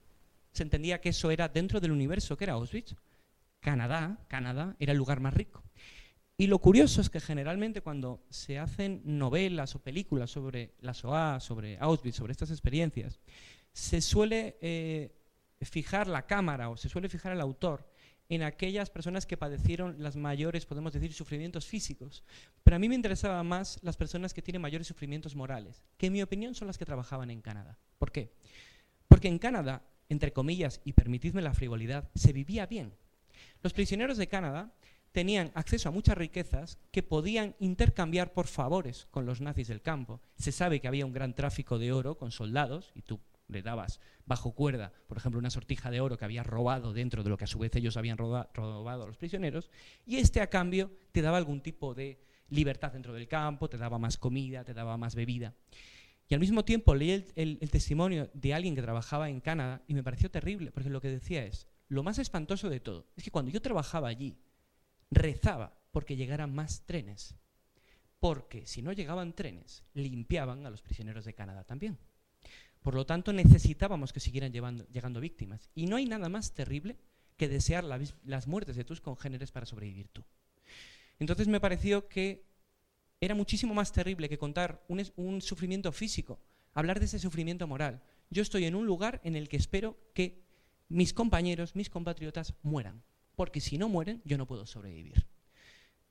se 0.52 0.62
entendía 0.62 1.02
que 1.02 1.10
eso 1.10 1.30
era 1.30 1.50
dentro 1.50 1.80
del 1.80 1.92
universo, 1.92 2.38
que 2.38 2.44
era 2.44 2.54
Auschwitz. 2.54 2.96
Canadá, 3.60 4.18
Canadá 4.26 4.74
era 4.78 4.92
el 4.92 4.98
lugar 4.98 5.20
más 5.20 5.34
rico. 5.34 5.62
Y 6.38 6.46
lo 6.46 6.58
curioso 6.58 7.02
es 7.02 7.10
que 7.10 7.20
generalmente 7.20 7.82
cuando 7.82 8.24
se 8.30 8.58
hacen 8.58 9.02
novelas 9.04 9.74
o 9.74 9.82
películas 9.82 10.30
sobre 10.30 10.72
la 10.80 10.94
SOA, 10.94 11.40
sobre 11.40 11.76
Auschwitz, 11.78 12.16
sobre 12.16 12.32
estas 12.32 12.50
experiencias, 12.50 13.20
se 13.74 14.00
suele 14.00 14.56
eh, 14.62 15.14
fijar 15.60 16.08
la 16.08 16.24
cámara 16.24 16.70
o 16.70 16.78
se 16.78 16.88
suele 16.88 17.10
fijar 17.10 17.32
el 17.32 17.42
autor 17.42 17.91
en 18.34 18.42
aquellas 18.42 18.88
personas 18.88 19.26
que 19.26 19.36
padecieron 19.36 19.96
las 19.98 20.16
mayores, 20.16 20.64
podemos 20.64 20.94
decir, 20.94 21.12
sufrimientos 21.12 21.66
físicos. 21.66 22.24
Pero 22.64 22.76
a 22.76 22.78
mí 22.78 22.88
me 22.88 22.94
interesaba 22.94 23.42
más 23.42 23.78
las 23.82 23.98
personas 23.98 24.32
que 24.32 24.40
tienen 24.40 24.62
mayores 24.62 24.86
sufrimientos 24.86 25.36
morales, 25.36 25.82
que 25.98 26.06
en 26.06 26.14
mi 26.14 26.22
opinión 26.22 26.54
son 26.54 26.66
las 26.66 26.78
que 26.78 26.86
trabajaban 26.86 27.30
en 27.30 27.42
Canadá. 27.42 27.78
¿Por 27.98 28.10
qué? 28.10 28.32
Porque 29.06 29.28
en 29.28 29.38
Canadá, 29.38 29.82
entre 30.08 30.32
comillas, 30.32 30.80
y 30.82 30.94
permitidme 30.94 31.42
la 31.42 31.52
frivolidad, 31.52 32.08
se 32.14 32.32
vivía 32.32 32.64
bien. 32.64 32.94
Los 33.62 33.74
prisioneros 33.74 34.16
de 34.16 34.28
Canadá 34.28 34.72
tenían 35.12 35.52
acceso 35.54 35.90
a 35.90 35.92
muchas 35.92 36.16
riquezas 36.16 36.78
que 36.90 37.02
podían 37.02 37.54
intercambiar 37.58 38.32
por 38.32 38.46
favores 38.46 39.08
con 39.10 39.26
los 39.26 39.42
nazis 39.42 39.68
del 39.68 39.82
campo. 39.82 40.22
Se 40.38 40.52
sabe 40.52 40.80
que 40.80 40.88
había 40.88 41.04
un 41.04 41.12
gran 41.12 41.34
tráfico 41.34 41.78
de 41.78 41.92
oro 41.92 42.16
con 42.16 42.30
soldados, 42.30 42.92
y 42.94 43.02
tú 43.02 43.20
le 43.52 43.62
dabas 43.62 44.00
bajo 44.26 44.52
cuerda, 44.52 44.92
por 45.06 45.16
ejemplo, 45.16 45.38
una 45.38 45.50
sortija 45.50 45.90
de 45.90 46.00
oro 46.00 46.16
que 46.16 46.24
había 46.24 46.42
robado 46.42 46.92
dentro 46.92 47.22
de 47.22 47.30
lo 47.30 47.36
que 47.36 47.44
a 47.44 47.48
su 47.48 47.58
vez 47.58 47.74
ellos 47.76 47.96
habían 47.96 48.18
robado 48.18 49.02
a 49.02 49.06
los 49.06 49.16
prisioneros, 49.16 49.70
y 50.06 50.16
este 50.16 50.40
a 50.40 50.48
cambio 50.48 50.90
te 51.12 51.22
daba 51.22 51.38
algún 51.38 51.60
tipo 51.60 51.94
de 51.94 52.20
libertad 52.48 52.92
dentro 52.92 53.12
del 53.12 53.28
campo, 53.28 53.68
te 53.68 53.78
daba 53.78 53.98
más 53.98 54.18
comida, 54.18 54.64
te 54.64 54.74
daba 54.74 54.96
más 54.96 55.14
bebida. 55.14 55.54
Y 56.28 56.34
al 56.34 56.40
mismo 56.40 56.64
tiempo 56.64 56.94
leí 56.94 57.24
el, 57.34 57.58
el 57.60 57.70
testimonio 57.70 58.30
de 58.32 58.54
alguien 58.54 58.74
que 58.74 58.82
trabajaba 58.82 59.28
en 59.28 59.40
Canadá 59.40 59.82
y 59.86 59.94
me 59.94 60.02
pareció 60.02 60.30
terrible, 60.30 60.70
porque 60.70 60.90
lo 60.90 61.00
que 61.00 61.08
decía 61.08 61.44
es, 61.44 61.66
lo 61.88 62.02
más 62.02 62.18
espantoso 62.18 62.70
de 62.70 62.80
todo 62.80 63.06
es 63.16 63.24
que 63.24 63.30
cuando 63.30 63.50
yo 63.50 63.60
trabajaba 63.60 64.08
allí, 64.08 64.38
rezaba 65.10 65.78
porque 65.90 66.16
llegaran 66.16 66.54
más 66.54 66.86
trenes, 66.86 67.36
porque 68.18 68.66
si 68.66 68.82
no 68.82 68.92
llegaban 68.92 69.34
trenes, 69.34 69.84
limpiaban 69.94 70.64
a 70.64 70.70
los 70.70 70.80
prisioneros 70.80 71.24
de 71.24 71.34
Canadá 71.34 71.64
también. 71.64 71.98
Por 72.82 72.94
lo 72.94 73.06
tanto, 73.06 73.32
necesitábamos 73.32 74.12
que 74.12 74.20
siguieran 74.20 74.52
llegando 74.52 75.20
víctimas. 75.20 75.70
Y 75.74 75.86
no 75.86 75.96
hay 75.96 76.06
nada 76.06 76.28
más 76.28 76.52
terrible 76.52 76.98
que 77.36 77.48
desear 77.48 77.84
las 77.84 78.46
muertes 78.46 78.76
de 78.76 78.84
tus 78.84 79.00
congéneres 79.00 79.50
para 79.52 79.66
sobrevivir 79.66 80.08
tú. 80.08 80.24
Entonces 81.18 81.46
me 81.46 81.60
pareció 81.60 82.08
que 82.08 82.44
era 83.20 83.36
muchísimo 83.36 83.72
más 83.72 83.92
terrible 83.92 84.28
que 84.28 84.36
contar 84.36 84.84
un, 84.88 85.40
sufrimiento 85.40 85.92
físico, 85.92 86.40
hablar 86.74 86.98
de 86.98 87.06
ese 87.06 87.20
sufrimiento 87.20 87.68
moral. 87.68 88.02
Yo 88.30 88.42
estoy 88.42 88.64
en 88.64 88.74
un 88.74 88.86
lugar 88.86 89.20
en 89.22 89.36
el 89.36 89.48
que 89.48 89.56
espero 89.56 89.96
que 90.14 90.42
mis 90.88 91.12
compañeros, 91.12 91.76
mis 91.76 91.88
compatriotas 91.88 92.54
mueran, 92.62 93.04
porque 93.36 93.60
si 93.60 93.78
no 93.78 93.88
mueren, 93.88 94.20
yo 94.24 94.36
no 94.38 94.46
puedo 94.48 94.66
sobrevivir. 94.66 95.24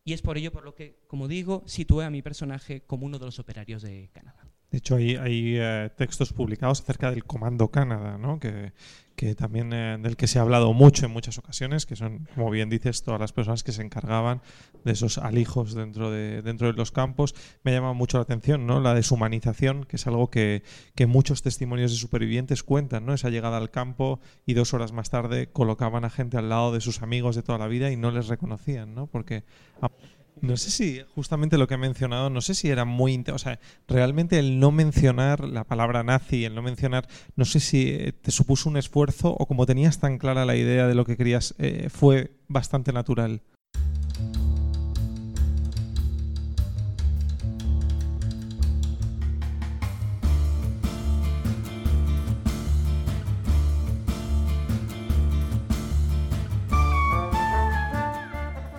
Y 0.05 0.13
es 0.13 0.21
por 0.21 0.37
ello 0.37 0.51
por 0.51 0.63
lo 0.63 0.73
que, 0.73 1.03
como 1.07 1.27
digo, 1.27 1.63
situé 1.67 2.05
a 2.05 2.09
mi 2.09 2.21
personaje 2.21 2.81
como 2.81 3.05
uno 3.05 3.19
de 3.19 3.25
los 3.25 3.39
operarios 3.39 3.81
de 3.81 4.09
Canadá. 4.13 4.50
De 4.71 4.77
hecho, 4.77 4.95
hay, 4.95 5.17
hay 5.17 5.57
eh, 5.57 5.89
textos 5.97 6.31
publicados 6.31 6.81
acerca 6.81 7.11
del 7.11 7.25
Comando 7.25 7.69
Canadá, 7.69 8.17
¿no? 8.17 8.39
que, 8.39 8.71
que 9.15 9.35
también 9.35 9.71
eh, 9.73 9.97
del 10.01 10.15
que 10.15 10.27
se 10.27 10.39
ha 10.39 10.41
hablado 10.41 10.73
mucho 10.73 11.05
en 11.05 11.11
muchas 11.11 11.37
ocasiones, 11.37 11.85
que 11.85 11.95
son, 11.95 12.27
como 12.33 12.49
bien 12.49 12.69
dices, 12.69 13.03
todas 13.03 13.19
las 13.19 13.33
personas 13.33 13.63
que 13.63 13.71
se 13.71 13.81
encargaban 13.81 14.41
de 14.83 14.93
esos 14.93 15.17
alijos 15.17 15.73
dentro 15.75 16.09
de, 16.09 16.41
dentro 16.41 16.67
de 16.67 16.73
los 16.73 16.91
campos. 16.91 17.35
Me 17.63 17.71
llama 17.71 17.93
mucho 17.93 18.17
la 18.17 18.23
atención 18.23 18.65
¿no? 18.65 18.79
la 18.79 18.93
deshumanización, 18.93 19.83
que 19.83 19.97
es 19.97 20.07
algo 20.07 20.29
que, 20.29 20.63
muchos 21.05 21.41
testimonios 21.41 21.91
de 21.91 21.97
supervivientes 21.97 22.63
cuentan, 22.63 23.05
¿no? 23.05 23.13
esa 23.13 23.29
llegada 23.29 23.57
al 23.57 23.71
campo 23.71 24.19
y 24.45 24.53
dos 24.53 24.73
horas 24.73 24.91
más 24.91 25.09
tarde 25.09 25.49
colocaban 25.51 26.05
a 26.05 26.09
gente 26.09 26.37
al 26.37 26.47
lado 26.47 26.71
de 26.71 26.79
sus 26.79 27.01
amigos 27.01 27.35
de 27.35 27.43
toda 27.43 27.57
la 27.57 27.67
vida 27.67 27.91
y 27.91 27.97
no 27.97 28.11
les 28.11 28.27
reconocían, 28.27 28.95
¿no? 28.95 29.07
porque 29.07 29.43
no 30.39 30.57
sé 30.57 30.71
si 30.71 31.01
justamente 31.13 31.57
lo 31.57 31.67
que 31.67 31.75
he 31.75 31.77
mencionado, 31.77 32.29
no 32.29 32.41
sé 32.41 32.55
si 32.55 32.69
era 32.69 32.85
muy... 32.85 33.23
O 33.31 33.37
sea, 33.37 33.59
realmente 33.87 34.39
el 34.39 34.59
no 34.59 34.71
mencionar 34.71 35.41
la 35.41 35.63
palabra 35.63 36.03
nazi, 36.03 36.45
el 36.45 36.55
no 36.55 36.61
mencionar, 36.61 37.07
no 37.35 37.45
sé 37.45 37.59
si 37.59 37.89
eh, 37.89 38.13
te 38.13 38.31
supuso 38.31 38.69
un 38.69 38.77
esfuerzo 38.77 39.35
o 39.37 39.45
como 39.45 39.65
tenías 39.65 39.99
tan 39.99 40.17
clara 40.17 40.45
la 40.45 40.55
idea 40.55 40.87
de 40.87 40.95
lo 40.95 41.05
que 41.05 41.17
querías, 41.17 41.53
eh, 41.59 41.89
fue 41.89 42.31
bastante 42.47 42.93
natural. 42.93 43.41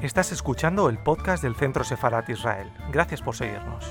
Estás 0.02 0.32
escuchando 0.32 0.88
el 0.88 0.98
podcast 0.98 1.44
del 1.44 1.54
Centro 1.54 1.84
Sefarat 1.84 2.28
Israel. 2.28 2.72
Gracias 2.90 3.22
por 3.22 3.36
seguirnos. 3.36 3.84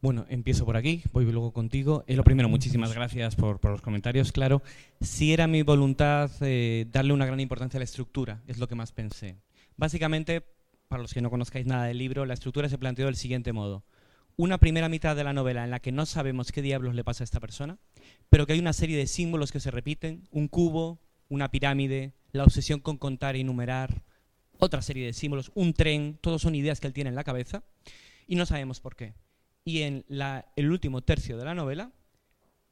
Bueno, 0.00 0.24
empiezo 0.28 0.64
por 0.64 0.76
aquí, 0.76 1.02
voy 1.12 1.24
luego 1.24 1.52
contigo. 1.52 2.04
Eh, 2.06 2.14
lo 2.14 2.22
primero, 2.22 2.48
muchísimas 2.48 2.94
gracias 2.94 3.34
por, 3.34 3.58
los 3.64 3.82
comentarios. 3.82 4.30
Claro, 4.30 4.62
si 5.00 5.32
era 5.32 5.48
mi 5.48 5.62
voluntad 5.62 6.30
eh, 6.42 6.86
darle 6.92 7.12
una 7.12 7.26
gran 7.26 7.40
importancia 7.40 7.78
a 7.78 7.80
la 7.80 7.84
estructura, 7.84 8.40
es 8.46 8.58
lo 8.58 8.68
que 8.68 8.76
más 8.76 8.92
pensé. 8.92 9.40
Básicamente, 9.76 10.44
para 10.90 11.02
los 11.02 11.14
que 11.14 11.20
no 11.20 11.30
conozcáis 11.30 11.66
nada 11.66 11.84
del 11.84 11.98
libro, 11.98 12.26
la 12.26 12.34
estructura 12.34 12.68
se 12.68 12.76
planteó 12.76 13.06
del 13.06 13.14
siguiente 13.14 13.52
modo. 13.52 13.84
Una 14.34 14.58
primera 14.58 14.88
mitad 14.88 15.14
de 15.14 15.22
la 15.22 15.32
novela 15.32 15.62
en 15.62 15.70
la 15.70 15.78
que 15.78 15.92
no 15.92 16.04
sabemos 16.04 16.50
qué 16.50 16.62
diablos 16.62 16.96
le 16.96 17.04
pasa 17.04 17.22
a 17.22 17.26
esta 17.26 17.38
persona, 17.38 17.78
pero 18.28 18.44
que 18.44 18.54
hay 18.54 18.58
una 18.58 18.72
serie 18.72 18.98
de 18.98 19.06
símbolos 19.06 19.52
que 19.52 19.60
se 19.60 19.70
repiten, 19.70 20.26
un 20.32 20.48
cubo, 20.48 21.00
una 21.28 21.48
pirámide, 21.48 22.14
la 22.32 22.42
obsesión 22.42 22.80
con 22.80 22.98
contar 22.98 23.36
y 23.36 23.44
numerar, 23.44 24.02
otra 24.58 24.82
serie 24.82 25.06
de 25.06 25.12
símbolos, 25.12 25.52
un 25.54 25.74
tren, 25.74 26.18
todos 26.20 26.42
son 26.42 26.56
ideas 26.56 26.80
que 26.80 26.88
él 26.88 26.92
tiene 26.92 27.10
en 27.10 27.16
la 27.16 27.22
cabeza 27.22 27.62
y 28.26 28.34
no 28.34 28.44
sabemos 28.44 28.80
por 28.80 28.96
qué. 28.96 29.14
Y 29.64 29.82
en 29.82 30.04
el 30.08 30.70
último 30.72 31.02
tercio 31.02 31.38
de 31.38 31.44
la 31.44 31.54
novela 31.54 31.92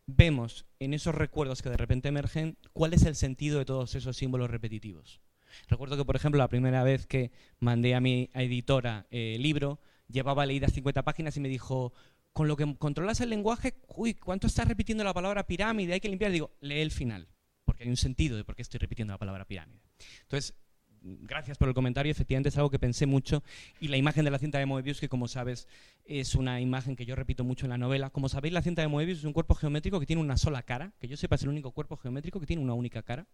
vemos 0.07 0.67
en 0.81 0.93
esos 0.93 1.15
recuerdos 1.15 1.63
que 1.63 1.71
de 1.71 1.77
repente 1.77 2.09
emergen 2.09 2.59
cuál 2.73 2.95
es 2.95 3.05
el 3.05 3.15
sentido 3.15 3.61
de 3.61 3.65
todos 3.65 3.95
esos 3.95 4.17
símbolos 4.17 4.51
repetitivos. 4.51 5.21
Recuerdo 5.69 5.97
que, 5.97 6.05
por 6.05 6.17
ejemplo, 6.17 6.39
la 6.39 6.49
primera 6.49 6.83
vez 6.83 7.07
que 7.07 7.31
mandé 7.61 7.95
a 7.95 8.01
mi 8.01 8.31
editora 8.35 9.07
eh, 9.11 9.37
libro, 9.39 9.81
llevaba 10.09 10.47
leídas 10.47 10.73
50 10.73 11.03
páginas 11.03 11.37
y 11.37 11.41
me 11.41 11.49
dijo, 11.49 11.93
con 12.33 12.49
lo 12.49 12.57
que 12.57 12.77
controlas 12.77 13.21
el 13.21 13.31
lenguaje, 13.31 13.75
uy, 13.89 14.15
¿cuánto 14.15 14.47
estás 14.47 14.69
repitiendo 14.69 15.05
la 15.05 15.15
palabra 15.15 15.47
pirámide? 15.47 15.95
Hay 15.95 16.01
que 16.01 16.09
limpiar. 16.09 16.31
Digo, 16.31 16.53
lee 16.61 16.81
el 16.81 16.91
final, 16.91 17.29
porque 17.65 17.85
hay 17.85 17.91
un 17.91 17.97
sentido 17.97 18.37
de 18.37 18.45
por 18.45 18.55
qué 18.55 18.63
estoy 18.63 18.79
repitiendo 18.79 19.13
la 19.13 19.19
palabra 19.19 19.45
pirámide. 19.45 19.81
Entonces, 20.23 20.55
gracias 21.03 21.59
por 21.59 21.69
el 21.69 21.75
comentario, 21.75 22.11
efectivamente 22.11 22.49
es 22.49 22.57
algo 22.57 22.71
que 22.71 22.79
pensé 22.79 23.07
mucho 23.07 23.43
y 23.81 23.89
la 23.89 23.97
imagen 23.97 24.25
de 24.25 24.31
la 24.31 24.39
cinta 24.39 24.59
de 24.59 24.67
Moebius, 24.67 25.01
que 25.01 25.09
como 25.09 25.29
sabes 25.29 25.69
es 26.05 26.35
una 26.35 26.61
imagen 26.61 26.97
que 26.97 27.07
yo 27.07 27.15
repito 27.15 27.45
mucho 27.45 27.67
en 27.67 27.71
la 27.71 27.79
novela, 27.79 28.11
como 28.11 28.29
sabéis 28.29 28.55
la 28.55 28.63
cinta 28.63 28.83
de 28.83 28.89
Moebius 28.89 29.19
es 29.19 29.25
un 29.25 29.33
cuerpo 29.33 29.55
geométrico 29.55 30.01
que 30.01 30.07
tiene 30.07 30.23
una 30.23 30.37
sola 30.37 30.63
cara, 30.63 30.93
que 31.01 31.09
yo 31.09 31.17
sepa 31.17 31.37
es 31.37 31.43
el 31.43 31.49
único 31.51 31.73
cuerpo 31.73 31.97
geométrico 31.97 32.41
que 32.41 32.47
tiene 32.47 32.63
una 32.63 32.75
única 32.75 33.03
cara, 33.03 33.27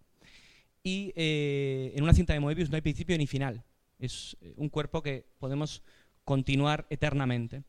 y 0.85 1.13
eh, 1.17 1.93
en 1.97 2.05
una 2.05 2.13
cinta 2.13 2.35
de 2.35 2.41
Moebius 2.41 2.69
no 2.69 2.77
hay 2.77 2.83
principio 2.83 3.17
ni 3.17 3.27
final. 3.27 3.65
Es 3.99 4.37
eh, 4.43 4.53
un 4.57 4.69
cuerpo 4.69 5.03
que 5.03 5.27
podemos 5.39 5.83
continuar 6.25 6.87
eternamente. 6.91 7.65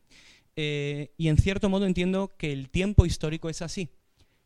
Eh, 0.57 1.13
y 1.17 1.29
en 1.29 1.37
cierto 1.37 1.69
modo 1.69 1.85
entiendo 1.85 2.35
que 2.37 2.51
el 2.51 2.69
tiempo 2.69 3.05
histórico 3.05 3.49
es 3.49 3.61
así, 3.61 3.89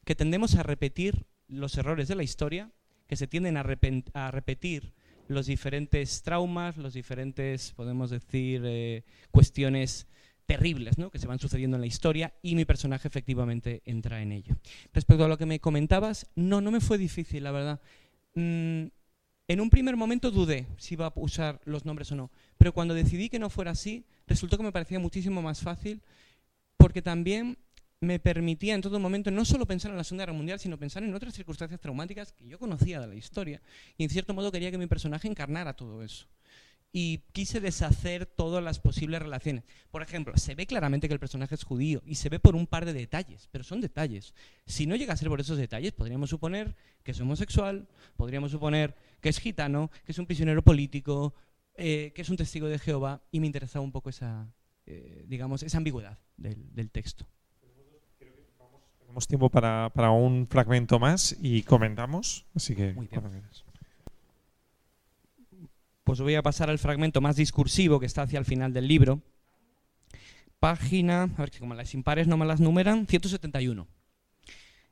que 0.06 0.16
tendemos 0.16 0.56
a 0.56 0.64
repetir 0.64 1.26
los 1.48 1.78
errores 1.78 2.08
de 2.08 2.16
la 2.16 2.24
historia, 2.24 2.72
que 3.08 3.16
se 3.16 3.28
tienden 3.28 3.58
a, 3.58 3.64
repetir 3.64 4.94
los 5.28 5.48
diferentes 5.48 6.22
traumas, 6.22 6.78
los 6.78 6.94
diferentes, 6.94 7.74
podemos 7.74 8.12
decir, 8.12 9.04
cuestiones 9.32 10.08
terribles 10.50 10.98
¿no? 10.98 11.12
que 11.12 11.20
se 11.20 11.28
van 11.28 11.38
sucediendo 11.38 11.78
en 11.78 11.82
la 11.82 11.88
historia 11.88 12.34
y 12.42 12.56
mi 12.56 12.66
personaje 12.66 13.08
efectivamente 13.08 13.84
entra 13.86 14.22
en 14.22 14.32
ello. 14.32 14.56
Respecto 14.94 15.26
a 15.26 15.28
lo 15.28 15.38
que 15.38 15.46
me 15.46 15.60
comentabas, 15.60 16.28
no, 16.36 16.60
no 16.60 16.72
me 16.72 16.82
fue 16.82 16.98
difícil, 16.98 17.44
la 17.44 17.52
verdad. 17.52 17.82
Mm, 18.36 18.88
en 19.48 19.62
un 19.62 19.70
primer 19.70 19.96
momento 19.98 20.30
dudé 20.30 20.68
si 20.78 20.94
iba 20.94 21.08
a 21.08 21.14
usar 21.16 21.60
los 21.66 21.86
nombres 21.86 22.12
o 22.12 22.16
no, 22.16 22.32
pero 22.58 22.74
cuando 22.74 22.94
decidí 22.94 23.30
que 23.30 23.40
no 23.40 23.50
fuera 23.50 23.72
así, 23.72 24.06
resultó 24.28 24.58
que 24.58 24.64
me 24.64 24.72
parecía 24.72 25.00
muchísimo 25.00 25.42
más 25.42 25.62
fácil 25.62 26.02
porque 26.78 27.02
también 27.02 27.58
me 28.02 28.20
permitía 28.20 28.76
en 28.76 28.82
todo 28.82 29.00
momento 29.00 29.32
no 29.32 29.44
solo 29.44 29.66
pensar 29.66 29.92
en 29.92 29.98
la 29.98 30.04
Segunda 30.04 30.24
Guerra 30.24 30.38
Mundial, 30.38 30.60
sino 30.60 30.78
pensar 30.78 31.04
en 31.04 31.14
otras 31.14 31.34
circunstancias 31.34 31.82
traumáticas 31.82 32.32
que 32.32 32.48
yo 32.48 32.58
conocía 32.58 33.02
de 33.02 33.08
la 33.08 33.16
historia. 33.16 33.62
Y 33.98 34.04
en 34.04 34.10
cierto 34.10 34.34
modo 34.34 34.52
quería 34.52 34.72
que 34.72 34.78
mi 34.78 34.88
personaje 34.88 35.28
encarnara 35.28 35.74
todo 35.74 36.02
eso. 36.02 36.28
Y 36.92 37.20
quise 37.34 37.60
deshacer 37.60 38.26
todas 38.26 38.64
las 38.64 38.80
posibles 38.80 39.22
relaciones. 39.22 39.64
Por 39.92 40.02
ejemplo, 40.02 40.36
se 40.38 40.56
ve 40.56 40.66
claramente 40.66 41.08
que 41.08 41.14
el 41.14 41.20
personaje 41.20 41.54
es 41.54 41.64
judío 41.64 42.02
y 42.04 42.16
se 42.16 42.30
ve 42.30 42.40
por 42.40 42.56
un 42.56 42.66
par 42.66 42.86
de 42.86 42.94
detalles, 42.94 43.48
pero 43.52 43.64
son 43.64 43.80
detalles. 43.80 44.34
Si 44.66 44.88
no 44.88 44.96
llega 44.96 45.14
a 45.14 45.18
ser 45.18 45.30
por 45.30 45.40
esos 45.40 45.58
detalles, 45.58 45.92
podríamos 45.92 46.32
suponer 46.32 46.76
que 47.04 47.12
es 47.12 47.20
homosexual, 47.20 47.88
podríamos 48.18 48.52
suponer 48.52 48.96
que 49.22 49.30
es 49.30 49.40
gitano, 49.40 49.92
que 50.04 50.14
es 50.14 50.18
un 50.18 50.26
prisionero 50.26 50.64
político, 50.64 51.36
eh, 51.76 52.12
que 52.16 52.24
es 52.24 52.30
un 52.30 52.38
testigo 52.38 52.68
de 52.68 52.80
Jehová, 52.80 53.22
y 53.32 53.40
me 53.40 53.46
interesaba 53.46 53.86
un 53.86 53.92
poco 53.92 54.10
esa, 54.10 54.52
eh, 54.86 55.26
digamos, 55.28 55.64
esa 55.64 55.78
ambigüedad 55.78 56.18
del, 56.38 56.74
del 56.74 56.90
texto. 56.90 57.26
Tenemos 59.00 59.28
tiempo 59.28 59.50
para, 59.50 59.90
para, 59.94 60.12
un 60.12 60.46
fragmento 60.48 61.00
más 61.00 61.36
y 61.42 61.64
comentamos, 61.64 62.46
así 62.54 62.76
que 62.76 62.94
Muy 62.94 63.08
bien. 63.08 63.44
Pues 66.10 66.22
voy 66.22 66.34
a 66.34 66.42
pasar 66.42 66.72
al 66.72 66.80
fragmento 66.80 67.22
más 67.22 67.36
discursivo 67.36 68.00
que 68.00 68.08
está 68.08 68.24
hacia 68.24 68.40
el 68.40 68.46
final 68.46 68.74
del 68.74 68.88
libro. 68.88 69.22
Página, 70.58 71.26
a 71.26 71.42
ver 71.42 71.52
que 71.52 71.60
como 71.60 71.76
las 71.76 71.94
impares 71.94 72.28
no 72.28 72.36
me 72.36 72.48
las 72.48 72.60
numeran, 72.60 73.06
171. 73.06 73.88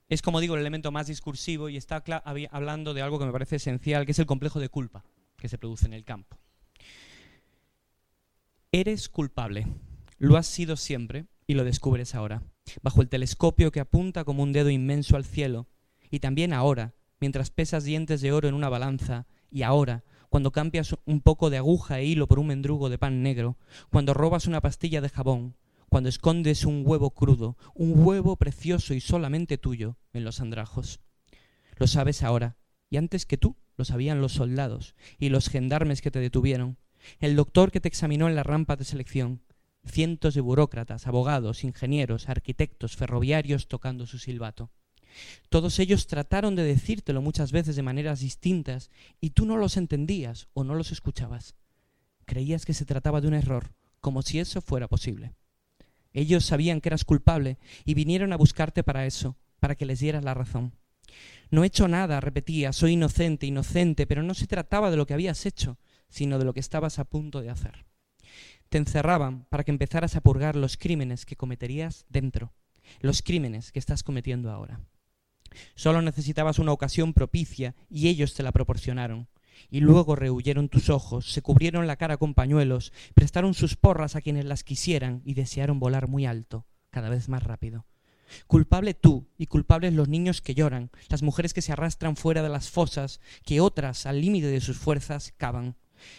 Es 0.10 0.22
como 0.22 0.40
digo 0.40 0.54
el 0.54 0.62
elemento 0.62 0.92
más 0.92 1.08
discursivo 1.08 1.70
y 1.70 1.76
está 1.78 2.04
hablando 2.52 2.94
de 2.94 3.02
algo 3.02 3.18
que 3.18 3.26
me 3.26 3.32
parece 3.32 3.56
esencial, 3.56 4.06
que 4.06 4.12
es 4.12 4.20
el 4.20 4.28
complejo 4.28 4.60
de 4.60 4.70
culpa 4.70 5.06
que 5.38 5.50
se 5.50 5.58
produce 5.58 5.88
en 5.88 5.94
el 5.94 6.04
campo. 6.04 6.38
Eres 8.72 9.10
culpable, 9.10 9.66
lo 10.20 10.38
has 10.38 10.46
sido 10.46 10.78
siempre 10.78 11.26
y 11.48 11.56
lo 11.56 11.64
descubres 11.64 12.14
ahora 12.14 12.44
bajo 12.84 13.02
el 13.02 13.10
telescopio 13.10 13.72
que 13.72 13.80
apunta 13.80 14.24
como 14.24 14.44
un 14.44 14.54
dedo 14.54 14.70
inmenso 14.70 15.16
al 15.16 15.26
cielo, 15.26 15.66
y 16.12 16.20
también 16.20 16.54
ahora, 16.54 16.94
mientras 17.20 17.50
pesas 17.50 17.86
dientes 17.86 18.22
de 18.22 18.34
oro 18.34 18.48
en 18.48 18.54
una 18.54 18.70
balanza, 18.70 19.26
y 19.50 19.64
ahora, 19.64 20.04
cuando 20.30 20.52
cambias 20.52 20.96
un 21.06 21.22
poco 21.22 21.50
de 21.50 21.58
aguja 21.58 22.00
e 22.00 22.06
hilo 22.06 22.28
por 22.28 22.40
un 22.40 22.48
mendrugo 22.48 22.90
de 22.90 22.98
pan 22.98 23.24
negro, 23.24 23.58
cuando 23.90 24.14
robas 24.14 24.48
una 24.48 24.62
pastilla 24.62 25.02
de 25.02 25.10
jabón, 25.10 25.56
cuando 25.90 26.10
escondes 26.10 26.66
un 26.66 26.84
huevo 26.86 27.12
crudo, 27.12 27.58
un 27.74 28.06
huevo 28.06 28.36
precioso 28.36 28.94
y 28.94 29.00
solamente 29.00 29.58
tuyo, 29.58 29.98
en 30.14 30.24
los 30.24 30.42
andrajos. 30.42 31.00
Lo 31.78 31.88
sabes 31.88 32.24
ahora, 32.24 32.58
y 32.90 32.98
antes 32.98 33.26
que 33.26 33.38
tú 33.38 33.56
lo 33.78 33.86
sabían 33.86 34.22
los 34.22 34.34
soldados 34.34 34.96
y 35.18 35.30
los 35.30 35.50
gendarmes 35.50 36.02
que 36.02 36.12
te 36.12 36.20
detuvieron, 36.20 36.78
el 37.20 37.36
doctor 37.36 37.72
que 37.72 37.80
te 37.80 37.88
examinó 37.88 38.28
en 38.28 38.36
la 38.36 38.44
rampa 38.44 38.76
de 38.76 38.84
selección, 38.84 39.42
cientos 39.86 40.34
de 40.34 40.42
burócratas, 40.42 41.08
abogados, 41.08 41.64
ingenieros, 41.64 42.28
arquitectos, 42.28 42.96
ferroviarios 42.96 43.68
tocando 43.68 44.06
su 44.06 44.20
silbato. 44.20 44.72
Todos 45.50 45.80
ellos 45.80 46.08
trataron 46.08 46.56
de 46.56 46.64
decírtelo 46.64 47.22
muchas 47.22 47.52
veces 47.52 47.76
de 47.76 47.84
maneras 47.84 48.20
distintas 48.20 48.90
y 49.22 49.32
tú 49.32 49.46
no 49.46 49.58
los 49.58 49.78
entendías 49.78 50.48
o 50.54 50.64
no 50.64 50.76
los 50.76 50.92
escuchabas. 50.92 51.56
Creías 52.26 52.66
que 52.66 52.74
se 52.74 52.86
trataba 52.86 53.22
de 53.22 53.28
un 53.28 53.34
error, 53.34 53.74
como 54.02 54.22
si 54.22 54.40
eso 54.40 54.62
fuera 54.62 54.88
posible. 54.88 55.34
Ellos 56.14 56.46
sabían 56.46 56.82
que 56.82 56.90
eras 56.90 57.06
culpable 57.06 57.58
y 57.86 57.94
vinieron 57.94 58.34
a 58.34 58.38
buscarte 58.38 58.84
para 58.84 59.06
eso, 59.06 59.38
para 59.60 59.76
que 59.76 59.86
les 59.86 60.00
dieras 60.00 60.24
la 60.24 60.34
razón. 60.34 60.74
No 61.50 61.64
he 61.64 61.68
hecho 61.68 61.88
nada, 61.88 62.20
repetía, 62.20 62.74
soy 62.74 62.94
inocente, 62.94 63.46
inocente, 63.46 64.08
pero 64.08 64.24
no 64.24 64.34
se 64.34 64.48
trataba 64.48 64.92
de 64.92 64.98
lo 64.98 65.06
que 65.06 65.14
habías 65.14 65.46
hecho, 65.46 65.78
sino 66.10 66.40
de 66.40 66.46
lo 66.46 66.54
que 66.54 66.60
estabas 66.60 67.00
a 67.00 67.06
punto 67.06 67.42
de 67.42 67.50
hacer 67.50 67.86
te 68.70 68.78
encerraban 68.78 69.46
para 69.50 69.64
que 69.64 69.72
empezaras 69.72 70.16
a 70.16 70.22
purgar 70.22 70.56
los 70.56 70.78
crímenes 70.78 71.26
que 71.26 71.36
cometerías 71.36 72.06
dentro, 72.10 72.54
los 73.00 73.22
crímenes 73.22 73.72
que 73.72 73.80
estás 73.80 74.04
cometiendo 74.04 74.52
ahora. 74.52 74.82
Solo 75.76 76.02
necesitabas 76.02 76.60
una 76.60 76.72
ocasión 76.72 77.14
propicia 77.14 77.76
y 77.90 78.08
ellos 78.08 78.34
te 78.34 78.44
la 78.44 78.52
proporcionaron. 78.52 79.28
Y 79.70 79.80
luego 79.80 80.16
rehuyeron 80.16 80.70
tus 80.70 80.90
ojos, 80.90 81.32
se 81.32 81.42
cubrieron 81.42 81.88
la 81.88 81.96
cara 81.96 82.18
con 82.18 82.34
pañuelos, 82.34 82.94
prestaron 83.16 83.54
sus 83.54 83.76
porras 83.76 84.16
a 84.16 84.22
quienes 84.22 84.46
las 84.46 84.64
quisieran 84.64 85.22
y 85.26 85.34
desearon 85.34 85.80
volar 85.80 86.08
muy 86.08 86.26
alto, 86.26 86.66
cada 86.92 87.10
vez 87.10 87.28
más 87.28 87.44
rápido. 87.44 87.86
Culpable 88.46 88.94
tú 88.94 89.28
y 89.38 89.48
culpables 89.48 89.94
los 89.94 90.10
niños 90.10 90.42
que 90.42 90.54
lloran, 90.54 90.92
las 91.10 91.24
mujeres 91.24 91.54
que 91.54 91.62
se 91.62 91.72
arrastran 91.72 92.18
fuera 92.18 92.44
de 92.44 92.50
las 92.50 92.70
fosas, 92.70 93.20
que 93.44 93.62
otras, 93.62 94.06
al 94.06 94.22
límite 94.22 94.48
de 94.48 94.62
sus 94.62 94.78
fuerzas, 94.78 95.34
cavan 95.38 95.76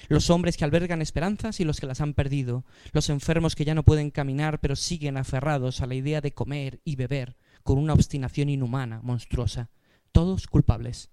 los 0.08 0.30
hombres 0.30 0.56
que 0.56 0.64
albergan 0.64 1.02
esperanzas 1.02 1.60
y 1.60 1.64
los 1.64 1.80
que 1.80 1.86
las 1.86 2.00
han 2.00 2.14
perdido, 2.14 2.64
los 2.92 3.10
enfermos 3.10 3.54
que 3.54 3.64
ya 3.64 3.74
no 3.74 3.84
pueden 3.84 4.10
caminar 4.10 4.60
pero 4.60 4.76
siguen 4.76 5.16
aferrados 5.16 5.80
a 5.80 5.86
la 5.86 5.94
idea 5.94 6.20
de 6.20 6.32
comer 6.32 6.80
y 6.84 6.96
beber 6.96 7.36
con 7.62 7.78
una 7.78 7.92
obstinación 7.92 8.48
inhumana, 8.48 9.00
monstruosa, 9.02 9.70
todos 10.12 10.46
culpables. 10.46 11.10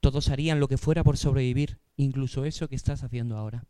Todos 0.00 0.28
harían 0.30 0.60
lo 0.60 0.68
que 0.68 0.78
fuera 0.78 1.04
por 1.04 1.16
sobrevivir, 1.16 1.80
incluso 1.96 2.44
eso 2.44 2.68
que 2.68 2.74
estás 2.74 3.04
haciendo 3.04 3.36
ahora. 3.36 3.66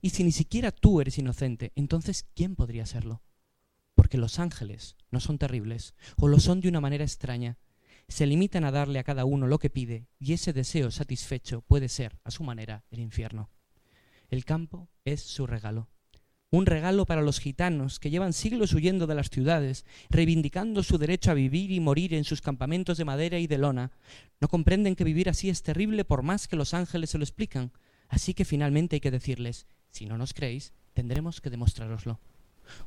Y 0.00 0.10
si 0.10 0.24
ni 0.24 0.32
siquiera 0.32 0.72
tú 0.72 1.00
eres 1.00 1.18
inocente, 1.18 1.72
entonces 1.76 2.26
¿quién 2.34 2.56
podría 2.56 2.86
serlo? 2.86 3.22
Porque 3.94 4.18
los 4.18 4.38
ángeles 4.38 4.96
no 5.10 5.20
son 5.20 5.38
terribles, 5.38 5.94
o 6.16 6.28
lo 6.28 6.40
son 6.40 6.60
de 6.60 6.68
una 6.68 6.80
manera 6.80 7.04
extraña, 7.04 7.58
se 8.08 8.26
limitan 8.26 8.64
a 8.64 8.70
darle 8.70 8.98
a 8.98 9.04
cada 9.04 9.24
uno 9.24 9.46
lo 9.46 9.58
que 9.58 9.70
pide 9.70 10.08
y 10.18 10.32
ese 10.32 10.52
deseo 10.52 10.90
satisfecho 10.90 11.60
puede 11.62 11.88
ser, 11.88 12.18
a 12.24 12.30
su 12.30 12.42
manera, 12.42 12.84
el 12.90 13.00
infierno. 13.00 13.50
El 14.30 14.44
campo 14.44 14.88
es 15.04 15.20
su 15.22 15.46
regalo. 15.46 15.88
Un 16.50 16.64
regalo 16.64 17.04
para 17.04 17.20
los 17.20 17.40
gitanos 17.40 17.98
que 17.98 18.10
llevan 18.10 18.32
siglos 18.32 18.72
huyendo 18.72 19.06
de 19.06 19.14
las 19.14 19.28
ciudades, 19.28 19.84
reivindicando 20.08 20.82
su 20.82 20.96
derecho 20.96 21.30
a 21.30 21.34
vivir 21.34 21.70
y 21.70 21.80
morir 21.80 22.14
en 22.14 22.24
sus 22.24 22.40
campamentos 22.40 22.96
de 22.96 23.04
madera 23.04 23.38
y 23.38 23.46
de 23.46 23.58
lona. 23.58 23.90
No 24.40 24.48
comprenden 24.48 24.96
que 24.96 25.04
vivir 25.04 25.28
así 25.28 25.50
es 25.50 25.62
terrible 25.62 26.04
por 26.04 26.22
más 26.22 26.48
que 26.48 26.56
los 26.56 26.72
ángeles 26.72 27.10
se 27.10 27.18
lo 27.18 27.24
explican. 27.24 27.72
Así 28.08 28.32
que 28.32 28.46
finalmente 28.46 28.96
hay 28.96 29.00
que 29.00 29.10
decirles, 29.10 29.66
si 29.90 30.06
no 30.06 30.16
nos 30.16 30.32
creéis, 30.32 30.72
tendremos 30.94 31.42
que 31.42 31.50
demostraroslo 31.50 32.18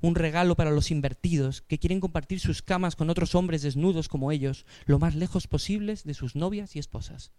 un 0.02 0.16
regalo 0.16 0.56
para 0.56 0.72
los 0.72 0.92
invertidos 0.92 1.62
que 1.62 1.80
quieren 1.80 2.00
compartir 2.00 2.40
sus 2.40 2.62
camas 2.62 2.96
con 2.96 3.10
otros 3.10 3.36
hombres 3.36 3.62
desnudos 3.62 4.08
como 4.08 4.32
ellos, 4.32 4.66
lo 4.86 5.00
más 5.00 5.16
lejos 5.16 5.48
posibles 5.48 6.04
de 6.04 6.14
sus 6.14 6.36
novias 6.36 6.76
y 6.76 6.80
esposas. 6.80 7.32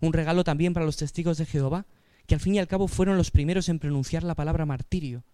Un 0.00 0.12
regalo 0.12 0.44
también 0.44 0.74
para 0.74 0.86
los 0.86 0.96
testigos 0.96 1.38
de 1.38 1.46
Jehová, 1.46 1.86
que 2.26 2.34
al 2.34 2.40
fin 2.40 2.54
y 2.54 2.58
al 2.58 2.68
cabo 2.68 2.88
fueron 2.88 3.16
los 3.16 3.30
primeros 3.30 3.68
en 3.68 3.78
pronunciar 3.78 4.22
la 4.22 4.34
palabra 4.34 4.66
martirio. 4.66 5.24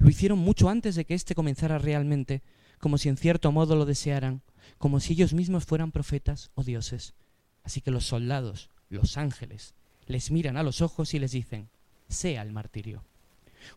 Lo 0.00 0.10
hicieron 0.10 0.40
mucho 0.40 0.68
antes 0.68 0.96
de 0.96 1.04
que 1.04 1.14
éste 1.14 1.36
comenzara 1.36 1.78
realmente, 1.78 2.42
como 2.80 2.98
si 2.98 3.08
en 3.08 3.16
cierto 3.16 3.52
modo 3.52 3.76
lo 3.76 3.86
desearan, 3.86 4.42
como 4.78 4.98
si 4.98 5.12
ellos 5.12 5.32
mismos 5.32 5.64
fueran 5.64 5.92
profetas 5.92 6.50
o 6.56 6.64
dioses. 6.64 7.14
Así 7.62 7.80
que 7.80 7.92
los 7.92 8.06
soldados, 8.06 8.70
los 8.88 9.16
ángeles, 9.16 9.74
les 10.06 10.32
miran 10.32 10.56
a 10.56 10.64
los 10.64 10.80
ojos 10.80 11.14
y 11.14 11.20
les 11.20 11.30
dicen, 11.30 11.68
sea 12.08 12.42
el 12.42 12.50
martirio 12.50 13.04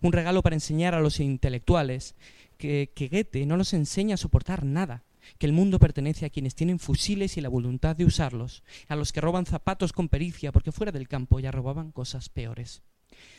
un 0.01 0.13
regalo 0.13 0.41
para 0.41 0.55
enseñar 0.55 0.93
a 0.93 1.01
los 1.01 1.19
intelectuales 1.19 2.15
que, 2.57 2.89
Goethe 2.95 3.45
no 3.45 3.57
nos 3.57 3.73
enseña 3.73 4.15
a 4.15 4.17
soportar 4.17 4.63
nada, 4.63 5.03
que 5.37 5.45
el 5.45 5.53
mundo 5.53 5.79
pertenece 5.79 6.25
a 6.25 6.29
quienes 6.29 6.55
tienen 6.55 6.79
fusiles 6.79 7.37
y 7.37 7.41
la 7.41 7.49
voluntad 7.49 7.95
de 7.95 8.05
usarlos, 8.05 8.63
a 8.87 8.95
los 8.95 9.11
que 9.11 9.21
roban 9.21 9.45
zapatos 9.45 9.93
con 9.93 10.09
pericia 10.09 10.51
porque 10.51 10.71
fuera 10.71 10.91
del 10.91 11.07
campo 11.07 11.39
ya 11.39 11.51
robaban 11.51 11.91
cosas 11.91 12.29
peores. 12.29 12.81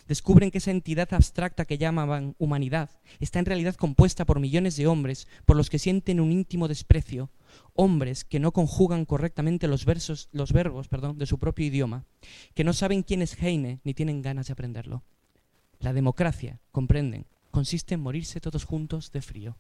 Descubren 0.07 0.51
que 0.51 0.59
esa 0.59 0.70
entidad 0.70 1.12
abstracta 1.12 1.64
que 1.64 1.78
llamaban 1.78 2.35
humanidad 2.39 2.91
está 3.20 3.39
en 3.39 3.47
realidad 3.47 3.74
compuesta 3.74 4.24
por 4.24 4.41
millones 4.41 4.76
de 4.76 4.87
hombres 4.87 5.26
por 5.47 5.57
los 5.57 5.70
que 5.70 5.78
sienten 5.78 6.20
un 6.20 6.32
íntimo 6.32 6.68
desprecio, 6.68 7.30
hombres 7.74 8.24
que 8.24 8.41
no 8.41 8.53
conjugan 8.53 9.05
correctamente 9.05 9.68
los, 9.68 9.85
versos, 9.85 10.28
los 10.32 10.53
verbos 10.53 10.89
perdón, 10.89 11.18
de 11.18 11.26
su 11.26 11.39
propio 11.39 11.66
idioma, 11.66 12.05
que 12.55 12.64
no 12.64 12.72
saben 12.72 13.03
quién 13.03 13.22
es 13.22 13.41
Heine 13.41 13.80
ni 13.85 13.95
tienen 13.95 14.22
ganas 14.22 14.47
de 14.49 14.53
aprenderlo. 14.53 15.03
La 15.80 15.93
democracia, 15.93 16.61
comprenden, 16.70 17.26
consiste 17.51 17.95
en 17.95 18.01
morirse 18.01 18.41
todos 18.41 18.64
juntos 18.64 19.11
de 19.12 19.22
frío. 19.22 19.57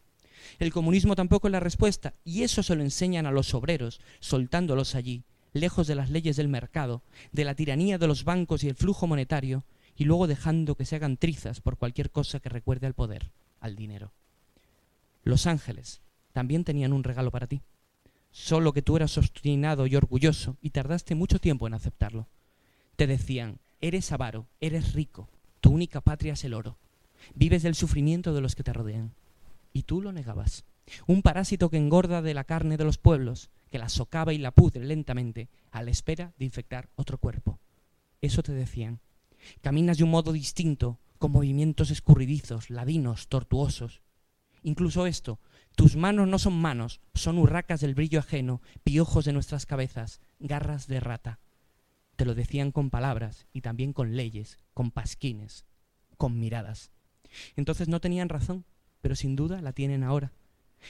El 0.58 0.72
comunismo 0.72 1.16
tampoco 1.16 1.48
es 1.48 1.52
la 1.52 1.60
respuesta, 1.60 2.14
y 2.24 2.42
eso 2.42 2.62
se 2.62 2.74
lo 2.74 2.82
enseñan 2.82 3.26
a 3.26 3.30
los 3.30 3.54
obreros, 3.54 4.00
soltándolos 4.20 4.94
allí, 4.94 5.24
lejos 5.52 5.86
de 5.86 5.94
las 5.94 6.10
leyes 6.10 6.36
del 6.36 6.48
mercado, 6.48 7.02
de 7.32 7.44
la 7.44 7.54
tiranía 7.54 7.98
de 7.98 8.08
los 8.08 8.24
bancos 8.24 8.64
y 8.64 8.68
el 8.68 8.74
flujo 8.74 9.06
monetario, 9.06 9.64
y 9.96 10.04
luego 10.04 10.26
dejando 10.26 10.74
que 10.74 10.84
se 10.84 10.96
hagan 10.96 11.16
trizas 11.16 11.60
por 11.60 11.76
cualquier 11.76 12.10
cosa 12.10 12.40
que 12.40 12.48
recuerde 12.48 12.86
al 12.86 12.94
poder, 12.94 13.30
al 13.60 13.76
dinero. 13.76 14.12
Los 15.22 15.46
ángeles 15.46 16.00
también 16.32 16.64
tenían 16.64 16.92
un 16.92 17.04
regalo 17.04 17.30
para 17.30 17.46
ti, 17.46 17.62
solo 18.30 18.72
que 18.72 18.82
tú 18.82 18.96
eras 18.96 19.16
obstinado 19.16 19.86
y 19.86 19.96
orgulloso 19.96 20.56
y 20.60 20.70
tardaste 20.70 21.14
mucho 21.14 21.38
tiempo 21.38 21.66
en 21.66 21.74
aceptarlo. 21.74 22.26
Te 22.96 23.06
decían, 23.06 23.58
eres 23.80 24.12
avaro, 24.12 24.46
eres 24.60 24.92
rico, 24.92 25.28
tu 25.60 25.70
única 25.70 26.00
patria 26.00 26.34
es 26.34 26.44
el 26.44 26.54
oro. 26.54 26.76
Vives 27.34 27.62
del 27.62 27.74
sufrimiento 27.74 28.34
de 28.34 28.40
los 28.40 28.54
que 28.54 28.62
te 28.62 28.72
rodean. 28.72 29.12
Y 29.72 29.84
tú 29.84 30.02
lo 30.02 30.12
negabas. 30.12 30.64
Un 31.06 31.22
parásito 31.22 31.70
que 31.70 31.78
engorda 31.78 32.20
de 32.20 32.34
la 32.34 32.44
carne 32.44 32.76
de 32.76 32.84
los 32.84 32.98
pueblos, 32.98 33.48
que 33.70 33.78
la 33.78 33.88
socava 33.88 34.34
y 34.34 34.38
la 34.38 34.50
pudre 34.50 34.84
lentamente, 34.84 35.48
a 35.70 35.82
la 35.82 35.90
espera 35.90 36.32
de 36.38 36.44
infectar 36.44 36.88
otro 36.96 37.18
cuerpo. 37.18 37.58
Eso 38.20 38.42
te 38.42 38.52
decían. 38.52 39.00
Caminas 39.60 39.98
de 39.98 40.04
un 40.04 40.10
modo 40.10 40.32
distinto, 40.32 41.00
con 41.18 41.32
movimientos 41.32 41.90
escurridizos, 41.90 42.70
ladinos, 42.70 43.28
tortuosos. 43.28 44.02
Incluso 44.62 45.06
esto, 45.06 45.40
Tus 45.76 45.96
manos 45.96 46.28
no 46.28 46.38
son 46.38 46.60
manos, 46.60 47.00
son 47.14 47.36
urracas 47.38 47.80
del 47.80 47.94
brillo 47.94 48.20
ajeno, 48.20 48.62
piojos 48.84 49.24
de 49.24 49.32
nuestras 49.32 49.66
cabezas, 49.66 50.20
garras 50.38 50.86
de 50.86 51.00
rata. 51.00 51.40
Te 52.16 52.24
lo 52.24 52.34
decían 52.34 52.70
con 52.70 52.90
palabras 52.90 53.46
y 53.52 53.60
también 53.60 53.92
con 53.92 54.14
leyes, 54.14 54.58
con 54.72 54.92
pasquines, 54.92 55.64
con 56.16 56.38
miradas. 56.38 56.92
Entonces 57.56 57.88
no 57.88 58.00
tenían 58.00 58.28
razón, 58.28 58.64
pero 59.00 59.16
sin 59.16 59.34
duda 59.34 59.60
la 59.60 59.72
tienen 59.72 60.04
ahora. 60.04 60.32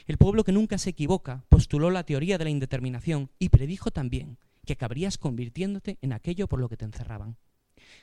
El 0.06 0.18
pueblo 0.18 0.44
que 0.44 0.52
nunca 0.52 0.76
se 0.76 0.90
equivoca 0.90 1.44
postuló 1.48 1.90
la 1.90 2.04
teoría 2.04 2.36
de 2.36 2.44
la 2.44 2.50
indeterminación 2.50 3.30
y 3.38 3.48
predijo 3.48 3.90
también 3.90 4.38
que 4.66 4.74
acabarías 4.74 5.18
convirtiéndote 5.18 5.98
en 6.02 6.12
aquello 6.12 6.46
por 6.46 6.60
lo 6.60 6.68
que 6.68 6.76
te 6.76 6.84
encerraban. 6.84 7.36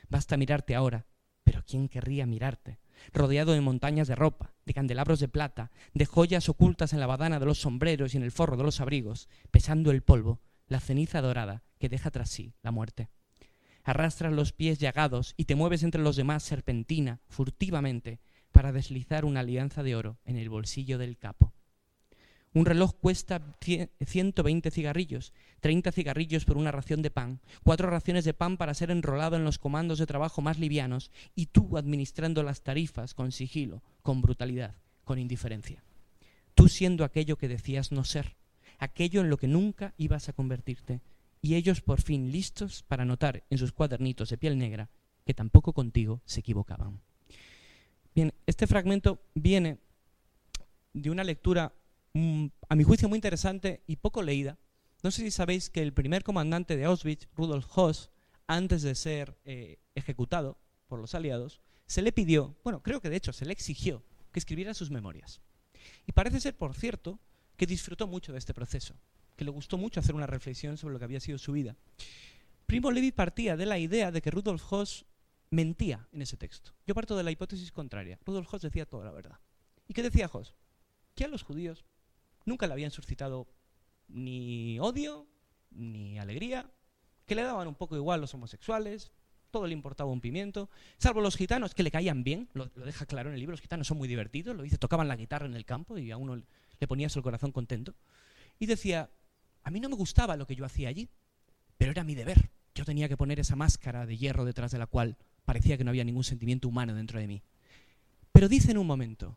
Basta 0.08 0.36
mirarte 0.36 0.74
ahora, 0.74 1.06
pero 1.44 1.62
¿quién 1.66 1.88
querría 1.88 2.26
mirarte? 2.26 2.78
Rodeado 3.12 3.52
de 3.52 3.60
montañas 3.60 4.08
de 4.08 4.14
ropa, 4.14 4.54
de 4.64 4.74
candelabros 4.74 5.20
de 5.20 5.28
plata, 5.28 5.70
de 5.92 6.06
joyas 6.06 6.48
ocultas 6.48 6.92
en 6.92 7.00
la 7.00 7.06
badana 7.06 7.40
de 7.40 7.46
los 7.46 7.60
sombreros 7.60 8.14
y 8.14 8.16
en 8.16 8.22
el 8.22 8.30
forro 8.30 8.56
de 8.56 8.62
los 8.62 8.80
abrigos, 8.80 9.28
pesando 9.50 9.90
el 9.90 10.02
polvo, 10.02 10.40
la 10.68 10.80
ceniza 10.80 11.20
dorada 11.20 11.64
que 11.78 11.88
deja 11.88 12.10
tras 12.10 12.30
sí 12.30 12.54
la 12.62 12.70
muerte. 12.70 13.08
Arrastras 13.84 14.32
los 14.32 14.52
pies 14.52 14.78
llagados 14.78 15.34
y 15.36 15.46
te 15.46 15.56
mueves 15.56 15.82
entre 15.82 16.02
los 16.02 16.14
demás 16.14 16.44
serpentina, 16.44 17.20
furtivamente, 17.26 18.20
para 18.52 18.70
deslizar 18.70 19.24
una 19.24 19.40
alianza 19.40 19.82
de 19.82 19.96
oro 19.96 20.18
en 20.24 20.36
el 20.36 20.48
bolsillo 20.48 20.98
del 20.98 21.18
capo. 21.18 21.52
Un 22.54 22.66
reloj 22.66 22.92
cuesta 23.00 23.40
120 23.60 24.70
cigarrillos, 24.70 25.32
30 25.60 25.90
cigarrillos 25.90 26.44
por 26.44 26.58
una 26.58 26.70
ración 26.70 27.00
de 27.00 27.10
pan, 27.10 27.40
cuatro 27.62 27.88
raciones 27.88 28.26
de 28.26 28.34
pan 28.34 28.58
para 28.58 28.74
ser 28.74 28.90
enrolado 28.90 29.36
en 29.36 29.44
los 29.44 29.58
comandos 29.58 29.98
de 29.98 30.06
trabajo 30.06 30.42
más 30.42 30.58
livianos 30.58 31.10
y 31.34 31.46
tú 31.46 31.78
administrando 31.78 32.42
las 32.42 32.62
tarifas 32.62 33.14
con 33.14 33.32
sigilo, 33.32 33.82
con 34.02 34.20
brutalidad, 34.20 34.74
con 35.04 35.18
indiferencia. 35.18 35.82
Tú 36.54 36.68
siendo 36.68 37.04
aquello 37.04 37.38
que 37.38 37.48
decías 37.48 37.90
no 37.90 38.04
ser, 38.04 38.36
aquello 38.78 39.22
en 39.22 39.30
lo 39.30 39.38
que 39.38 39.48
nunca 39.48 39.94
ibas 39.96 40.28
a 40.28 40.34
convertirte, 40.34 41.00
y 41.40 41.54
ellos 41.54 41.80
por 41.80 42.02
fin 42.02 42.30
listos 42.30 42.82
para 42.82 43.04
notar 43.04 43.44
en 43.48 43.58
sus 43.58 43.72
cuadernitos 43.72 44.28
de 44.28 44.38
piel 44.38 44.58
negra 44.58 44.90
que 45.24 45.34
tampoco 45.34 45.72
contigo 45.72 46.20
se 46.24 46.40
equivocaban. 46.40 47.00
Bien, 48.14 48.34
este 48.46 48.66
fragmento 48.66 49.22
viene 49.34 49.78
de 50.92 51.10
una 51.10 51.24
lectura 51.24 51.72
a 52.14 52.74
mi 52.74 52.84
juicio 52.84 53.08
muy 53.08 53.16
interesante 53.16 53.82
y 53.86 53.96
poco 53.96 54.22
leída. 54.22 54.58
No 55.02 55.10
sé 55.10 55.22
si 55.22 55.30
sabéis 55.30 55.70
que 55.70 55.82
el 55.82 55.92
primer 55.92 56.22
comandante 56.22 56.76
de 56.76 56.84
Auschwitz, 56.84 57.28
Rudolf 57.34 57.66
Hoss, 57.76 58.10
antes 58.46 58.82
de 58.82 58.94
ser 58.94 59.38
eh, 59.44 59.78
ejecutado 59.94 60.58
por 60.86 61.00
los 61.00 61.14
aliados, 61.14 61.60
se 61.86 62.02
le 62.02 62.12
pidió, 62.12 62.56
bueno, 62.62 62.82
creo 62.82 63.00
que 63.00 63.10
de 63.10 63.16
hecho 63.16 63.32
se 63.32 63.44
le 63.44 63.52
exigió 63.52 64.02
que 64.30 64.38
escribiera 64.38 64.74
sus 64.74 64.90
memorias. 64.90 65.40
Y 66.06 66.12
parece 66.12 66.40
ser, 66.40 66.56
por 66.56 66.74
cierto, 66.74 67.18
que 67.56 67.66
disfrutó 67.66 68.06
mucho 68.06 68.32
de 68.32 68.38
este 68.38 68.54
proceso, 68.54 68.94
que 69.36 69.44
le 69.44 69.50
gustó 69.50 69.76
mucho 69.76 70.00
hacer 70.00 70.14
una 70.14 70.26
reflexión 70.26 70.76
sobre 70.76 70.92
lo 70.92 70.98
que 70.98 71.04
había 71.04 71.20
sido 71.20 71.38
su 71.38 71.52
vida. 71.52 71.76
Primo 72.66 72.90
Levi 72.90 73.12
partía 73.12 73.56
de 73.56 73.66
la 73.66 73.78
idea 73.78 74.10
de 74.10 74.22
que 74.22 74.30
Rudolf 74.30 74.72
Hoss 74.72 75.04
mentía 75.50 76.08
en 76.12 76.22
ese 76.22 76.36
texto. 76.36 76.72
Yo 76.86 76.94
parto 76.94 77.16
de 77.16 77.22
la 77.22 77.30
hipótesis 77.30 77.72
contraria. 77.72 78.18
Rudolf 78.24 78.52
Hoss 78.52 78.62
decía 78.62 78.86
toda 78.86 79.04
la 79.04 79.12
verdad. 79.12 79.38
¿Y 79.88 79.94
qué 79.94 80.02
decía 80.02 80.30
Hoss? 80.32 80.54
Que 81.14 81.24
a 81.24 81.28
los 81.28 81.42
judíos 81.42 81.84
nunca 82.44 82.66
le 82.66 82.72
habían 82.72 82.90
suscitado 82.90 83.46
ni 84.08 84.78
odio, 84.80 85.26
ni 85.70 86.18
alegría, 86.18 86.70
que 87.26 87.34
le 87.34 87.42
daban 87.42 87.68
un 87.68 87.74
poco 87.74 87.96
igual 87.96 88.20
los 88.20 88.34
homosexuales, 88.34 89.12
todo 89.50 89.66
le 89.66 89.74
importaba 89.74 90.10
un 90.10 90.20
pimiento, 90.20 90.70
salvo 90.98 91.20
los 91.20 91.36
gitanos 91.36 91.74
que 91.74 91.82
le 91.82 91.90
caían 91.90 92.24
bien, 92.24 92.48
lo, 92.54 92.66
deja 92.66 93.06
claro 93.06 93.28
en 93.28 93.34
el 93.34 93.40
libro, 93.40 93.52
los 93.52 93.60
gitanos 93.60 93.86
son 93.86 93.98
muy 93.98 94.08
divertidos, 94.08 94.56
lo 94.56 94.62
dice, 94.62 94.78
tocaban 94.78 95.08
la 95.08 95.16
guitarra 95.16 95.46
en 95.46 95.54
el 95.54 95.64
campo 95.64 95.98
y 95.98 96.10
a 96.10 96.16
uno 96.16 96.36
le 96.36 96.88
ponías 96.88 97.14
el 97.16 97.22
corazón 97.22 97.52
contento. 97.52 97.94
Y 98.58 98.66
decía, 98.66 99.10
a 99.62 99.70
mí 99.70 99.80
no 99.80 99.88
me 99.88 99.94
gustaba 99.94 100.36
lo 100.36 100.46
que 100.46 100.56
yo 100.56 100.64
hacía 100.64 100.88
allí, 100.88 101.08
pero 101.76 101.92
era 101.92 102.04
mi 102.04 102.14
deber. 102.14 102.50
Yo 102.74 102.84
tenía 102.84 103.08
que 103.08 103.16
poner 103.16 103.38
esa 103.38 103.54
máscara 103.54 104.06
de 104.06 104.16
hierro 104.16 104.44
detrás 104.44 104.72
de 104.72 104.78
la 104.78 104.86
cual 104.86 105.16
parecía 105.44 105.76
que 105.76 105.84
no 105.84 105.90
había 105.90 106.04
ningún 106.04 106.24
sentimiento 106.24 106.68
humano 106.68 106.94
dentro 106.94 107.20
de 107.20 107.26
mí. 107.26 107.42
Pero 108.32 108.48
dice 108.48 108.70
en 108.70 108.78
un 108.78 108.86
momento, 108.86 109.36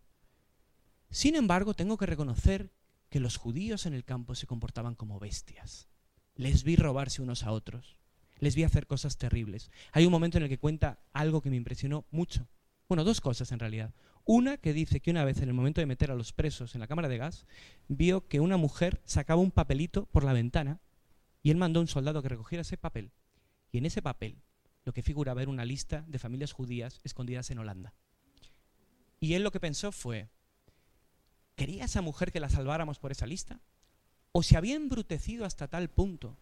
sin 1.09 1.35
embargo, 1.35 1.73
tengo 1.73 1.97
que 1.97 2.05
reconocer 2.05 2.71
que 3.15 3.21
los 3.21 3.37
judíos 3.37 3.85
en 3.85 3.93
el 3.93 4.03
campo 4.03 4.35
se 4.35 4.45
comportaban 4.45 4.93
como 4.93 5.21
bestias. 5.21 5.87
Les 6.35 6.65
vi 6.65 6.75
robarse 6.75 7.21
unos 7.21 7.43
a 7.43 7.53
otros. 7.53 7.97
Les 8.39 8.55
vi 8.55 8.65
hacer 8.65 8.87
cosas 8.87 9.17
terribles. 9.17 9.71
Hay 9.93 10.05
un 10.05 10.11
momento 10.11 10.37
en 10.37 10.43
el 10.43 10.49
que 10.49 10.59
cuenta 10.59 10.99
algo 11.13 11.41
que 11.41 11.49
me 11.49 11.55
impresionó 11.55 12.05
mucho. 12.11 12.49
Bueno, 12.89 13.05
dos 13.05 13.21
cosas 13.21 13.53
en 13.53 13.59
realidad. 13.59 13.95
Una 14.25 14.57
que 14.57 14.73
dice 14.73 14.99
que 14.99 15.11
una 15.11 15.23
vez 15.23 15.37
en 15.37 15.47
el 15.47 15.53
momento 15.53 15.79
de 15.79 15.85
meter 15.85 16.11
a 16.11 16.15
los 16.15 16.33
presos 16.33 16.75
en 16.75 16.81
la 16.81 16.87
cámara 16.87 17.07
de 17.07 17.17
gas, 17.17 17.47
vio 17.87 18.27
que 18.27 18.41
una 18.41 18.57
mujer 18.57 19.01
sacaba 19.05 19.39
un 19.39 19.51
papelito 19.51 20.07
por 20.07 20.25
la 20.25 20.33
ventana 20.33 20.81
y 21.41 21.51
él 21.51 21.55
mandó 21.55 21.79
a 21.79 21.83
un 21.83 21.87
soldado 21.87 22.21
que 22.21 22.27
recogiera 22.27 22.63
ese 22.63 22.75
papel. 22.75 23.13
Y 23.71 23.77
en 23.77 23.85
ese 23.85 24.01
papel 24.01 24.41
lo 24.83 24.91
que 24.91 25.03
figuraba 25.03 25.41
era 25.41 25.51
una 25.51 25.63
lista 25.63 26.03
de 26.09 26.19
familias 26.19 26.51
judías 26.51 26.99
escondidas 27.05 27.49
en 27.49 27.59
Holanda. 27.59 27.93
Y 29.21 29.35
él 29.35 29.43
lo 29.43 29.51
que 29.51 29.61
pensó 29.61 29.93
fue, 29.93 30.27
¿Quería 31.55 31.85
esa 31.85 32.01
mujer 32.01 32.31
que 32.31 32.39
la 32.39 32.49
salváramos 32.49 32.99
por 32.99 33.11
esa 33.11 33.25
lista? 33.25 33.61
¿O 34.31 34.43
se 34.43 34.57
había 34.57 34.75
embrutecido 34.75 35.45
hasta 35.45 35.67
tal 35.67 35.89
punto 35.89 36.37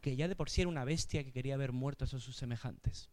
que 0.00 0.16
ya 0.16 0.28
de 0.28 0.36
por 0.36 0.50
sí 0.50 0.60
era 0.60 0.68
una 0.68 0.84
bestia 0.84 1.24
que 1.24 1.32
quería 1.32 1.56
ver 1.56 1.72
muertos 1.72 2.14
a 2.14 2.20
sus 2.20 2.36
semejantes? 2.36 3.10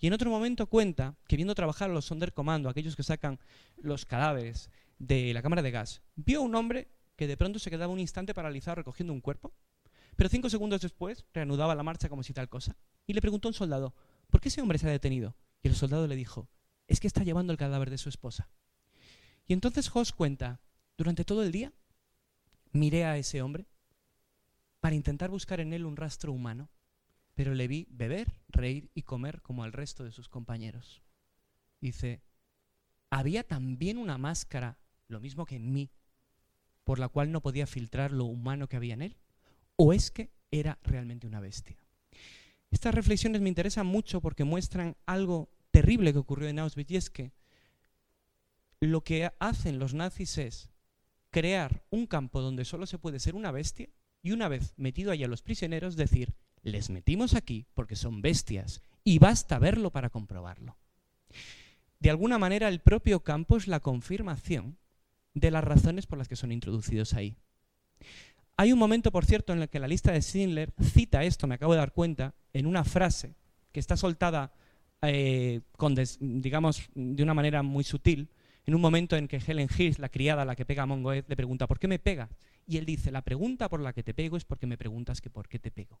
Y 0.00 0.06
en 0.06 0.12
otro 0.12 0.30
momento 0.30 0.68
cuenta 0.68 1.16
que 1.26 1.36
viendo 1.36 1.54
trabajar 1.54 1.90
a 1.90 1.92
los 1.92 2.04
Sonderkommando, 2.04 2.68
aquellos 2.68 2.96
que 2.96 3.02
sacan 3.02 3.40
los 3.76 4.06
cadáveres 4.06 4.70
de 4.98 5.34
la 5.34 5.42
cámara 5.42 5.62
de 5.62 5.70
gas, 5.70 6.02
vio 6.14 6.40
a 6.40 6.42
un 6.42 6.54
hombre 6.54 6.88
que 7.16 7.26
de 7.26 7.36
pronto 7.36 7.58
se 7.58 7.70
quedaba 7.70 7.92
un 7.92 8.00
instante 8.00 8.34
paralizado 8.34 8.76
recogiendo 8.76 9.12
un 9.12 9.20
cuerpo, 9.20 9.52
pero 10.16 10.30
cinco 10.30 10.48
segundos 10.48 10.80
después 10.80 11.24
reanudaba 11.32 11.74
la 11.74 11.82
marcha 11.82 12.08
como 12.08 12.22
si 12.22 12.32
tal 12.32 12.48
cosa. 12.48 12.76
Y 13.06 13.14
le 13.14 13.20
preguntó 13.20 13.48
a 13.48 13.50
un 13.50 13.54
soldado, 13.54 13.94
¿por 14.30 14.40
qué 14.40 14.48
ese 14.48 14.62
hombre 14.62 14.78
se 14.78 14.86
ha 14.86 14.90
detenido? 14.90 15.36
Y 15.62 15.68
el 15.68 15.74
soldado 15.74 16.06
le 16.06 16.16
dijo, 16.16 16.48
es 16.86 17.00
que 17.00 17.06
está 17.06 17.24
llevando 17.24 17.52
el 17.52 17.58
cadáver 17.58 17.90
de 17.90 17.98
su 17.98 18.08
esposa. 18.08 18.48
Y 19.46 19.52
entonces 19.52 19.90
Hoss 19.92 20.12
cuenta 20.12 20.60
durante 20.96 21.24
todo 21.24 21.42
el 21.42 21.52
día 21.52 21.72
miré 22.72 23.04
a 23.04 23.16
ese 23.16 23.42
hombre 23.42 23.66
para 24.80 24.94
intentar 24.94 25.30
buscar 25.30 25.60
en 25.60 25.72
él 25.72 25.86
un 25.86 25.96
rastro 25.96 26.32
humano, 26.32 26.68
pero 27.34 27.54
le 27.54 27.68
vi 27.68 27.86
beber, 27.90 28.40
reír 28.48 28.90
y 28.94 29.02
comer 29.02 29.40
como 29.42 29.64
al 29.64 29.72
resto 29.72 30.04
de 30.04 30.12
sus 30.12 30.28
compañeros. 30.28 31.02
Dice, 31.80 32.22
había 33.10 33.44
también 33.44 33.96
una 33.96 34.18
máscara, 34.18 34.78
lo 35.08 35.20
mismo 35.20 35.46
que 35.46 35.56
en 35.56 35.72
mí, 35.72 35.90
por 36.84 36.98
la 36.98 37.08
cual 37.08 37.32
no 37.32 37.40
podía 37.40 37.66
filtrar 37.66 38.12
lo 38.12 38.24
humano 38.24 38.68
que 38.68 38.76
había 38.76 38.94
en 38.94 39.02
él, 39.02 39.16
o 39.76 39.92
es 39.92 40.10
que 40.10 40.30
era 40.50 40.78
realmente 40.82 41.26
una 41.26 41.40
bestia. 41.40 41.78
Estas 42.70 42.94
reflexiones 42.94 43.40
me 43.40 43.48
interesan 43.48 43.86
mucho 43.86 44.20
porque 44.20 44.44
muestran 44.44 44.96
algo 45.06 45.48
terrible 45.70 46.12
que 46.12 46.18
ocurrió 46.18 46.48
en 46.48 46.58
Auschwitz 46.58 46.90
y 46.90 46.96
es 46.96 47.10
que 47.10 47.32
lo 48.80 49.02
que 49.02 49.32
hacen 49.38 49.78
los 49.78 49.94
nazis 49.94 50.38
es 50.38 50.73
crear 51.34 51.82
un 51.90 52.06
campo 52.06 52.40
donde 52.40 52.64
solo 52.64 52.86
se 52.86 52.96
puede 52.96 53.18
ser 53.18 53.34
una 53.34 53.50
bestia 53.50 53.88
y 54.22 54.30
una 54.30 54.46
vez 54.46 54.72
metido 54.76 55.10
allá 55.10 55.26
los 55.26 55.42
prisioneros 55.42 55.96
decir, 55.96 56.32
les 56.62 56.90
metimos 56.90 57.34
aquí 57.34 57.66
porque 57.74 57.96
son 57.96 58.22
bestias 58.22 58.82
y 59.02 59.18
basta 59.18 59.58
verlo 59.58 59.90
para 59.90 60.10
comprobarlo. 60.10 60.76
De 61.98 62.08
alguna 62.08 62.38
manera 62.38 62.68
el 62.68 62.78
propio 62.78 63.24
campo 63.24 63.56
es 63.56 63.66
la 63.66 63.80
confirmación 63.80 64.78
de 65.34 65.50
las 65.50 65.64
razones 65.64 66.06
por 66.06 66.18
las 66.18 66.28
que 66.28 66.36
son 66.36 66.52
introducidos 66.52 67.14
ahí. 67.14 67.36
Hay 68.56 68.72
un 68.72 68.78
momento, 68.78 69.10
por 69.10 69.24
cierto, 69.24 69.52
en 69.52 69.60
el 69.60 69.68
que 69.68 69.80
la 69.80 69.88
lista 69.88 70.12
de 70.12 70.22
Schindler 70.22 70.72
cita 70.80 71.24
esto, 71.24 71.48
me 71.48 71.56
acabo 71.56 71.72
de 71.72 71.80
dar 71.80 71.92
cuenta, 71.92 72.32
en 72.52 72.66
una 72.66 72.84
frase 72.84 73.34
que 73.72 73.80
está 73.80 73.96
soltada, 73.96 74.52
eh, 75.02 75.62
con 75.76 75.96
digamos, 76.20 76.88
de 76.94 77.24
una 77.24 77.34
manera 77.34 77.64
muy 77.64 77.82
sutil, 77.82 78.28
en 78.66 78.74
un 78.74 78.80
momento 78.80 79.16
en 79.16 79.28
que 79.28 79.42
Helen 79.44 79.68
Hirsch, 79.76 79.98
la 79.98 80.08
criada 80.08 80.44
la 80.44 80.56
que 80.56 80.64
pega 80.64 80.84
a 80.84 80.86
Mongoed, 80.86 81.24
le 81.28 81.36
pregunta, 81.36 81.66
¿por 81.66 81.78
qué 81.78 81.88
me 81.88 81.98
pega? 81.98 82.30
Y 82.66 82.78
él 82.78 82.86
dice, 82.86 83.10
la 83.10 83.22
pregunta 83.22 83.68
por 83.68 83.80
la 83.80 83.92
que 83.92 84.02
te 84.02 84.14
pego 84.14 84.36
es 84.36 84.44
porque 84.44 84.66
me 84.66 84.78
preguntas 84.78 85.20
que 85.20 85.30
por 85.30 85.48
qué 85.48 85.58
te 85.58 85.70
pego. 85.70 86.00